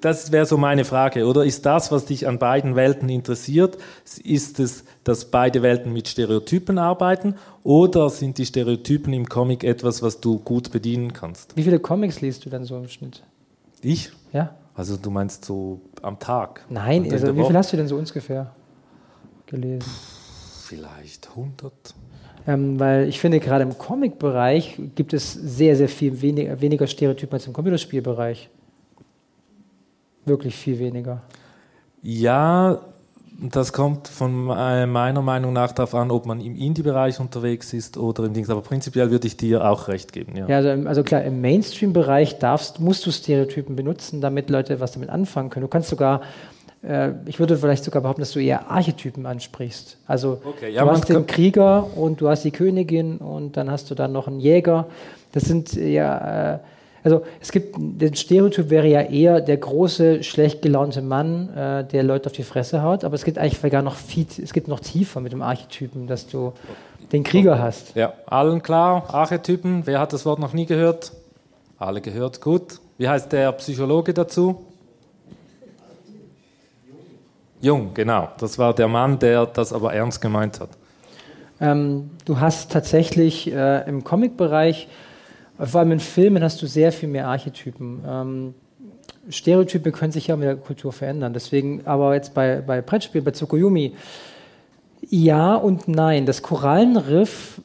[0.00, 1.44] das wäre so meine Frage, oder?
[1.44, 3.76] Ist das, was dich an beiden Welten interessiert,
[4.22, 7.34] ist es, dass beide Welten mit Stereotypen arbeiten
[7.64, 11.56] oder sind die Stereotypen im Comic etwas, was du gut bedienen kannst?
[11.56, 13.22] Wie viele Comics liest du denn so im Schnitt?
[13.82, 14.10] Ich?
[14.32, 14.54] Ja?
[14.74, 16.64] Also du meinst so am Tag?
[16.68, 18.54] Nein, also wie viel hast du denn so ungefähr
[19.46, 19.88] gelesen?
[20.64, 21.72] Vielleicht 100.
[22.46, 27.34] Ähm, weil ich finde, gerade im Comic-Bereich gibt es sehr, sehr viel weniger, weniger Stereotypen
[27.34, 28.48] als im Computerspielbereich.
[30.24, 31.22] Wirklich viel weniger.
[32.02, 32.80] Ja,
[33.42, 37.96] das kommt von äh, meiner Meinung nach darauf an, ob man im Indie-Bereich unterwegs ist
[37.96, 38.50] oder im Dings.
[38.50, 40.36] Aber prinzipiell würde ich dir auch recht geben.
[40.36, 40.46] Ja.
[40.46, 44.92] Ja, also, im- also klar, im Mainstream-Bereich darfst, musst du Stereotypen benutzen, damit Leute was
[44.92, 45.62] damit anfangen können.
[45.64, 46.20] Du kannst sogar,
[46.82, 49.96] äh, ich würde vielleicht sogar behaupten, dass du eher Archetypen ansprichst.
[50.06, 53.90] Also Okay, ja, du hast den Krieger und du hast die Königin und dann hast
[53.90, 54.86] du dann noch einen Jäger.
[55.32, 56.58] Das sind ja, äh,
[57.02, 62.02] also es gibt, der Stereotyp wäre ja eher der große, schlecht gelaunte Mann, äh, der
[62.02, 64.80] Leute auf die Fresse haut, aber es geht eigentlich sogar noch viel, es geht noch
[64.80, 66.52] tiefer mit dem Archetypen, dass du
[67.12, 67.94] den Krieger hast.
[67.96, 69.86] Ja, allen klar, Archetypen.
[69.86, 71.12] Wer hat das Wort noch nie gehört?
[71.78, 72.78] Alle gehört, gut.
[72.98, 74.66] Wie heißt der Psychologe dazu?
[77.62, 78.28] Jung, genau.
[78.38, 80.70] Das war der Mann, der das aber ernst gemeint hat.
[81.60, 84.88] Ähm, du hast tatsächlich äh, im Comic-Bereich,
[85.66, 88.02] vor allem in Filmen, hast du sehr viel mehr Archetypen.
[88.06, 88.54] Ähm,
[89.28, 91.32] Stereotype können sich ja mit der Kultur verändern.
[91.32, 93.94] Deswegen, aber jetzt bei, bei Brettspielen, bei Tsukuyomi,
[95.08, 96.26] ja und nein.
[96.26, 97.60] Das Korallenriff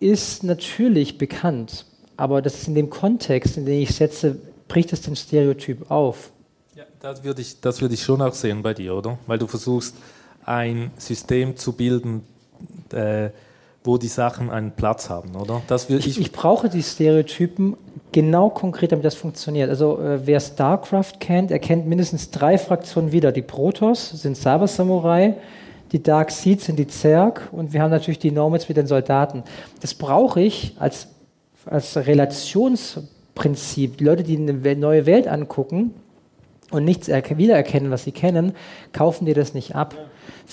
[0.00, 1.86] ist natürlich bekannt,
[2.16, 4.38] aber das ist in dem Kontext, in den ich setze,
[4.68, 6.30] bricht es den Stereotyp auf.
[6.74, 9.18] Ja, das würde ich, das würde ich schon auch sehen bei dir, oder?
[9.26, 9.96] Weil du versuchst,
[10.44, 12.22] ein System zu bilden,
[12.92, 13.30] äh,
[13.86, 15.62] wo die Sachen einen Platz haben, oder?
[15.68, 17.76] Das würde Ich, ich brauche die Stereotypen
[18.12, 19.70] genau konkret, damit das funktioniert.
[19.70, 23.32] Also äh, wer StarCraft kennt, erkennt mindestens drei Fraktionen wieder.
[23.32, 25.34] Die Protoss sind Cyber Samurai,
[25.92, 29.44] die Dark Seed sind die Zerg und wir haben natürlich die Nomads mit den Soldaten.
[29.80, 31.08] Das brauche ich als,
[31.64, 33.98] als Relationsprinzip.
[33.98, 35.94] Die Leute, die eine neue Welt angucken,
[36.72, 38.52] und nichts erke- wiedererkennen, was sie kennen,
[38.92, 39.94] kaufen dir das nicht ab.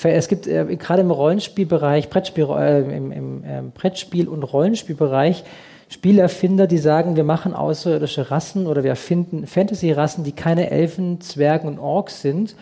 [0.01, 5.43] Es gibt äh, gerade im Rollenspielbereich, Brettspiel, äh, im, im äh, Brettspiel- und Rollenspielbereich
[5.93, 11.67] Spielerfinder, die sagen, wir machen außerirdische Rassen oder wir erfinden Fantasy-Rassen, die keine Elfen, Zwergen
[11.67, 12.55] und Orks sind.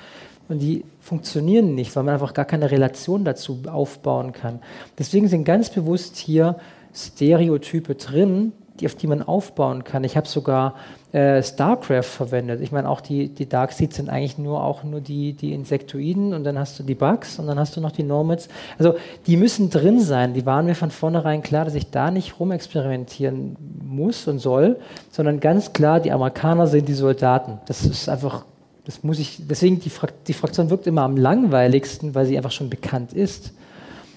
[0.49, 4.59] Und die funktionieren nicht, weil man einfach gar keine Relation dazu aufbauen kann.
[4.99, 6.57] Deswegen sind ganz bewusst hier
[6.93, 8.51] Stereotype drin,
[8.81, 10.03] die, auf die man aufbauen kann.
[10.03, 10.75] Ich habe sogar
[11.13, 12.61] äh, StarCraft verwendet.
[12.61, 16.33] Ich meine, auch die, die Dark Seeds sind eigentlich nur auch nur die, die Insektoiden
[16.33, 18.47] und dann hast du die Bugs und dann hast du noch die Nomads.
[18.77, 18.95] Also
[19.27, 20.33] die müssen drin sein.
[20.33, 24.77] Die waren mir von vornherein klar, dass ich da nicht rumexperimentieren muss und soll,
[25.11, 27.59] sondern ganz klar, die Amerikaner sind die Soldaten.
[27.65, 28.45] Das ist einfach,
[28.85, 32.51] das muss ich, deswegen die, Frak die Fraktion wirkt immer am langweiligsten, weil sie einfach
[32.51, 33.53] schon bekannt ist.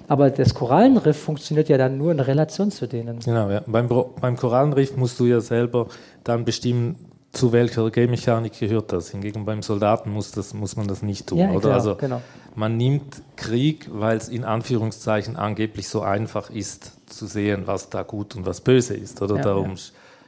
[0.09, 3.21] Aber das Korallenriff funktioniert ja dann nur in Relation zu denen.
[3.21, 3.63] Genau, ja.
[3.67, 3.89] Beim,
[4.21, 5.87] beim Korallenriff musst du ja selber
[6.25, 6.97] dann bestimmen,
[7.33, 9.11] zu welcher Game-Mechanik gehört das.
[9.11, 11.61] Hingegen beim Soldaten muss, das, muss man das nicht tun, Ja, oder?
[11.61, 12.21] klar, also genau.
[12.55, 18.03] man nimmt Krieg, weil es in Anführungszeichen angeblich so einfach ist zu sehen, was da
[18.03, 19.37] gut und was böse ist, oder?
[19.37, 19.83] Ja, Darum ja.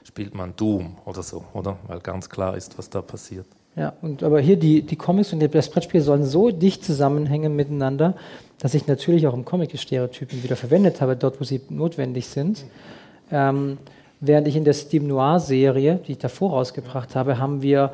[0.05, 1.77] spielt man Doom oder so, oder?
[1.87, 3.47] Weil ganz klar ist, was da passiert.
[3.77, 8.15] Ja, und aber hier die, die Comics und das Brettspiel sollen so dicht zusammenhängen miteinander,
[8.59, 12.27] dass ich natürlich auch im Comic die Stereotypen wieder verwendet habe, dort wo sie notwendig
[12.27, 12.65] sind.
[13.31, 13.77] Ähm,
[14.21, 17.93] während ich in der Steam Noir-Serie, die ich davor rausgebracht habe, haben wir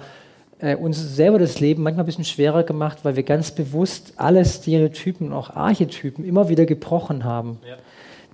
[0.61, 4.45] äh, uns selber das Leben manchmal ein bisschen schwerer gemacht, weil wir ganz bewusst alle
[4.45, 7.59] Stereotypen und auch Archetypen immer wieder gebrochen haben.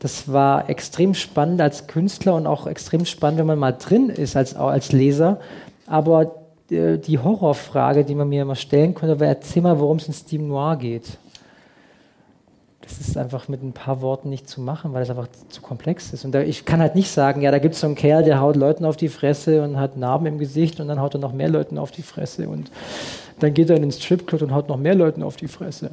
[0.01, 4.37] Das war extrem spannend als Künstler und auch extrem spannend, wenn man mal drin ist
[4.37, 5.41] als, als Leser.
[5.87, 10.13] Aber die Horrorfrage, die man mir immer stellen konnte, war, erzähl mal, worum es in
[10.13, 11.19] Steam Noir geht.
[12.83, 16.13] das ist einfach mit ein paar Worten nicht zu machen, weil es einfach zu komplex
[16.13, 16.25] ist.
[16.25, 18.41] Und da, ich kann halt nicht sagen, ja, da gibt es so einen Kerl, der
[18.41, 21.33] haut Leuten auf die Fresse und hat Narben im Gesicht und dann haut er noch
[21.33, 22.71] mehr Leuten auf die Fresse und
[23.39, 25.91] dann geht er in den Stripclub und haut noch mehr Leuten auf die Fresse.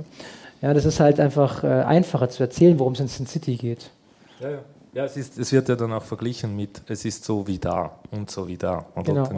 [0.62, 3.92] Ja, das ist halt einfach äh, einfacher zu erzählen, worum es in Sin City geht.
[4.40, 4.58] Ja, ja.
[4.94, 7.92] Ja, es, ist, es wird ja dann auch verglichen mit, es ist so wie da
[8.12, 8.86] und so wie da.
[9.04, 9.30] Genau.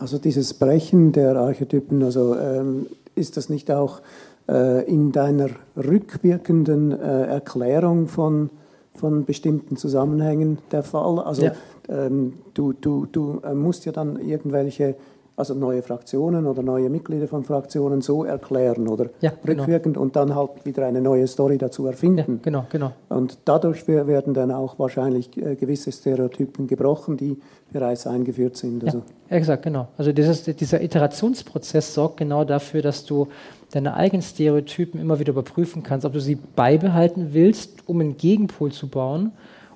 [0.00, 4.00] Also dieses Brechen der Archetypen, also ähm, ist das nicht auch
[4.48, 8.48] äh, in deiner rückwirkenden äh, Erklärung von,
[8.94, 11.18] von bestimmten Zusammenhängen der Fall?
[11.18, 11.52] Also ja.
[11.90, 14.94] ähm, du, du, du äh, musst ja dann irgendwelche
[15.40, 19.62] also neue Fraktionen oder neue Mitglieder von Fraktionen so erklären oder ja, genau.
[19.62, 22.34] rückwirkend und dann halt wieder eine neue Story dazu erfinden.
[22.34, 22.92] Ja, genau, genau.
[23.08, 27.38] Und dadurch werden dann auch wahrscheinlich äh, gewisse Stereotypen gebrochen, die
[27.72, 28.84] bereits eingeführt sind.
[28.84, 28.98] Also.
[29.30, 29.88] Ja, exakt, genau.
[29.98, 33.28] Also dieses, dieser Iterationsprozess sorgt genau dafür, dass du
[33.72, 38.72] deine eigenen Stereotypen immer wieder überprüfen kannst, ob du sie beibehalten willst, um einen Gegenpol
[38.72, 39.32] zu bauen,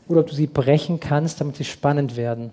[0.08, 2.52] oder ob du sie brechen kannst, damit sie spannend werden.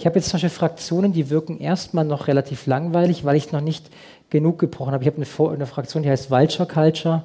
[0.00, 3.60] Ich habe jetzt zum Beispiel Fraktionen, die wirken erstmal noch relativ langweilig, weil ich noch
[3.60, 3.90] nicht
[4.30, 5.04] genug gebrochen habe.
[5.04, 7.24] Ich habe eine, eine, Fraktion, die heißt Vulture Culture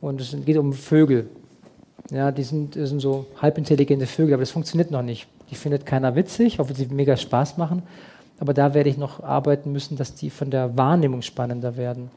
[0.00, 1.28] und es geht um Vögel.
[2.12, 5.26] Ja, die sind, sind so halbintelligente Vögel, aber das funktioniert noch nicht.
[5.50, 7.82] Die findet keiner witzig, obwohl sie mega Spaß machen.
[8.38, 12.08] Aber da werde ich noch arbeiten müssen, dass die von der Wahrnehmung spannender werden.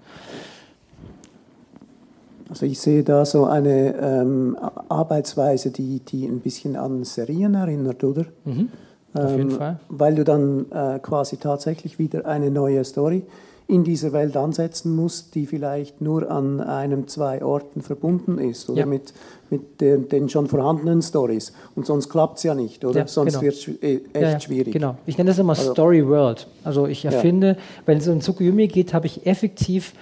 [2.47, 4.55] Also ich sehe da so eine ähm,
[4.87, 8.25] Arbeitsweise, die, die ein bisschen an Serien erinnert, oder?
[8.43, 8.69] Mhm.
[9.15, 9.79] Auf jeden ähm, Fall.
[9.89, 13.23] Weil du dann äh, quasi tatsächlich wieder eine neue Story
[13.67, 18.81] in dieser Welt ansetzen musst, die vielleicht nur an einem, zwei Orten verbunden ist oder
[18.81, 18.85] ja.
[18.85, 19.11] mit,
[19.49, 21.51] mit den, den, schon vorhandenen Stories.
[21.75, 23.01] Und sonst klappt es ja nicht, oder?
[23.01, 23.41] Ja, sonst genau.
[23.41, 24.73] wird es äh, echt ja, schwierig.
[24.73, 24.97] Genau.
[25.07, 26.47] Ich nenne das immer also, Story World.
[26.63, 29.93] Also ich erfinde, wenn es um Tsukuyomi geht, habe ich effektiv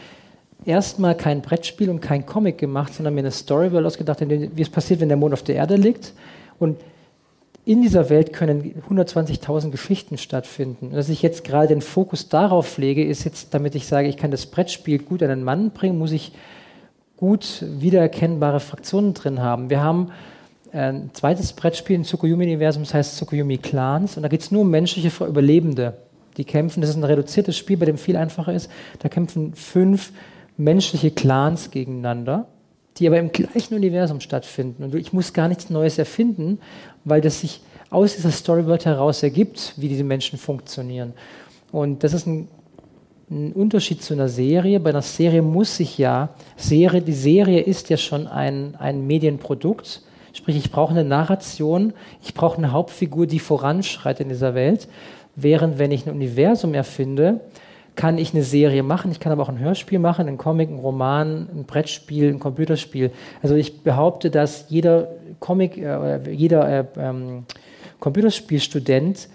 [0.66, 4.70] erstmal kein Brettspiel und kein Comic gemacht, sondern mir eine Story World ausgedacht, wie es
[4.70, 6.14] passiert, wenn der Mond auf der Erde liegt.
[6.60, 6.78] Und
[7.66, 10.88] in dieser Welt können 120.000 Geschichten stattfinden.
[10.88, 14.18] Und dass ich jetzt gerade den Fokus darauf lege, ist jetzt, damit ich sage, ich
[14.18, 16.34] kann das Brettspiel gut an den Mann bringen, muss ich
[17.16, 19.70] gut wiedererkennbare Fraktionen drin haben.
[19.70, 20.12] Wir haben
[20.74, 24.70] ein zweites Brettspiel im Tsukuyomi-Universum, das heißt Tsukuyomi Clans, und da geht es nur um
[24.70, 25.94] menschliche Überlebende,
[26.36, 26.82] die kämpfen.
[26.82, 28.70] Das ist ein reduziertes Spiel, bei dem viel einfacher ist.
[29.00, 30.12] Da kämpfen fünf
[30.58, 32.48] menschliche Clans gegeneinander
[32.98, 34.84] die aber im gleichen Universum stattfinden.
[34.84, 36.60] Und ich muss gar nichts Neues erfinden,
[37.04, 41.14] weil das sich aus dieser Storyworld heraus ergibt, wie diese Menschen funktionieren.
[41.72, 42.48] Und das ist ein,
[43.30, 44.80] ein Unterschied zu einer Serie.
[44.80, 50.02] Bei einer Serie muss ich ja, Serie, die Serie ist ja schon ein, ein Medienprodukt.
[50.34, 51.94] Sprich, ich brauche eine Narration,
[52.24, 54.88] ich brauche eine Hauptfigur, die voranschreitet in dieser Welt.
[55.36, 57.42] Während wenn ich ein Universum erfinde,
[57.96, 60.80] kann ich eine Serie machen, ich kann aber auch ein Hörspiel machen, ein Comic, ein
[60.80, 63.12] Roman, ein Brettspiel, ein Computerspiel.
[63.42, 65.10] Also ich behaupte, dass jeder
[65.40, 67.46] Comic, äh, jeder äh, ähm,
[68.00, 69.30] Computerspielstudent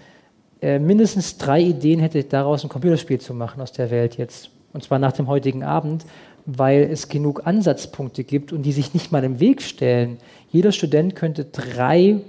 [0.61, 4.51] äh, mindestens drei Ideen hätte, daraus ein Computerspiel zu machen aus der Welt jetzt.
[4.73, 6.05] Und zwar nach dem heutigen Abend,
[6.45, 10.17] weil es genug Ansatzpunkte gibt und die sich nicht mal im Weg stellen.
[10.51, 12.19] Jeder Student könnte drei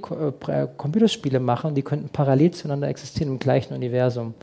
[0.48, 4.34] äh, Computerspiele machen, die könnten parallel zueinander existieren im gleichen Universum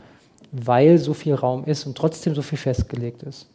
[0.52, 3.48] weil so viel Raum ist und trotzdem so viel festgelegt ist.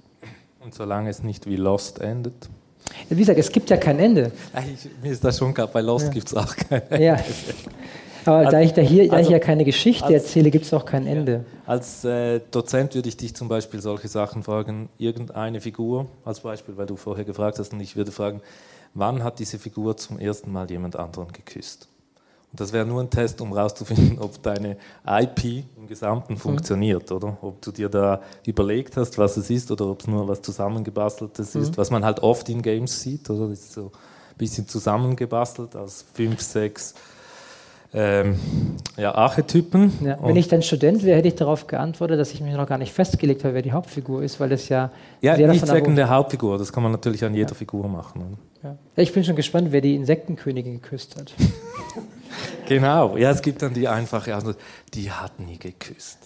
[0.60, 2.50] Und solange es nicht wie Lost endet?
[3.10, 4.32] Wie gesagt, es gibt ja kein Ende.
[4.74, 6.12] Ich, mir ist das schon klar, bei Lost ja.
[6.12, 7.04] gibt es auch kein Ende.
[7.04, 7.20] Ja.
[8.26, 10.74] Aber also, da, ich da, hier, da ich ja keine Geschichte als, erzähle, gibt es
[10.74, 11.32] auch kein Ende.
[11.32, 11.40] Ja.
[11.66, 16.78] Als äh, Dozent würde ich dich zum Beispiel solche Sachen fragen, irgendeine Figur als Beispiel,
[16.78, 18.42] weil du vorher gefragt hast, und ich würde fragen,
[18.94, 21.90] wann hat diese Figur zum ersten Mal jemand anderen geküsst?
[22.54, 24.78] Und das wäre nur ein Test, um herauszufinden, ob deine
[25.08, 26.38] IP im Gesamten mhm.
[26.38, 27.16] funktioniert, mhm.
[27.16, 27.38] oder?
[27.42, 31.56] Ob du dir da überlegt hast, was es ist, oder ob es nur was Zusammengebasteltes
[31.56, 31.62] mhm.
[31.64, 33.50] ist, was man halt oft in Games sieht, oder?
[33.50, 36.94] Das ist so ein bisschen zusammengebastelt aus fünf, sechs
[37.92, 38.36] ähm,
[38.98, 39.92] ja, Archetypen.
[40.06, 42.78] Ja, wenn ich dann Student wäre, hätte ich darauf geantwortet, dass ich mich noch gar
[42.78, 44.92] nicht festgelegt habe, wer die Hauptfigur ist, weil das ja.
[45.22, 47.56] Ja, nicht wegen der Hauptfigur, das kann man natürlich an jeder ja.
[47.56, 48.38] Figur machen.
[48.62, 48.78] Ja.
[48.96, 51.34] Ich bin schon gespannt, wer die Insektenkönigin geküsst hat.
[52.68, 54.58] Genau, ja, es gibt dann die einfache Antwort,
[54.94, 56.20] die hat nie geküsst.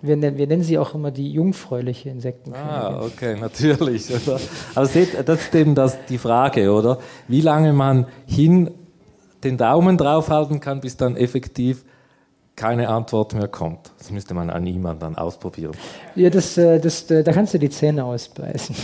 [0.00, 2.72] Wir nennen, wir nennen, sie auch immer die jungfräuliche Insektenkönigin.
[2.72, 4.06] Ah, okay, natürlich.
[4.74, 6.98] Aber seht, das ist eben das, die Frage, oder?
[7.26, 8.70] Wie lange man hin
[9.42, 11.84] den Daumen draufhalten kann, bis dann effektiv
[12.56, 13.92] keine Antwort mehr kommt.
[13.98, 15.72] Das müsste man an ihm dann ausprobieren.
[16.16, 18.74] Ja, das, äh, das, äh, da kannst du die Zähne ausbeißen.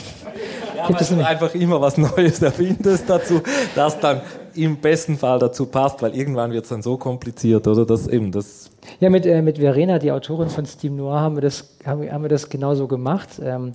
[0.77, 3.43] Ja, weil du einfach immer was Neues erfindest dazu,
[3.75, 4.21] das dann
[4.57, 7.85] im besten Fall dazu passt, weil irgendwann wird es dann so kompliziert, oder?
[7.85, 8.71] Das eben, das
[9.01, 12.23] ja, mit, äh, mit Verena, die Autorin von Steam Noir, haben wir das, haben, haben
[12.23, 13.29] wir das genauso gemacht.
[13.43, 13.75] Ähm,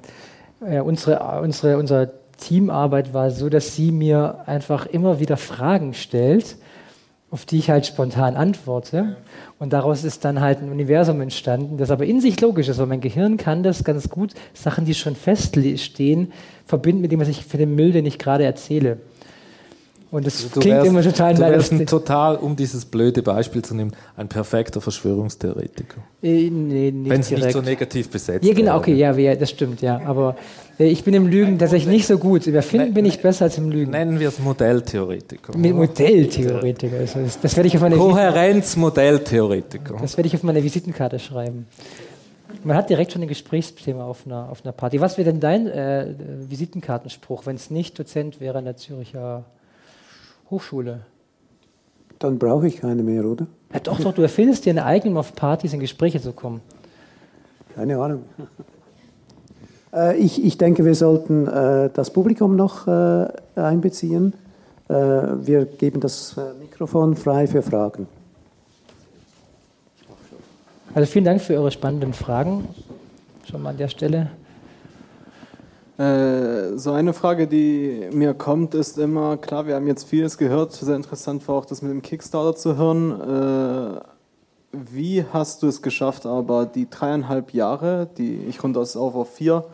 [0.65, 6.57] äh, unsere, unsere, unser Teamarbeit war so, dass sie mir einfach immer wieder Fragen stellt,
[7.31, 9.17] auf die ich halt spontan antworte.
[9.59, 12.87] Und daraus ist dann halt ein Universum entstanden, das aber in sich logisch ist, weil
[12.87, 16.31] mein Gehirn kann das ganz gut, Sachen, die schon feststehen,
[16.65, 18.97] verbinden mit dem, was ich für den Müll, den ich gerade erzähle.
[20.11, 23.75] Und das Also klingt immer total du wärst ein total, um dieses blöde Beispiel zu
[23.75, 25.97] nehmen, ein perfekter Verschwörungstheoretiker.
[26.23, 29.51] Äh, nee, nicht Wenn es nicht so negativ besetzt Ja, genau, okay, ja, ja, das
[29.51, 30.01] stimmt, ja.
[30.05, 30.35] Aber
[30.79, 32.47] äh, ich bin im Lügen tatsächlich nicht so gut.
[32.47, 33.91] Im Erfinden bin ich besser als im Lügen.
[33.91, 35.55] Nennen wir es Modelltheoretiker.
[35.55, 36.97] Mit Modelltheoretiker.
[36.97, 39.97] Also das, das werde ich auf meine Kohärenz-Modelltheoretiker.
[40.01, 41.67] Das werde ich auf meine Visitenkarte schreiben.
[42.63, 44.99] Man hat direkt schon ein Gesprächsthema auf einer, auf einer Party.
[44.99, 46.07] Was wäre denn dein äh,
[46.49, 49.45] Visitenkartenspruch, wenn es nicht Dozent wäre an der Züricher
[50.49, 51.01] Hochschule?
[52.19, 53.47] Dann brauche ich keine mehr, oder?
[53.73, 56.61] Ja, doch, doch, du erfindest dir eine eigene, um auf Partys in Gespräche zu kommen.
[57.75, 58.23] Keine Ahnung.
[59.93, 64.33] Äh, ich, ich denke, wir sollten äh, das Publikum noch äh, einbeziehen.
[64.87, 68.07] Äh, wir geben das äh, Mikrofon frei für Fragen.
[70.93, 72.67] Also vielen Dank für eure spannenden Fragen.
[73.49, 74.31] Schon mal an der Stelle.
[75.99, 80.71] Äh, so eine Frage, die mir kommt, ist immer, klar, wir haben jetzt vieles gehört,
[80.71, 83.99] sehr interessant war auch das mit dem Kickstarter zu hören.
[83.99, 83.99] Äh,
[84.71, 89.33] wie hast du es geschafft, aber die dreieinhalb Jahre, die ich runde das auf auf
[89.33, 89.65] vier,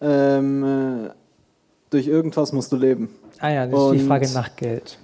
[0.00, 0.62] ähm,
[1.06, 1.10] äh,
[1.90, 3.08] durch irgendwas musst du leben.
[3.40, 4.98] Ah ja, das ist die Und- Frage nach Geld.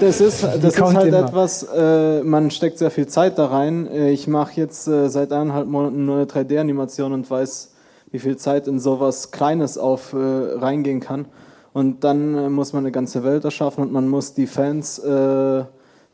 [0.00, 1.20] Das ist, das ist halt immer.
[1.20, 3.88] etwas, äh, man steckt sehr viel Zeit da rein.
[4.08, 7.73] Ich mache jetzt äh, seit eineinhalb Monaten nur eine 3D-Animation und weiß,
[8.14, 11.24] wie viel Zeit in sowas Kleines auf äh, reingehen kann.
[11.72, 15.64] Und dann äh, muss man eine ganze Welt erschaffen und man muss die Fans äh,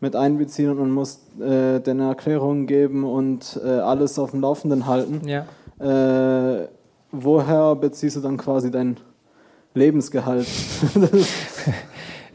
[0.00, 4.86] mit einbeziehen und man muss äh, denen Erklärungen geben und äh, alles auf dem Laufenden
[4.86, 5.20] halten.
[5.28, 5.44] Ja.
[5.78, 6.68] Äh,
[7.12, 8.96] woher beziehst du dann quasi dein
[9.74, 10.48] Lebensgehalt?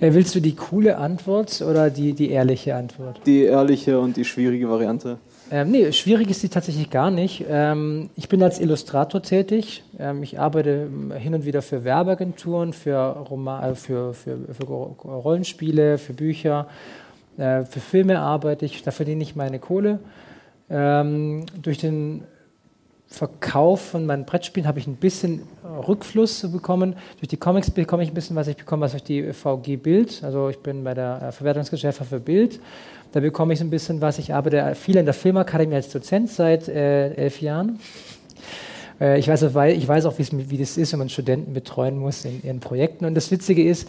[0.02, 3.22] Äh, willst du die coole Antwort oder die, die ehrliche Antwort?
[3.26, 5.20] die ehrliche und die schwierige Variante.
[5.52, 7.46] Ähm, nee, schwierig ist sie tatsächlich gar nicht.
[7.48, 9.84] Ähm, ich bin als Illustrator tätig.
[10.00, 14.64] Ähm, ich arbeite ähm, hin und wieder für Werbeagenturen, für, Roma äh, für, für, für
[14.66, 16.68] Ro- Rollenspiele, für Bücher,
[17.38, 18.82] äh, für Filme arbeite ich.
[18.82, 20.00] Da verdiene ich meine Kohle.
[20.68, 22.24] Ähm, durch den
[23.08, 25.44] Verkauf von meinen Brettspielen habe ich ein bisschen
[25.88, 26.96] Rückfluss bekommen.
[27.20, 28.48] Durch die Comics bekomme ich ein bisschen was.
[28.48, 30.24] Ich bekomme was durch die VG Bild.
[30.24, 32.60] Also ich bin bei der äh, Verwertungsgesellschaft für Bild.
[33.12, 34.20] Da bekomme ich so ein bisschen was.
[34.20, 37.80] Ich arbeite viel in der Filmakademie als Dozent seit äh, elf Jahren.
[39.00, 42.26] Äh, ich, weiß auch, ich weiß auch, wie das ist, wenn man Studenten betreuen muss
[42.26, 43.06] in ihren Projekten.
[43.06, 43.88] Und das Witzige ist,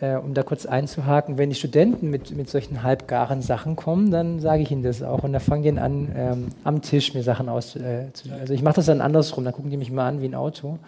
[0.00, 4.40] äh, um da kurz einzuhaken, wenn die Studenten mit, mit solchen halbgaren Sachen kommen, dann
[4.40, 5.24] sage ich ihnen das auch.
[5.24, 7.76] Und dann fangen die an, ähm, am Tisch mir Sachen aus.
[7.76, 8.06] Äh,
[8.38, 10.78] also ich mache das dann andersrum, dann gucken die mich mal an wie ein Auto,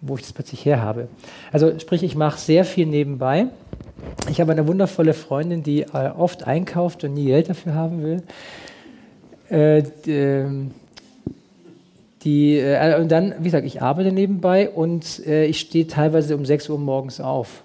[0.00, 1.08] wo ich das plötzlich her habe.
[1.52, 3.46] Also sprich, ich mache sehr viel nebenbei.
[4.30, 8.22] Ich habe eine wundervolle Freundin, die äh, oft einkauft und nie Geld dafür haben will.
[9.50, 10.72] Äh, ähm,
[12.22, 16.44] die, äh, und dann, wie gesagt, ich arbeite nebenbei und äh, ich stehe teilweise um
[16.44, 17.62] 6 Uhr morgens auf.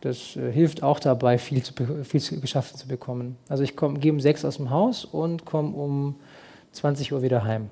[0.00, 1.72] Das äh, hilft auch dabei, viel, zu,
[2.04, 3.36] viel zu, geschafft zu bekommen.
[3.48, 6.16] Also ich gehe um 6 aus dem Haus und komme um
[6.72, 7.70] 20 Uhr wieder heim.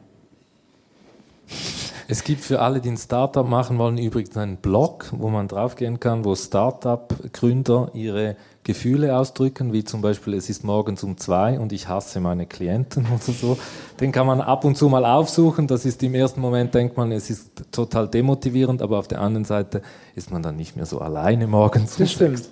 [2.09, 6.01] Es gibt für alle, die ein Startup machen wollen, übrigens einen Blog, wo man draufgehen
[6.01, 11.73] kann, wo Startup-Gründer ihre Gefühle ausdrücken, wie zum Beispiel, es ist morgens um zwei und
[11.73, 13.59] ich hasse meine Klienten oder so.
[14.01, 15.67] Den kann man ab und zu mal aufsuchen.
[15.67, 19.45] Das ist im ersten Moment, denkt man, es ist total demotivierend, aber auf der anderen
[19.45, 19.83] Seite
[20.15, 21.97] ist man dann nicht mehr so alleine morgens.
[21.97, 22.49] Das stimmt.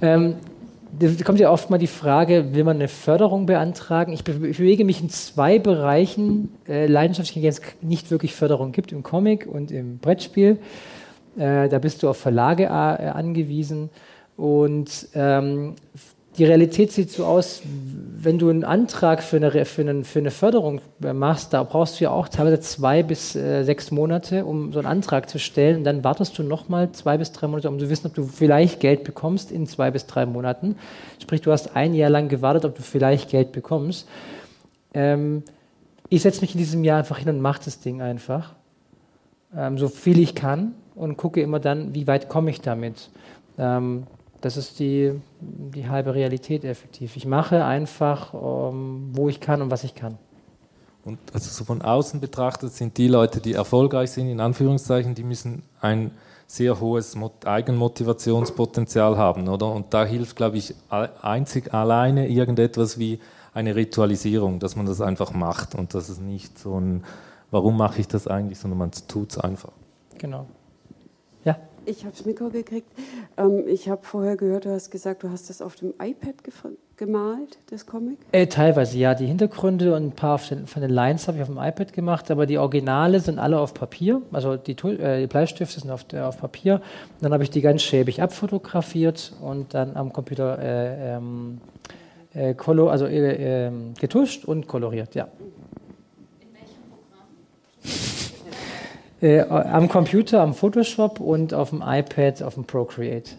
[0.00, 0.36] Ähm,
[0.98, 4.12] da kommt ja oft mal die Frage, will man eine Förderung beantragen?
[4.12, 8.34] Ich, be ich bewege mich in zwei Bereichen äh, leidenschaftlich, in denen es nicht wirklich
[8.34, 10.58] Förderung gibt, im Comic und im Brettspiel.
[11.36, 13.90] Äh, da bist du auf Verlage äh, angewiesen.
[14.36, 15.74] Und ähm,
[16.40, 17.60] die Realität sieht so aus,
[18.16, 22.00] wenn du einen Antrag für eine, für einen, für eine Förderung äh, machst, da brauchst
[22.00, 25.76] du ja auch teilweise zwei bis äh, sechs Monate, um so einen Antrag zu stellen.
[25.76, 28.80] Und dann wartest du nochmal zwei bis drei Monate, um zu wissen, ob du vielleicht
[28.80, 30.76] Geld bekommst in zwei bis drei Monaten.
[31.22, 34.08] Sprich, du hast ein Jahr lang gewartet, ob du vielleicht Geld bekommst.
[34.94, 35.42] Ähm,
[36.08, 38.54] ich setze mich in diesem Jahr einfach hin und mache das Ding einfach,
[39.54, 43.10] ähm, so viel ich kann und gucke immer dann, wie weit komme ich damit.
[43.58, 44.04] Ähm,
[44.40, 47.16] das ist die, die halbe Realität effektiv.
[47.16, 50.18] Ich mache einfach, ähm, wo ich kann und was ich kann.
[51.04, 55.24] Und also so von außen betrachtet sind die Leute, die erfolgreich sind, in Anführungszeichen, die
[55.24, 56.10] müssen ein
[56.46, 59.72] sehr hohes Mot Eigenmotivationspotenzial haben, oder?
[59.72, 60.74] Und da hilft, glaube ich,
[61.22, 63.20] einzig alleine irgendetwas wie
[63.54, 67.04] eine Ritualisierung, dass man das einfach macht und dass es nicht so ein,
[67.50, 69.72] warum mache ich das eigentlich, sondern man tut es einfach.
[70.18, 70.46] Genau.
[71.86, 72.88] Ich habe das Mikro gekriegt.
[73.36, 76.34] Ähm, ich habe vorher gehört, du hast gesagt, du hast das auf dem iPad
[76.96, 78.18] gemalt, das Comic?
[78.32, 79.14] Äh, teilweise, ja.
[79.14, 82.30] Die Hintergründe und ein paar den, von den Lines habe ich auf dem iPad gemacht,
[82.30, 84.22] aber die Originale sind alle auf Papier.
[84.32, 86.74] Also die, äh, die Bleistifte sind auf, äh, auf Papier.
[86.74, 91.60] Und dann habe ich die ganz schäbig abfotografiert und dann am Computer äh, ähm,
[92.34, 95.28] äh, also, äh, ähm, getuscht und koloriert, ja.
[99.22, 103.32] Äh, am Computer, am Photoshop und auf dem iPad, auf dem Procreate.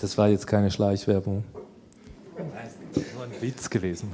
[0.00, 1.44] Das war jetzt keine Schleichwerbung.
[2.36, 4.12] Nur ein Witz gewesen.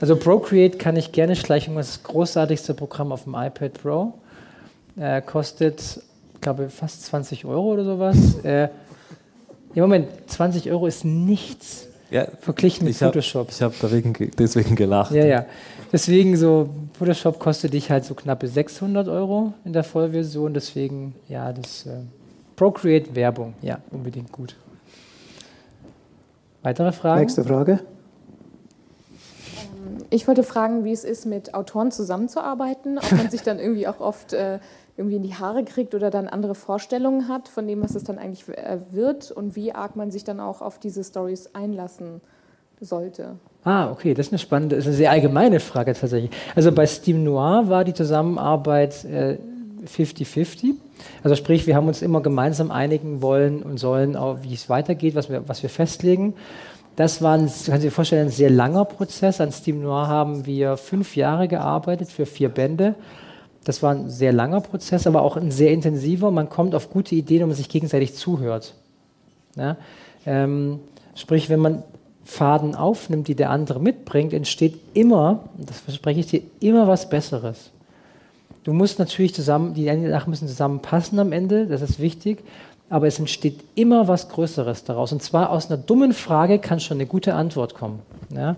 [0.00, 4.14] Also Procreate kann ich gerne schleichen, das großartigste Programm auf dem iPad Pro.
[4.96, 6.00] Äh, kostet,
[6.40, 8.16] glaube ich, fast 20 Euro oder sowas.
[8.42, 8.68] Äh,
[9.74, 13.48] Im Moment, 20 Euro ist nichts ja, verglichen mit Photoshop.
[13.50, 13.74] ich habe
[14.38, 15.10] deswegen gelacht.
[15.12, 15.46] Ja, ja.
[15.94, 20.52] Deswegen so, Photoshop kostet dich halt so knappe 600 Euro in der Vollversion.
[20.52, 22.00] Deswegen, ja, das äh,
[22.56, 24.56] Procreate Werbung, ja, unbedingt gut.
[26.64, 27.20] Weitere Fragen?
[27.20, 27.78] Nächste Frage.
[29.76, 33.86] Ähm, ich wollte fragen, wie es ist, mit Autoren zusammenzuarbeiten, ob man sich dann irgendwie
[33.86, 34.58] auch oft äh,
[34.96, 38.18] irgendwie in die Haare kriegt oder dann andere Vorstellungen hat von dem, was es dann
[38.18, 42.20] eigentlich äh, wird und wie arg man sich dann auch auf diese Stories einlassen
[42.80, 43.36] sollte.
[43.64, 46.30] Ah, okay, das ist eine spannende, ist eine sehr allgemeine Frage tatsächlich.
[46.54, 50.64] Also bei Steam Noir war die Zusammenarbeit 50-50.
[50.64, 50.72] Äh,
[51.22, 55.30] also sprich, wir haben uns immer gemeinsam einigen wollen und sollen, wie es weitergeht, was
[55.30, 56.34] wir, was wir festlegen.
[56.96, 59.40] Das war, ein, kann sich vorstellen, ein sehr langer Prozess.
[59.40, 62.94] An Steam Noir haben wir fünf Jahre gearbeitet für vier Bände.
[63.64, 66.30] Das war ein sehr langer Prozess, aber auch ein sehr intensiver.
[66.30, 68.74] Man kommt auf gute Ideen, wenn man sich gegenseitig zuhört.
[69.56, 69.78] Ja?
[70.26, 70.80] Ähm,
[71.14, 71.82] sprich, wenn man
[72.24, 77.70] Faden aufnimmt, die der andere mitbringt, entsteht immer, das verspreche ich dir, immer was Besseres.
[78.64, 82.42] Du musst natürlich zusammen, die Sachen müssen zusammenpassen am Ende, das ist wichtig,
[82.88, 85.12] aber es entsteht immer was Größeres daraus.
[85.12, 88.00] Und zwar aus einer dummen Frage kann schon eine gute Antwort kommen.
[88.30, 88.56] Ja?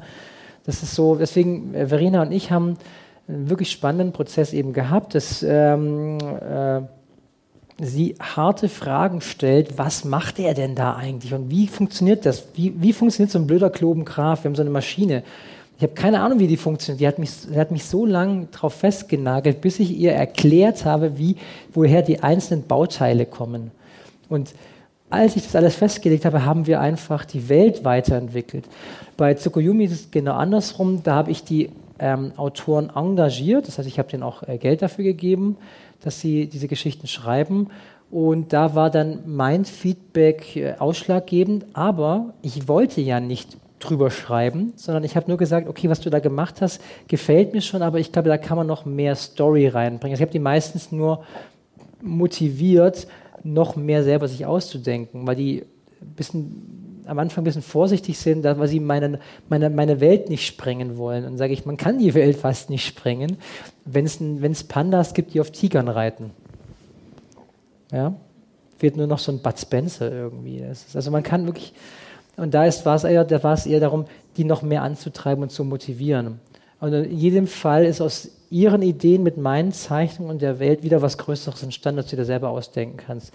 [0.64, 2.76] Das ist so, deswegen, äh, Verena und ich haben
[3.28, 6.82] einen wirklich spannenden Prozess eben gehabt, dass ähm, äh,
[7.78, 12.48] sie harte Fragen stellt, was macht er denn da eigentlich und wie funktioniert das?
[12.54, 14.44] Wie, wie funktioniert so ein blöder Klobengraf?
[14.44, 15.22] Wir haben so eine Maschine.
[15.76, 17.00] Ich habe keine Ahnung, wie die funktioniert.
[17.00, 21.18] Die hat mich, die hat mich so lange darauf festgenagelt, bis ich ihr erklärt habe,
[21.18, 21.36] wie,
[21.74, 23.70] woher die einzelnen Bauteile kommen.
[24.30, 24.54] Und
[25.10, 28.64] als ich das alles festgelegt habe, haben wir einfach die Welt weiterentwickelt.
[29.18, 31.02] Bei Tsukuyomi ist es genau andersrum.
[31.02, 33.68] Da habe ich die ähm, Autoren engagiert.
[33.68, 35.56] Das heißt, ich habe denen auch äh, Geld dafür gegeben
[36.02, 37.68] dass sie diese Geschichten schreiben.
[38.10, 44.72] Und da war dann mein Feedback äh, ausschlaggebend, aber ich wollte ja nicht drüber schreiben,
[44.76, 47.98] sondern ich habe nur gesagt, okay, was du da gemacht hast, gefällt mir schon, aber
[47.98, 50.14] ich glaube, da kann man noch mehr Story reinbringen.
[50.14, 51.24] Also ich habe die meistens nur
[52.00, 53.06] motiviert,
[53.42, 55.64] noch mehr selber sich auszudenken, weil die
[56.00, 60.46] ein bisschen am Anfang ein bisschen vorsichtig sind, weil sie meine, meine, meine Welt nicht
[60.46, 61.24] sprengen wollen.
[61.24, 63.38] Und sage ich, man kann die Welt fast nicht sprengen,
[63.84, 66.30] wenn es Pandas gibt, die auf Tigern reiten.
[67.92, 68.14] Ja?
[68.78, 70.58] Fehlt nur noch so ein Bud Spencer irgendwie.
[70.58, 71.72] Ist, also man kann wirklich,
[72.36, 74.04] und da war es eher, da war es eher darum,
[74.36, 76.40] die noch mehr anzutreiben und zu motivieren.
[76.80, 81.02] Und in jedem Fall ist aus ihren Ideen mit meinen Zeichnungen und der Welt wieder
[81.02, 83.32] was Größeres entstanden, als du dir selber ausdenken kannst.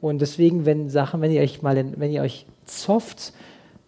[0.00, 3.32] Und deswegen, wenn Sachen, wenn ihr euch mal, in, wenn ihr euch zofft,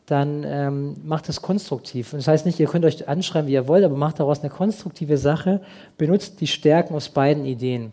[0.07, 2.13] dann ähm, macht es konstruktiv.
[2.13, 4.51] Und das heißt nicht, ihr könnt euch anschreiben, wie ihr wollt, aber macht daraus eine
[4.51, 5.63] konstruktive Sache,
[5.97, 7.93] benutzt die Stärken aus beiden Ideen.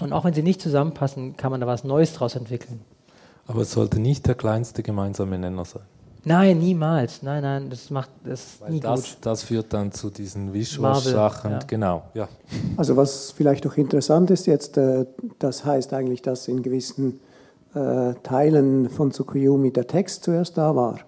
[0.00, 2.80] Und auch wenn sie nicht zusammenpassen, kann man da was Neues daraus entwickeln.
[3.46, 5.82] Aber es sollte nicht der kleinste gemeinsame Nenner sein.
[6.24, 7.22] Nein, niemals.
[7.22, 9.18] Nein, nein, das macht das Weil nie das, gut.
[9.22, 11.52] Das führt dann zu diesen Visual-Sachen.
[11.52, 11.58] Ja.
[11.66, 12.28] Genau, ja.
[12.76, 15.06] Also was vielleicht noch interessant ist jetzt, äh,
[15.38, 17.20] das heißt eigentlich, dass in gewissen
[17.74, 21.00] äh, Teilen von Tsukuyomi der Text zuerst da war.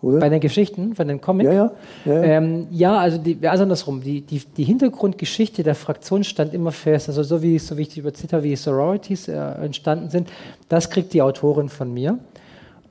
[0.00, 0.20] Oder?
[0.20, 1.46] Bei den Geschichten, von den Comics?
[1.46, 1.72] Ja, ja.
[2.04, 4.00] Ja, ähm, ja also, die, also andersrum.
[4.00, 7.08] Die, die, die, Hintergrundgeschichte der Fraktion stand immer fest.
[7.08, 10.30] Also so wie, so wie ich über Zita, wie Sororities äh, entstanden sind,
[10.68, 12.18] das kriegt die Autorin von mir.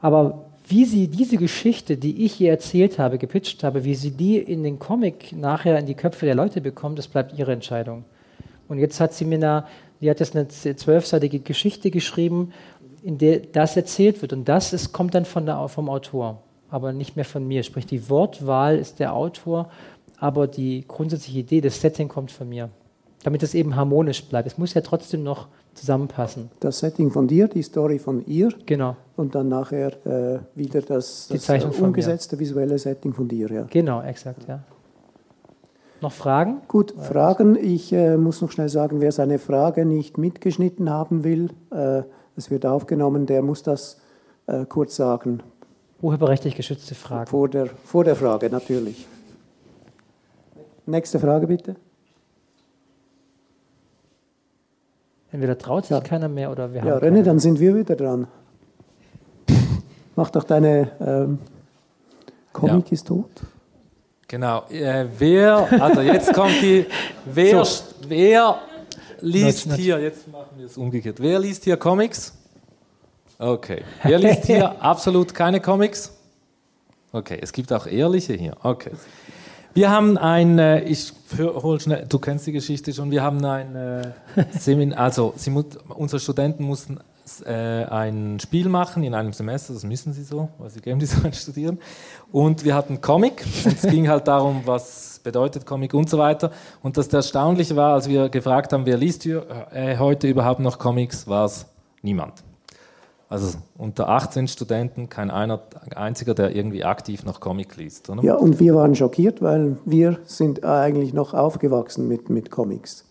[0.01, 4.37] Aber wie sie diese Geschichte, die ich ihr erzählt habe, gepitcht habe, wie sie die
[4.37, 8.03] in den Comic nachher in die Köpfe der Leute bekommt, das bleibt ihre Entscheidung.
[8.67, 9.67] Und jetzt hat sie mir da,
[10.01, 12.51] sie hat jetzt eine zwölfseitige Geschichte geschrieben,
[13.01, 14.33] in der das erzählt wird.
[14.33, 17.63] Und das ist, kommt dann von der, vom Autor, aber nicht mehr von mir.
[17.63, 19.69] Sprich, die Wortwahl ist der Autor,
[20.19, 22.69] aber die grundsätzliche Idee, das Setting kommt von mir.
[23.23, 24.47] Damit es eben harmonisch bleibt.
[24.47, 26.49] Es muss ja trotzdem noch zusammenpassen.
[26.59, 28.49] Das Setting von dir, die Story von ihr.
[28.65, 28.95] Genau.
[29.15, 33.49] Und dann nachher äh, wieder das, das äh, umgesetzte visuelle Setting von dir.
[33.51, 33.65] Ja.
[33.69, 34.59] Genau, exakt, ja.
[36.01, 36.61] Noch Fragen?
[36.67, 37.55] Gut, Fragen.
[37.55, 42.03] Ich äh, muss noch schnell sagen, wer seine Frage nicht mitgeschnitten haben will, äh,
[42.35, 43.99] es wird aufgenommen, der muss das
[44.45, 45.41] äh, kurz sagen.
[46.01, 47.31] Urheberrechtlich geschützte Frage.
[47.31, 49.07] Vor der, vor der Frage, natürlich.
[50.85, 51.75] Nächste Frage bitte.
[55.31, 56.01] Entweder traut sich Ja.
[56.01, 56.99] keiner mehr oder wir Ja, haben.
[56.99, 57.23] René, keine.
[57.23, 58.27] dann sind wir wieder dran.
[60.15, 61.39] Mach doch deine ähm,
[62.53, 63.29] Comic ist tot.
[64.27, 64.63] Genau.
[64.69, 66.85] Äh, wer, also jetzt kommt die,
[67.25, 67.63] wer,
[68.07, 68.59] wer
[69.21, 69.81] liest Nudge, nudge.
[69.81, 72.33] hier, jetzt machen wir es umgekehrt, wer liest hier Comics?
[73.39, 73.83] Okay.
[74.03, 76.11] Wer liest hier absolut keine Comics?
[77.13, 78.55] Okay, es gibt auch ehrliche hier.
[78.63, 78.91] Okay.
[79.77, 83.75] Wir haben ein, äh, ich hol schnell, du kennst die Geschichte schon, wir haben ein
[83.75, 84.11] äh,
[84.57, 86.97] Seminar, also sie, mu- unsere Studenten mussten
[87.45, 87.51] äh,
[87.83, 91.77] ein Spiel machen in einem Semester, das müssen sie so, weil sie Game Design studieren.
[92.31, 96.49] Und wir hatten Comic, es ging halt darum, was bedeutet Comic und so weiter.
[96.81, 100.79] Und das Erstaunliche war, als wir gefragt haben, wer liest hier äh, heute überhaupt noch
[100.79, 101.67] Comics, war es
[102.01, 102.43] niemand.
[103.29, 105.61] Also unter 18 Studenten kein einer,
[105.95, 108.09] einziger, der irgendwie aktiv noch Comic liest.
[108.09, 108.23] Oder?
[108.23, 113.05] Ja, und wir waren schockiert, weil wir sind eigentlich noch aufgewachsen mit, mit Comics.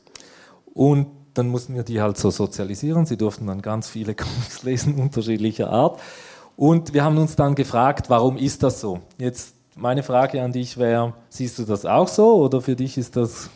[0.72, 3.04] Und dann mussten wir die halt so sozialisieren.
[3.04, 6.00] Sie durften dann ganz viele Comics lesen, unterschiedlicher Art.
[6.56, 9.00] Und wir haben uns dann gefragt, warum ist das so?
[9.18, 13.16] Jetzt meine Frage an dich wäre, siehst du das auch so oder für dich ist
[13.16, 13.50] das,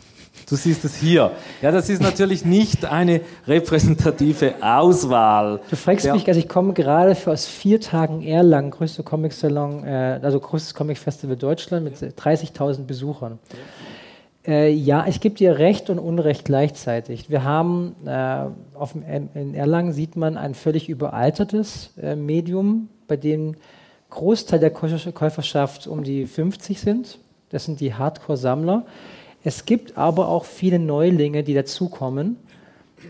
[0.49, 1.31] du siehst es hier?
[1.61, 5.61] Ja, das ist natürlich nicht eine repräsentative Auswahl.
[5.69, 9.83] Du fragst der- mich, also ich komme gerade für aus vier Tagen Erlangen, größte Comic-Salon,
[9.85, 13.39] äh, also größtes Comic-Festival Deutschland mit 30.000 Besuchern.
[14.47, 17.29] Äh, ja, ich gebe dir Recht und Unrecht gleichzeitig.
[17.29, 23.55] Wir haben äh, auf in Erlangen sieht man ein völlig überaltertes äh, Medium, bei dem
[24.09, 27.19] Großteil der Käufer- Käuferschaft um die 50 sind.
[27.49, 28.85] Das sind die Hardcore-Sammler.
[29.43, 32.37] Es gibt aber auch viele Neulinge, die dazukommen,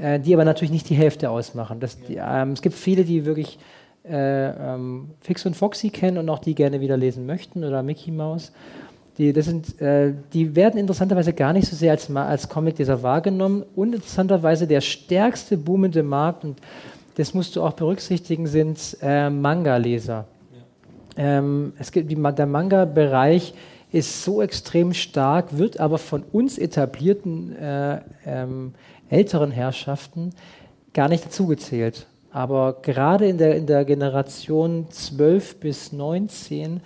[0.01, 1.79] äh, die aber natürlich nicht die Hälfte ausmachen.
[1.79, 3.59] Das, die, ähm, es gibt viele, die wirklich
[4.03, 8.11] äh, ähm, Fix und Foxy kennen und auch die gerne wieder lesen möchten oder Mickey
[8.11, 8.51] Mouse.
[9.17, 13.63] Die, das sind, äh, die werden interessanterweise gar nicht so sehr als, als Comicleser wahrgenommen.
[13.75, 16.59] Und interessanterweise der stärkste boomende Markt, und
[17.15, 20.25] das musst du auch berücksichtigen, sind äh, Manga-Leser.
[21.17, 23.53] Ähm, es gibt die, der Manga-Bereich
[23.91, 28.73] ist so extrem stark, wird aber von uns etablierten äh, ähm,
[29.09, 30.31] älteren Herrschaften
[30.93, 32.07] gar nicht dazugezählt.
[32.31, 36.79] Aber gerade in der, in der Generation 12 bis 19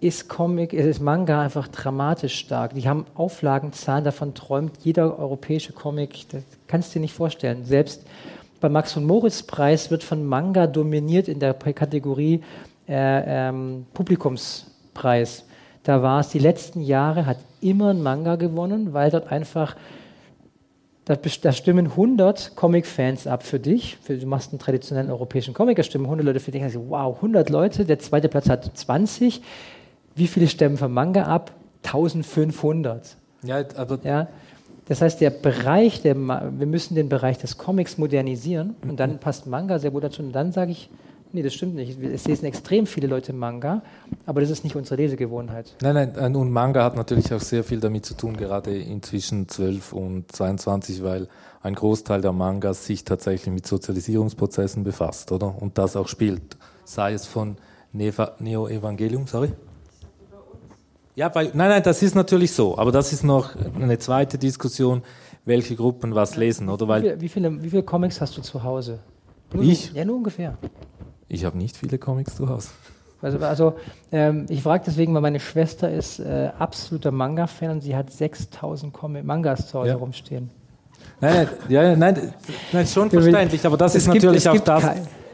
[0.00, 2.74] ist Comic, ist Manga einfach dramatisch stark.
[2.74, 7.64] Die haben Auflagenzahlen, davon träumt jeder europäische Comic, das kannst du dir nicht vorstellen.
[7.64, 8.04] Selbst
[8.60, 12.42] beim Max und Moritz Preis wird von Manga dominiert in der Kategorie
[12.88, 15.44] äh, ähm, Publikumspreis.
[15.84, 19.76] Da war es die letzten Jahre, hat immer ein Manga gewonnen, weil dort einfach
[21.04, 23.98] da, da stimmen 100 Comic-Fans ab für dich.
[24.02, 26.62] Für, du machst einen traditionellen europäischen Comic, da stimmen 100 Leute für dich.
[26.62, 29.42] Also, wow, 100 Leute, der zweite Platz hat 20.
[30.14, 31.52] Wie viele stimmen für Manga ab?
[31.84, 33.16] 1500.
[33.42, 34.28] Ja, aber Ja?
[34.86, 39.46] Das heißt, der Bereich, der, wir müssen den Bereich des Comics modernisieren und dann passt
[39.46, 40.22] Manga sehr gut dazu.
[40.22, 40.90] Und dann sage ich,
[41.34, 42.00] nee, das stimmt nicht.
[42.02, 43.82] Es lesen extrem viele Leute Manga,
[44.24, 45.74] aber das ist nicht unsere Lesegewohnheit.
[45.82, 49.92] Nein, nein, und Manga hat natürlich auch sehr viel damit zu tun, gerade inzwischen 12
[49.92, 51.28] und 22, weil
[51.62, 55.54] ein Großteil der Mangas sich tatsächlich mit Sozialisierungsprozessen befasst, oder?
[55.60, 56.56] Und das auch spielt.
[56.84, 57.56] Sei es von
[57.92, 59.52] Neva- Neo-Evangelium, sorry?
[61.16, 63.50] Ja, bei, nein, nein, das ist natürlich so, aber das ist noch
[63.80, 65.02] eine zweite Diskussion,
[65.44, 66.86] welche Gruppen was lesen, oder?
[66.86, 68.98] Wie, Weil wie, viele, wie viele Comics hast du zu Hause?
[69.52, 69.92] Nur Ich?
[69.92, 70.58] Ja, nur ungefähr.
[71.34, 72.68] Ich habe nicht viele Comics zu Hause.
[73.22, 73.74] Also, also
[74.12, 78.92] ähm, ich frage deswegen, weil meine Schwester ist äh, absoluter Manga-Fan und sie hat 6000
[78.92, 79.96] Comic Mangas zu Hause Ja.
[79.96, 80.50] rumstehen.
[81.20, 82.34] Nein, nein, ja, nein,
[82.72, 84.84] nein, schon verständlich, aber das Es ist gibt- natürlich auch das,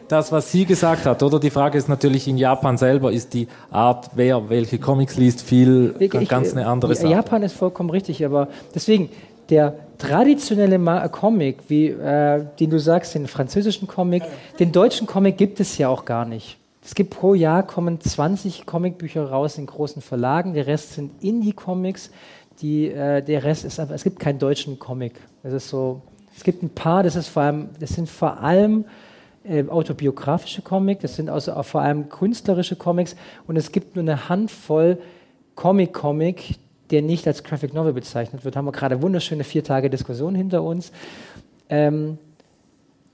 [0.09, 1.39] das, was sie gesagt hat, oder?
[1.41, 5.95] Die Frage ist natürlich in Japan selber, ist die Art, wer welche Comics liest, viel
[5.99, 7.09] Ich- ganz eine andere Sache.
[7.13, 9.09] Japan ist vollkommen richtig, aber deswegen,
[9.51, 10.79] der traditionelle
[11.11, 14.23] Comic, wie, äh, den du sagst, den französischen Comic,
[14.59, 16.59] den deutschen Comic gibt es ja auch gar nicht.
[16.83, 22.11] Es gibt pro Jahr kommen 20 Comicbücher raus in großen Verlagen, der Rest sind Indie-Comics,
[22.63, 25.15] die, äh, der Rest ist einfach, es gibt keinen deutschen Comic.
[25.43, 26.01] Das ist so,
[26.37, 28.87] es gibt ein paar, das ist vor allem, das sind vor allem
[29.45, 33.17] äh, autobiografische Comics, das sind also vor allem künstlerische Comics
[33.47, 34.99] und es gibt nur eine Handvoll
[35.55, 36.57] Comic-Comic,
[36.91, 38.57] der nicht als Graphic Novel bezeichnet wird.
[38.57, 40.93] Haben wir gerade wunderschöne vier Tage Diskussion hinter uns.
[41.69, 42.19] Ähm,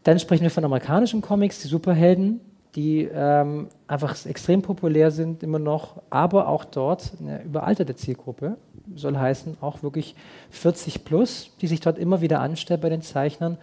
[0.03, 2.41] dann sprechen wir von amerikanischen Comics, die Superhelden,
[2.77, 8.57] die ähm, einfach extrem populär sind immer noch, aber auch dort eine überalterte Zielgruppe,
[8.95, 10.15] soll heißen auch wirklich
[10.51, 13.57] 40 plus, die sich dort immer wieder anstellt bei den Zeichnern.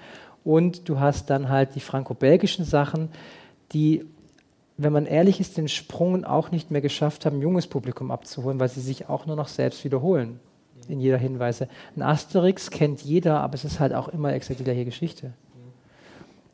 [0.44, 3.10] Und du hast dann halt die franco-belgischen Sachen,
[3.72, 4.06] die,
[4.78, 8.60] wenn man ehrlich ist, den Sprung auch nicht mehr geschafft haben, ein junges Publikum abzuholen,
[8.60, 10.40] weil sie sich auch nur noch selbst wiederholen
[10.88, 11.68] in jeder Hinweise.
[11.96, 15.34] Ein Asterix kennt jeder, aber es ist halt auch immer exakt die gleiche Geschichte.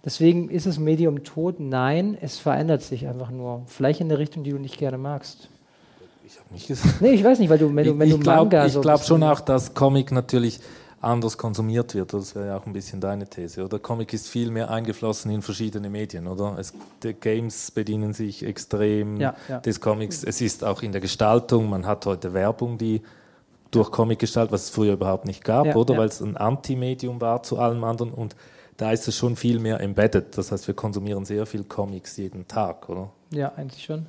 [0.05, 1.59] Deswegen ist das Medium tot?
[1.59, 3.63] Nein, es verändert sich einfach nur.
[3.65, 5.49] Vielleicht in eine Richtung, die du nicht gerne magst.
[6.25, 7.01] Ich habe nicht gesagt.
[7.01, 8.81] Nee, ich weiß nicht, weil du, wenn du, wenn ich du glaub, Manga ich so
[8.81, 10.59] glaube schon bisschen- auch, dass Comic natürlich
[11.01, 12.13] anders konsumiert wird.
[12.13, 13.63] Das wäre ja auch ein bisschen deine These.
[13.63, 16.57] Oder Comic ist viel mehr eingeflossen in verschiedene Medien, oder?
[16.59, 16.73] Es,
[17.03, 19.59] die Games bedienen sich extrem Ja, ja.
[19.59, 20.23] des Comics.
[20.23, 21.69] Es ist auch in der Gestaltung.
[21.69, 23.01] Man hat heute Werbung, die
[23.71, 25.93] durch Comic gestaltet, was es früher überhaupt nicht gab, Ja, oder?
[25.93, 25.99] ja.
[25.99, 28.11] Weil es ein Anti-Medium war zu allem anderen.
[28.11, 28.35] Und
[28.77, 30.37] da ist es schon viel mehr embedded.
[30.37, 33.11] Das heißt, wir konsumieren sehr viel Comics jeden Tag, oder?
[33.31, 34.05] Ja, eigentlich schon.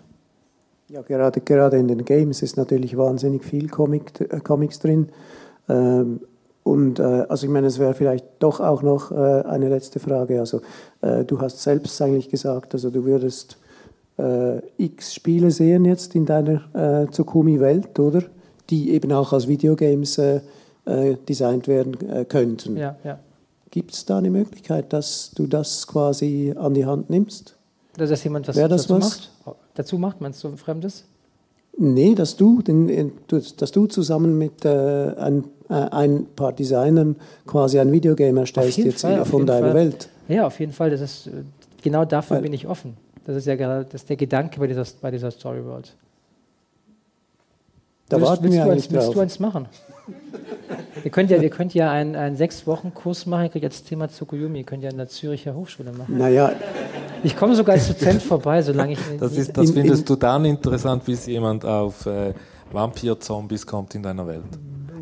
[0.89, 5.11] Ja, gerade, gerade in den Games ist natürlich wahnsinnig viel Comic, äh, Comics drin.
[5.69, 6.21] Ähm,
[6.71, 10.39] und äh, also ich meine, es wäre vielleicht doch auch noch äh, eine letzte Frage.
[10.39, 10.61] Also
[11.01, 13.57] äh, du hast selbst eigentlich gesagt, also du würdest
[14.19, 18.23] äh, x Spiele sehen jetzt in deiner äh, Tsukumi-Welt, oder?
[18.71, 20.43] Die eben auch als Videogames äh,
[20.85, 22.77] äh, designt werden könnten.
[22.77, 23.19] Ja, ja.
[23.73, 27.57] Gibt es da eine Möglichkeit, dass du das quasi an die Hand nimmst?
[27.97, 29.31] Dass das jemand was Wäre das dazu was?
[29.45, 29.57] macht?
[29.75, 31.05] Dazu macht, meinst du ein Fremdes?
[31.77, 35.45] Nee, dass du, den, dass du zusammen mit äh, ein,
[35.75, 37.17] ein paar Designern
[37.47, 39.75] quasi ein Videogame erstellst jetzt Fall, von deiner Fall.
[39.75, 40.09] Welt.
[40.29, 40.91] Ja, auf jeden Fall.
[40.91, 41.31] Das ist, äh,
[41.83, 42.97] genau dafür Weil- bin ich offen.
[43.27, 45.95] Das ist ja gerade das ist der Gedanke bei dieser, bei dieser Story World.
[48.09, 49.15] Da willst, warten willst, wir du eins, willst drauf.
[49.15, 49.69] du eins machen?
[51.05, 54.59] ihr könnt ja, ihr könnt ja einen, einen Sechs-Wochen-Kurs machen, ihr könnt jetzt Thema Tsukuyomi,
[54.61, 56.19] ihr könnt ja an der Züricher Hochschule machen.
[56.19, 56.53] Naja,
[57.23, 60.17] Ich komme sogar als Dozent vorbei, solange ich Das, ist, das In- findest in- du
[60.17, 62.33] dann interessant, bis jemand auf äh,
[62.73, 64.43] Vampir-Zombies kommt in deiner Welt.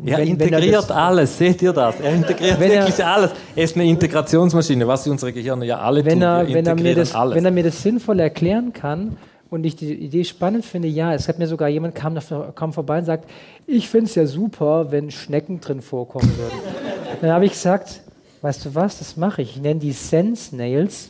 [0.05, 1.99] Er Wenn- wenn er integriert das- alles, seht ihr das?
[1.99, 3.31] Er integriert Wenn er- wirklich alles.
[3.55, 6.21] Er ist eine Integrationsmaschine, was unsere Gehirne ja alle wenn tun.
[6.21, 7.35] er, wenn, er mir das, alles.
[7.35, 9.17] wenn er mir das sinnvoll erklären kann
[9.49, 12.17] und ich die Idee spannend finde, ja, es hat mir sogar jemand kam,
[12.55, 13.29] kam vorbei und sagt,
[13.67, 16.59] ich finde es ja super, wenn Schnecken drin vorkommen würden.
[17.21, 18.01] Dann habe ich gesagt,
[18.41, 19.55] weißt du was, das mache ich.
[19.57, 21.09] Ich nenne die Sense Nails.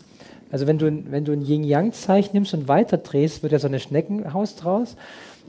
[0.51, 4.55] Also wenn du, wenn du ein Yin-Yang-Zeichen nimmst und weiterdrehst, wird ja so eine Schneckenhaus
[4.55, 4.95] draus.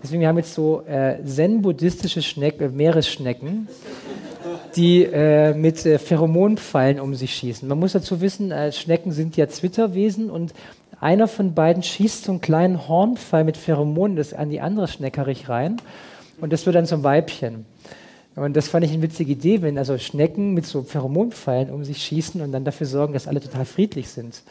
[0.03, 3.69] Deswegen haben wir jetzt so äh, zen-buddhistische Schneck- äh, Meeresschnecken,
[4.77, 7.69] die äh, mit äh, Pheromonpfeilen um sich schießen.
[7.69, 10.55] Man muss dazu wissen, äh, Schnecken sind ja Zwitterwesen und
[11.01, 15.49] einer von beiden schießt so einen kleinen Hornpfeil mit Pheromonen das an die andere Schneckerich
[15.49, 15.77] rein
[16.41, 17.67] und das wird dann zum Weibchen.
[18.37, 21.99] Und das fand ich eine witzige Idee, wenn also Schnecken mit so Pheromonpfeilen um sich
[22.03, 24.43] schießen und dann dafür sorgen, dass alle total friedlich sind.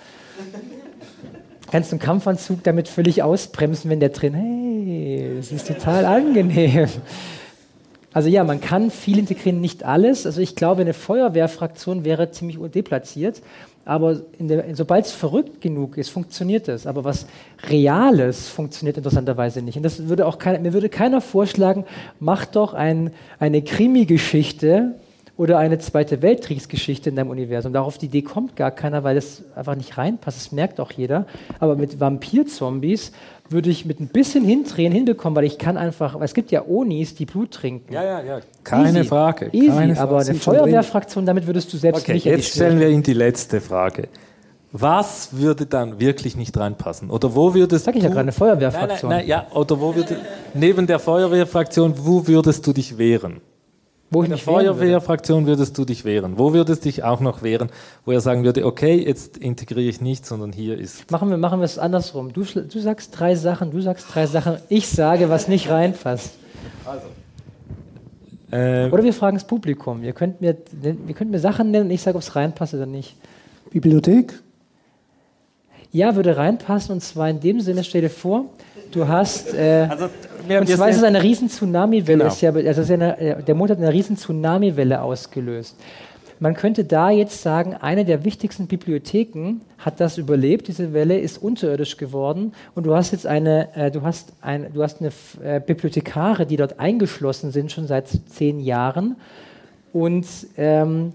[1.72, 6.88] Kannst einen Kampfanzug damit völlig ausbremsen, wenn der drin, hey, das ist total angenehm.
[8.12, 10.26] Also ja, man kann viel integrieren, nicht alles.
[10.26, 13.42] Also ich glaube, eine Feuerwehrfraktion wäre ziemlich deplatziert.
[13.86, 14.22] Aber
[14.74, 16.86] sobald es verrückt genug ist, funktioniert das.
[16.86, 17.28] Aber was
[17.70, 19.78] Reales funktioniert interessanterweise nicht.
[19.78, 21.86] Und das würde auch keiner, mir würde keiner vorschlagen,
[22.20, 24.96] mach doch ein, eine Krimi-Geschichte
[25.40, 27.72] oder eine Zweite Weltkriegsgeschichte in deinem Universum.
[27.72, 30.38] Darauf die Idee kommt gar keiner, weil das einfach nicht reinpasst.
[30.38, 31.26] Das merkt auch jeder.
[31.60, 33.14] Aber mit Vampir-Zombies
[33.48, 36.66] würde ich mit ein bisschen Hindrehen hinbekommen, weil ich kann einfach, weil es gibt ja
[36.68, 37.94] Onis, die Blut trinken.
[37.94, 38.40] ja, ja, ja.
[38.66, 39.08] Keine Easy.
[39.08, 39.50] Frage.
[39.54, 40.36] Easy, keine aber eine.
[40.36, 42.82] Feuerwehrfraktion, damit würdest du selbst Okay, nicht jetzt stellen Stelle.
[42.82, 44.10] wir Ihnen die letzte Frage.
[44.74, 47.10] Was würde dann wirklich nicht reinpassen?
[47.10, 48.14] Oder wo würdest Sag ich ja du...
[48.14, 49.10] gerade, eine Feuerwehrfraktion.
[49.10, 50.18] Nein, nein, nein, ja, oder wo würde...
[50.54, 53.40] Neben der Feuerwehrfraktion, wo würdest du dich wehren?
[54.12, 54.40] Wo ich In der.
[54.40, 56.38] Feuerwehrfraktion würdest du dich wehren.
[56.38, 57.70] Wo würdest du dich auch noch wehren,
[58.06, 61.12] wo er sagen würde, okay, jetzt integriere ich nicht, sondern hier ist...
[61.12, 62.34] Machen wir, machen wir es andersrum.
[62.34, 66.32] Du, du sagst drei Sachen, du sagst drei Sachen, ich sage, was nicht reinpasst.
[68.52, 70.04] Äh, Oder wir fragen das Publikum.
[70.04, 72.88] Ihr könnt mir, ihr könnt mir Sachen nennen und ich sage, ob es reinpasst oder
[72.88, 73.16] nicht.
[73.72, 74.34] Bibliothek?
[75.92, 78.46] Ja, würde reinpassen und zwar in dem Sinne, stell dir vor,
[78.92, 79.54] du hast.
[79.54, 80.06] Äh, also,
[80.48, 82.20] und zwar ist es eine riesen Tsunami-Welle.
[82.20, 82.32] Genau.
[82.32, 85.76] Ist ja, also eine, der Mond hat eine riesen Tsunami-Welle ausgelöst.
[86.42, 91.38] Man könnte da jetzt sagen, eine der wichtigsten Bibliotheken hat das überlebt, diese Welle ist
[91.38, 95.12] unterirdisch geworden und du hast jetzt eine, äh, du hast ein, du hast eine
[95.44, 99.18] äh, Bibliothekare, die dort eingeschlossen sind, schon seit zehn Jahren
[99.92, 100.26] und
[100.56, 101.12] ähm,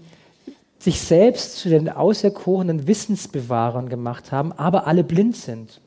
[0.77, 5.81] sich selbst zu den auserkorenen Wissensbewahrern gemacht haben, aber alle blind sind.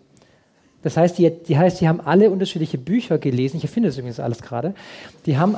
[0.83, 3.57] Das heißt, die, die heißt, die haben alle unterschiedliche Bücher gelesen.
[3.57, 4.75] Ich erfinde das übrigens alles gerade.
[5.27, 5.57] Die haben,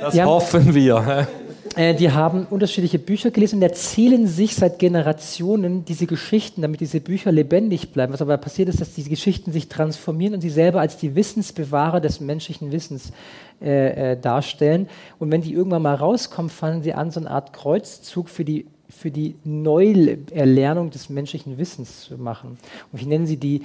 [0.00, 1.28] das die haben, hoffen wir.
[1.76, 7.00] äh, die haben unterschiedliche Bücher gelesen und erzählen sich seit Generationen diese Geschichten, damit diese
[7.00, 8.14] Bücher lebendig bleiben.
[8.14, 12.00] Was aber passiert ist, dass diese Geschichten sich transformieren und sie selber als die Wissensbewahrer
[12.00, 13.12] des menschlichen Wissens
[13.60, 14.88] äh, äh, darstellen.
[15.18, 18.66] Und wenn die irgendwann mal rauskommen, fangen sie an, so eine Art Kreuzzug für die
[18.94, 22.58] für die Neuerlernung des menschlichen Wissens zu machen.
[22.92, 23.62] Und ich nenne sie die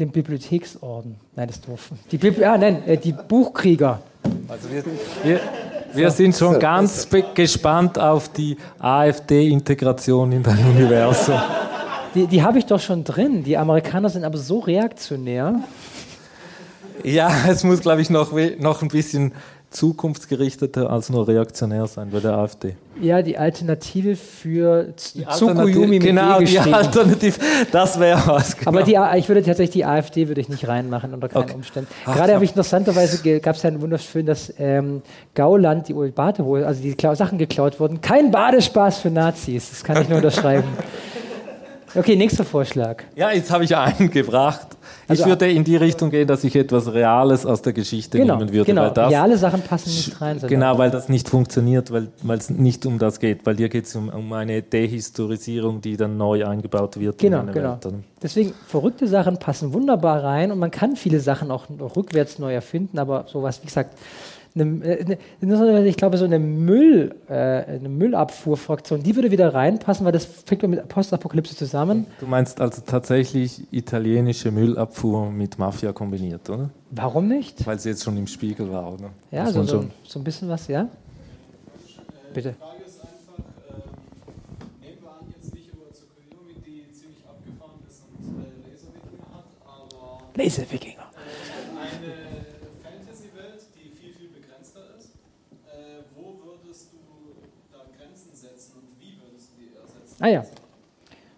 [0.00, 1.16] den Bibliotheksorden.
[1.36, 1.90] Nein, das ist doof.
[2.10, 4.00] Die, Bibli ah, nein, äh, die Buchkrieger.
[4.48, 4.84] Also wir,
[5.22, 5.40] wir,
[5.92, 11.40] wir sind schon ganz gespannt auf die AfD-Integration in dein Universum.
[12.14, 13.44] Die, die habe ich doch schon drin.
[13.44, 15.60] Die Amerikaner sind aber so reaktionär.
[17.04, 19.32] Ja, es muss, glaube ich, noch, noch ein bisschen
[19.70, 22.74] zukunftsgerichteter als nur reaktionär sein bei der AfD.
[23.00, 27.38] Ja, die Alternative für Tsukuyumi mit Genau, e die Alternative,
[27.70, 28.56] das wäre was.
[28.56, 28.68] Genau.
[28.68, 31.54] Aber die, ich würde tatsächlich die AfD würde ich nicht reinmachen unter keinen okay.
[31.54, 31.88] Umständen.
[32.04, 35.02] Gerade habe ich interessanterweise gab es ja einen wunderschön, dass ähm,
[35.34, 38.00] Gauland die Bade, also die Sachen geklaut wurden.
[38.00, 39.70] Kein Badespaß für Nazis.
[39.70, 40.64] Das kann ich nur unterschreiben.
[41.92, 43.02] Okay, nächster Vorschlag.
[43.16, 44.68] Ja, jetzt habe ich einen gebracht.
[45.10, 48.36] Also, ich würde in die Richtung gehen, dass ich etwas Reales aus der Geschichte genau,
[48.36, 48.64] nehmen würde.
[48.64, 50.38] Genau, weil das, reale Sachen passen nicht rein.
[50.46, 52.08] Genau, weil das nicht funktioniert, weil
[52.38, 53.44] es nicht um das geht.
[53.44, 57.18] Weil hier geht es um, um eine Dehistorisierung, die dann neu eingebaut wird.
[57.18, 57.78] Genau, genau.
[57.82, 57.94] Welt.
[58.22, 61.66] Deswegen, verrückte Sachen passen wunderbar rein und man kann viele Sachen auch
[61.96, 63.96] rückwärts neu erfinden, aber sowas, wie gesagt,
[64.62, 70.04] eine, äh, eine, ich glaube, so eine, Müll, äh, eine Müllabfuhrfraktion, die würde wieder reinpassen,
[70.04, 72.06] weil das fängt mit Postapokalypse zusammen.
[72.20, 76.70] Du meinst also tatsächlich italienische Müllabfuhr mit Mafia kombiniert, oder?
[76.90, 77.66] Warum nicht?
[77.66, 79.10] Weil sie jetzt schon im Spiegel war, oder?
[79.30, 80.88] Ja, so, so, so ein bisschen was, ja?
[82.34, 82.54] Bitte.
[90.36, 90.89] Laserwikinger.
[100.20, 100.44] Ah ja.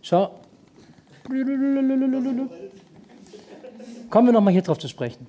[0.02, 0.40] Schau.
[4.10, 5.26] Kommen wir nochmal hier drauf zu sprechen.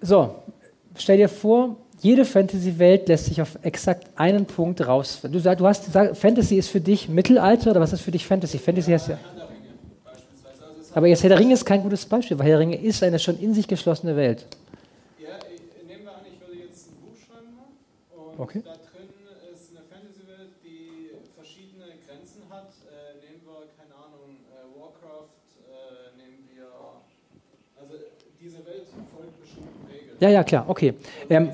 [0.00, 0.36] So,
[0.96, 5.20] stell dir vor, jede Fantasy-Welt lässt sich auf exakt einen Punkt raus.
[5.22, 8.58] Du, du hast gesagt, Fantasy ist für dich Mittelalter oder was ist für dich Fantasy?
[8.58, 9.18] Fantasy heißt ja.
[10.94, 13.18] Aber jetzt Herr der Ringe ist kein gutes Beispiel, weil Herr der Ringe ist eine
[13.18, 14.46] schon in sich geschlossene Welt.
[15.18, 15.34] Ja,
[15.88, 17.56] nehmen wir an, ich würde jetzt ein Buch schreiben
[18.14, 18.62] und okay.
[18.62, 19.08] da drin
[19.50, 22.68] ist eine Fantasy-Welt, die verschiedene Grenzen hat.
[22.86, 25.34] Äh, nehmen wir, keine Ahnung, äh, Warcraft,
[25.66, 26.68] äh, nehmen wir.
[27.80, 27.94] Also
[28.38, 28.86] diese Welt
[29.16, 30.03] folgt bestimmten Regeln.
[30.20, 30.94] Ja, ja, klar, okay.
[31.28, 31.50] Ähm,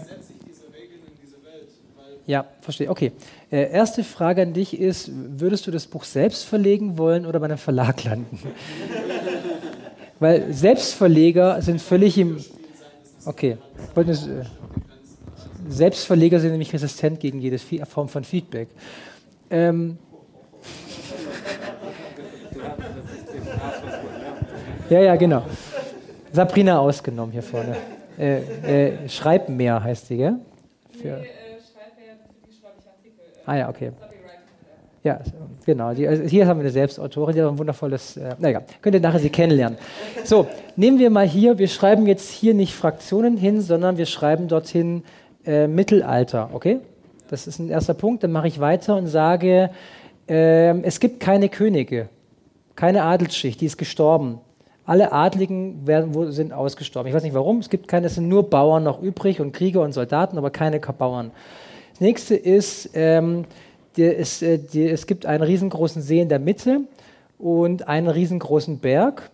[2.26, 2.88] ja, verstehe.
[2.88, 3.10] Okay.
[3.50, 7.46] Äh, erste Frage an dich ist: Würdest du das Buch selbst verlegen wollen oder bei
[7.46, 8.38] einem Verlag landen?
[10.20, 12.36] Weil Selbstverleger sind völlig im.
[13.24, 13.56] Okay.
[15.68, 18.68] Selbstverleger sind nämlich resistent gegen jede Form von Feedback.
[19.50, 19.98] Ähm,
[24.90, 25.42] ja, ja, genau.
[26.32, 27.76] Sabrina ausgenommen hier vorne.
[28.20, 30.34] Äh, äh, Schreib mehr heißt sie, gell?
[30.92, 31.40] Für nee, äh,
[33.46, 33.92] Ah ja, okay.
[35.02, 35.20] Ja,
[35.64, 35.94] genau.
[35.94, 39.00] Die, also hier haben wir eine Selbstautorin, die hat ein wundervolles, äh, naja, könnt ihr
[39.00, 39.78] nachher sie kennenlernen.
[40.24, 44.48] So, nehmen wir mal hier, wir schreiben jetzt hier nicht Fraktionen hin, sondern wir schreiben
[44.48, 45.02] dorthin
[45.46, 46.80] äh, Mittelalter, okay?
[47.28, 48.22] Das ist ein erster Punkt.
[48.22, 49.70] Dann mache ich weiter und sage,
[50.28, 52.10] äh, es gibt keine Könige,
[52.76, 54.40] keine Adelsschicht, die ist gestorben.
[54.90, 57.08] Alle Adligen werden, sind ausgestorben.
[57.08, 59.82] Ich weiß nicht warum, es gibt keine, es sind nur Bauern noch übrig und Krieger
[59.82, 61.30] und Soldaten, aber keine Bauern.
[61.92, 63.44] Das nächste ist, ähm,
[63.96, 66.80] die, es, äh, die, es gibt einen riesengroßen See in der Mitte
[67.38, 69.30] und einen riesengroßen Berg.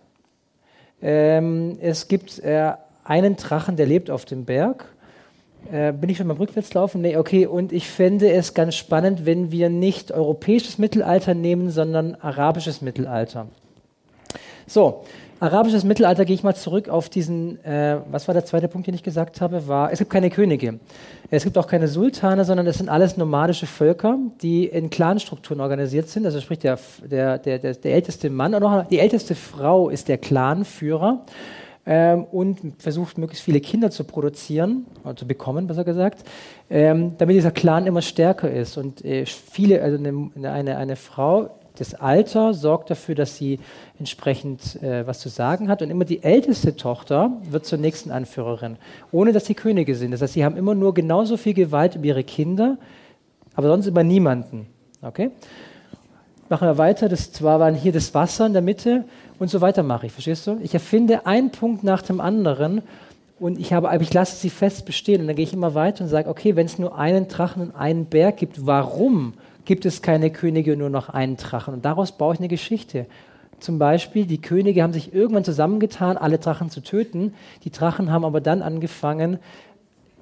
[1.01, 2.73] Ähm, es gibt äh,
[3.03, 4.85] einen Drachen, der lebt auf dem Berg.
[5.71, 7.01] Äh, bin ich schon mal rückwärts laufen?
[7.01, 7.47] Nee, okay.
[7.47, 13.47] Und ich fände es ganz spannend, wenn wir nicht europäisches Mittelalter nehmen, sondern arabisches Mittelalter.
[14.67, 15.03] So,
[15.39, 18.95] arabisches Mittelalter gehe ich mal zurück auf diesen, äh, was war der zweite Punkt, den
[18.95, 20.79] ich gesagt habe, war, es gibt keine Könige.
[21.29, 26.09] Es gibt auch keine Sultane, sondern es sind alles nomadische Völker, die in Clanstrukturen organisiert
[26.09, 26.25] sind.
[26.25, 30.17] Also sprich, der, der, der, der, älteste Mann, oder noch die älteste Frau ist der
[30.17, 31.25] Clanführer
[31.85, 36.23] ähm, und versucht, möglichst viele Kinder zu produzieren, oder zu bekommen, besser gesagt,
[36.69, 38.77] ähm, damit dieser Clan immer stärker ist.
[38.77, 43.59] Und äh, viele, also eine, eine, eine Frau das Alter sorgt dafür, dass sie
[43.99, 45.81] entsprechend äh, was zu sagen hat.
[45.81, 48.77] Und immer die älteste Tochter wird zur nächsten Anführerin,
[49.11, 50.11] ohne dass sie Könige sind.
[50.11, 52.77] Das heißt, sie haben immer nur genauso viel Gewalt über ihre Kinder,
[53.55, 54.67] aber sonst über niemanden.
[55.01, 55.31] Okay?
[56.49, 57.09] Machen wir weiter.
[57.09, 59.05] Das zwar waren hier das Wasser in der Mitte
[59.39, 60.11] und so weiter mache ich.
[60.11, 60.57] Verstehst du?
[60.61, 62.81] Ich erfinde einen Punkt nach dem anderen
[63.39, 65.21] und ich, habe, ich lasse sie fest bestehen.
[65.21, 67.75] Und dann gehe ich immer weiter und sage, okay, wenn es nur einen Drachen und
[67.75, 69.33] einen Berg gibt, warum
[69.67, 71.75] gibt es keine Könige, nur noch einen Drachen.
[71.75, 73.05] Und daraus baue ich eine Geschichte.
[73.59, 77.33] Zum Beispiel, die Könige haben sich irgendwann zusammengetan, alle Drachen zu töten.
[77.63, 79.39] Die Drachen haben aber dann angefangen,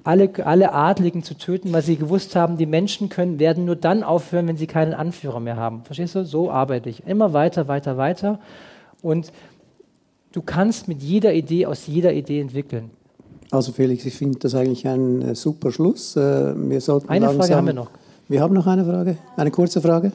[0.04, 4.02] alle, alle Adligen zu töten, weil sie gewusst haben, die Menschen können, werden nur dann
[4.02, 5.82] aufhören, wenn sie keinen Anführer mehr haben.
[5.84, 6.24] Verstehst du?
[6.24, 7.06] So arbeite ich.
[7.06, 8.40] Immer weiter, weiter, weiter.
[9.02, 9.32] Und
[10.32, 12.90] du kannst mit jeder Idee aus jeder Idee entwickeln.
[13.50, 16.16] Also Felix, ich finde das eigentlich ein äh, super Schluss.
[16.16, 16.20] Äh,
[16.68, 17.90] wir sollten Eine langsam, Frage haben wir noch.
[18.28, 20.12] Wir haben noch eine Frage, eine kurze Frage.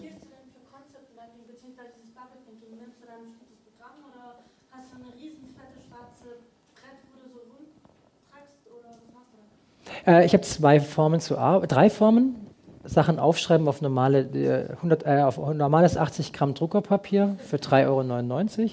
[10.06, 12.36] Äh, ich habe zwei Formen zu arbeiten, drei Formen.
[12.84, 18.70] Sachen aufschreiben auf, normale, äh, 100, äh, auf normales 80 Gramm Druckerpapier für 3,99 Euro.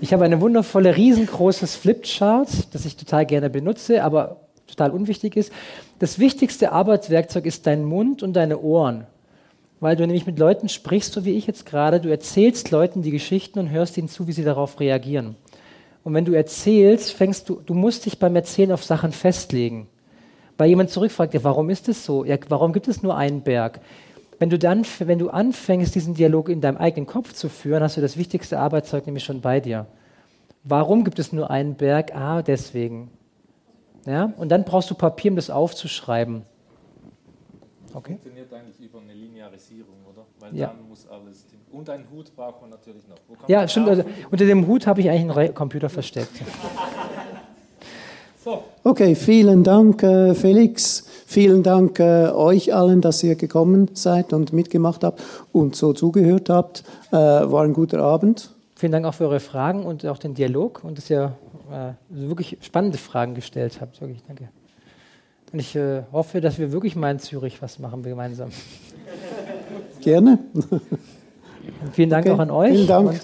[0.00, 4.43] Ich habe eine wundervolle, riesengroßes Flipchart, das ich total gerne benutze, aber
[4.76, 5.52] total unwichtig ist.
[5.98, 9.06] Das wichtigste Arbeitswerkzeug ist dein Mund und deine Ohren.
[9.80, 13.10] Weil du nämlich mit Leuten sprichst, so wie ich jetzt gerade, du erzählst Leuten die
[13.10, 15.36] Geschichten und hörst ihnen zu, wie sie darauf reagieren.
[16.04, 19.88] Und wenn du erzählst, fängst du, du musst dich beim Erzählen auf Sachen festlegen.
[20.56, 22.24] Weil jemand zurückfragt, ja, warum ist es so?
[22.24, 23.80] Ja, warum gibt es nur einen Berg?
[24.38, 27.96] Wenn du dann, wenn du anfängst, diesen Dialog in deinem eigenen Kopf zu führen, hast
[27.96, 29.86] du das wichtigste Arbeitszeug nämlich schon bei dir.
[30.62, 32.14] Warum gibt es nur einen Berg?
[32.14, 33.10] Ah, deswegen.
[34.06, 34.32] Ja?
[34.36, 36.42] Und dann brauchst du Papier, um das aufzuschreiben.
[37.94, 38.12] Okay?
[38.12, 40.24] Funktioniert eigentlich über eine Linearisierung, oder?
[40.40, 40.66] Weil Ja.
[40.68, 41.46] dann muss alles.
[41.72, 43.16] Und einen Hut braucht man natürlich noch.
[43.48, 43.88] Ja, stimmt.
[43.88, 46.42] Also, unter dem Hut habe ich eigentlich einen Re Computer versteckt.
[48.82, 51.06] Okay, vielen Dank, äh, Felix.
[51.26, 55.22] Vielen Dank äh, euch allen, dass ihr gekommen seid und mitgemacht habt
[55.52, 56.84] und so zugehört habt.
[57.10, 58.50] Äh, war ein guter Abend.
[58.76, 61.32] Vielen Dank auch für eure Fragen und auch den Dialog und dass ihr
[61.74, 64.00] äh, wirklich spannende Fragen gestellt habt.
[64.00, 64.48] Wirklich, danke.
[65.52, 68.50] Und ich äh, hoffe, dass wir wirklich mal in Zürich was machen gemeinsam.
[70.00, 70.38] Gerne.
[70.52, 72.72] Und vielen Dank Okay, auch an euch.
[72.72, 73.20] Vielen Dank.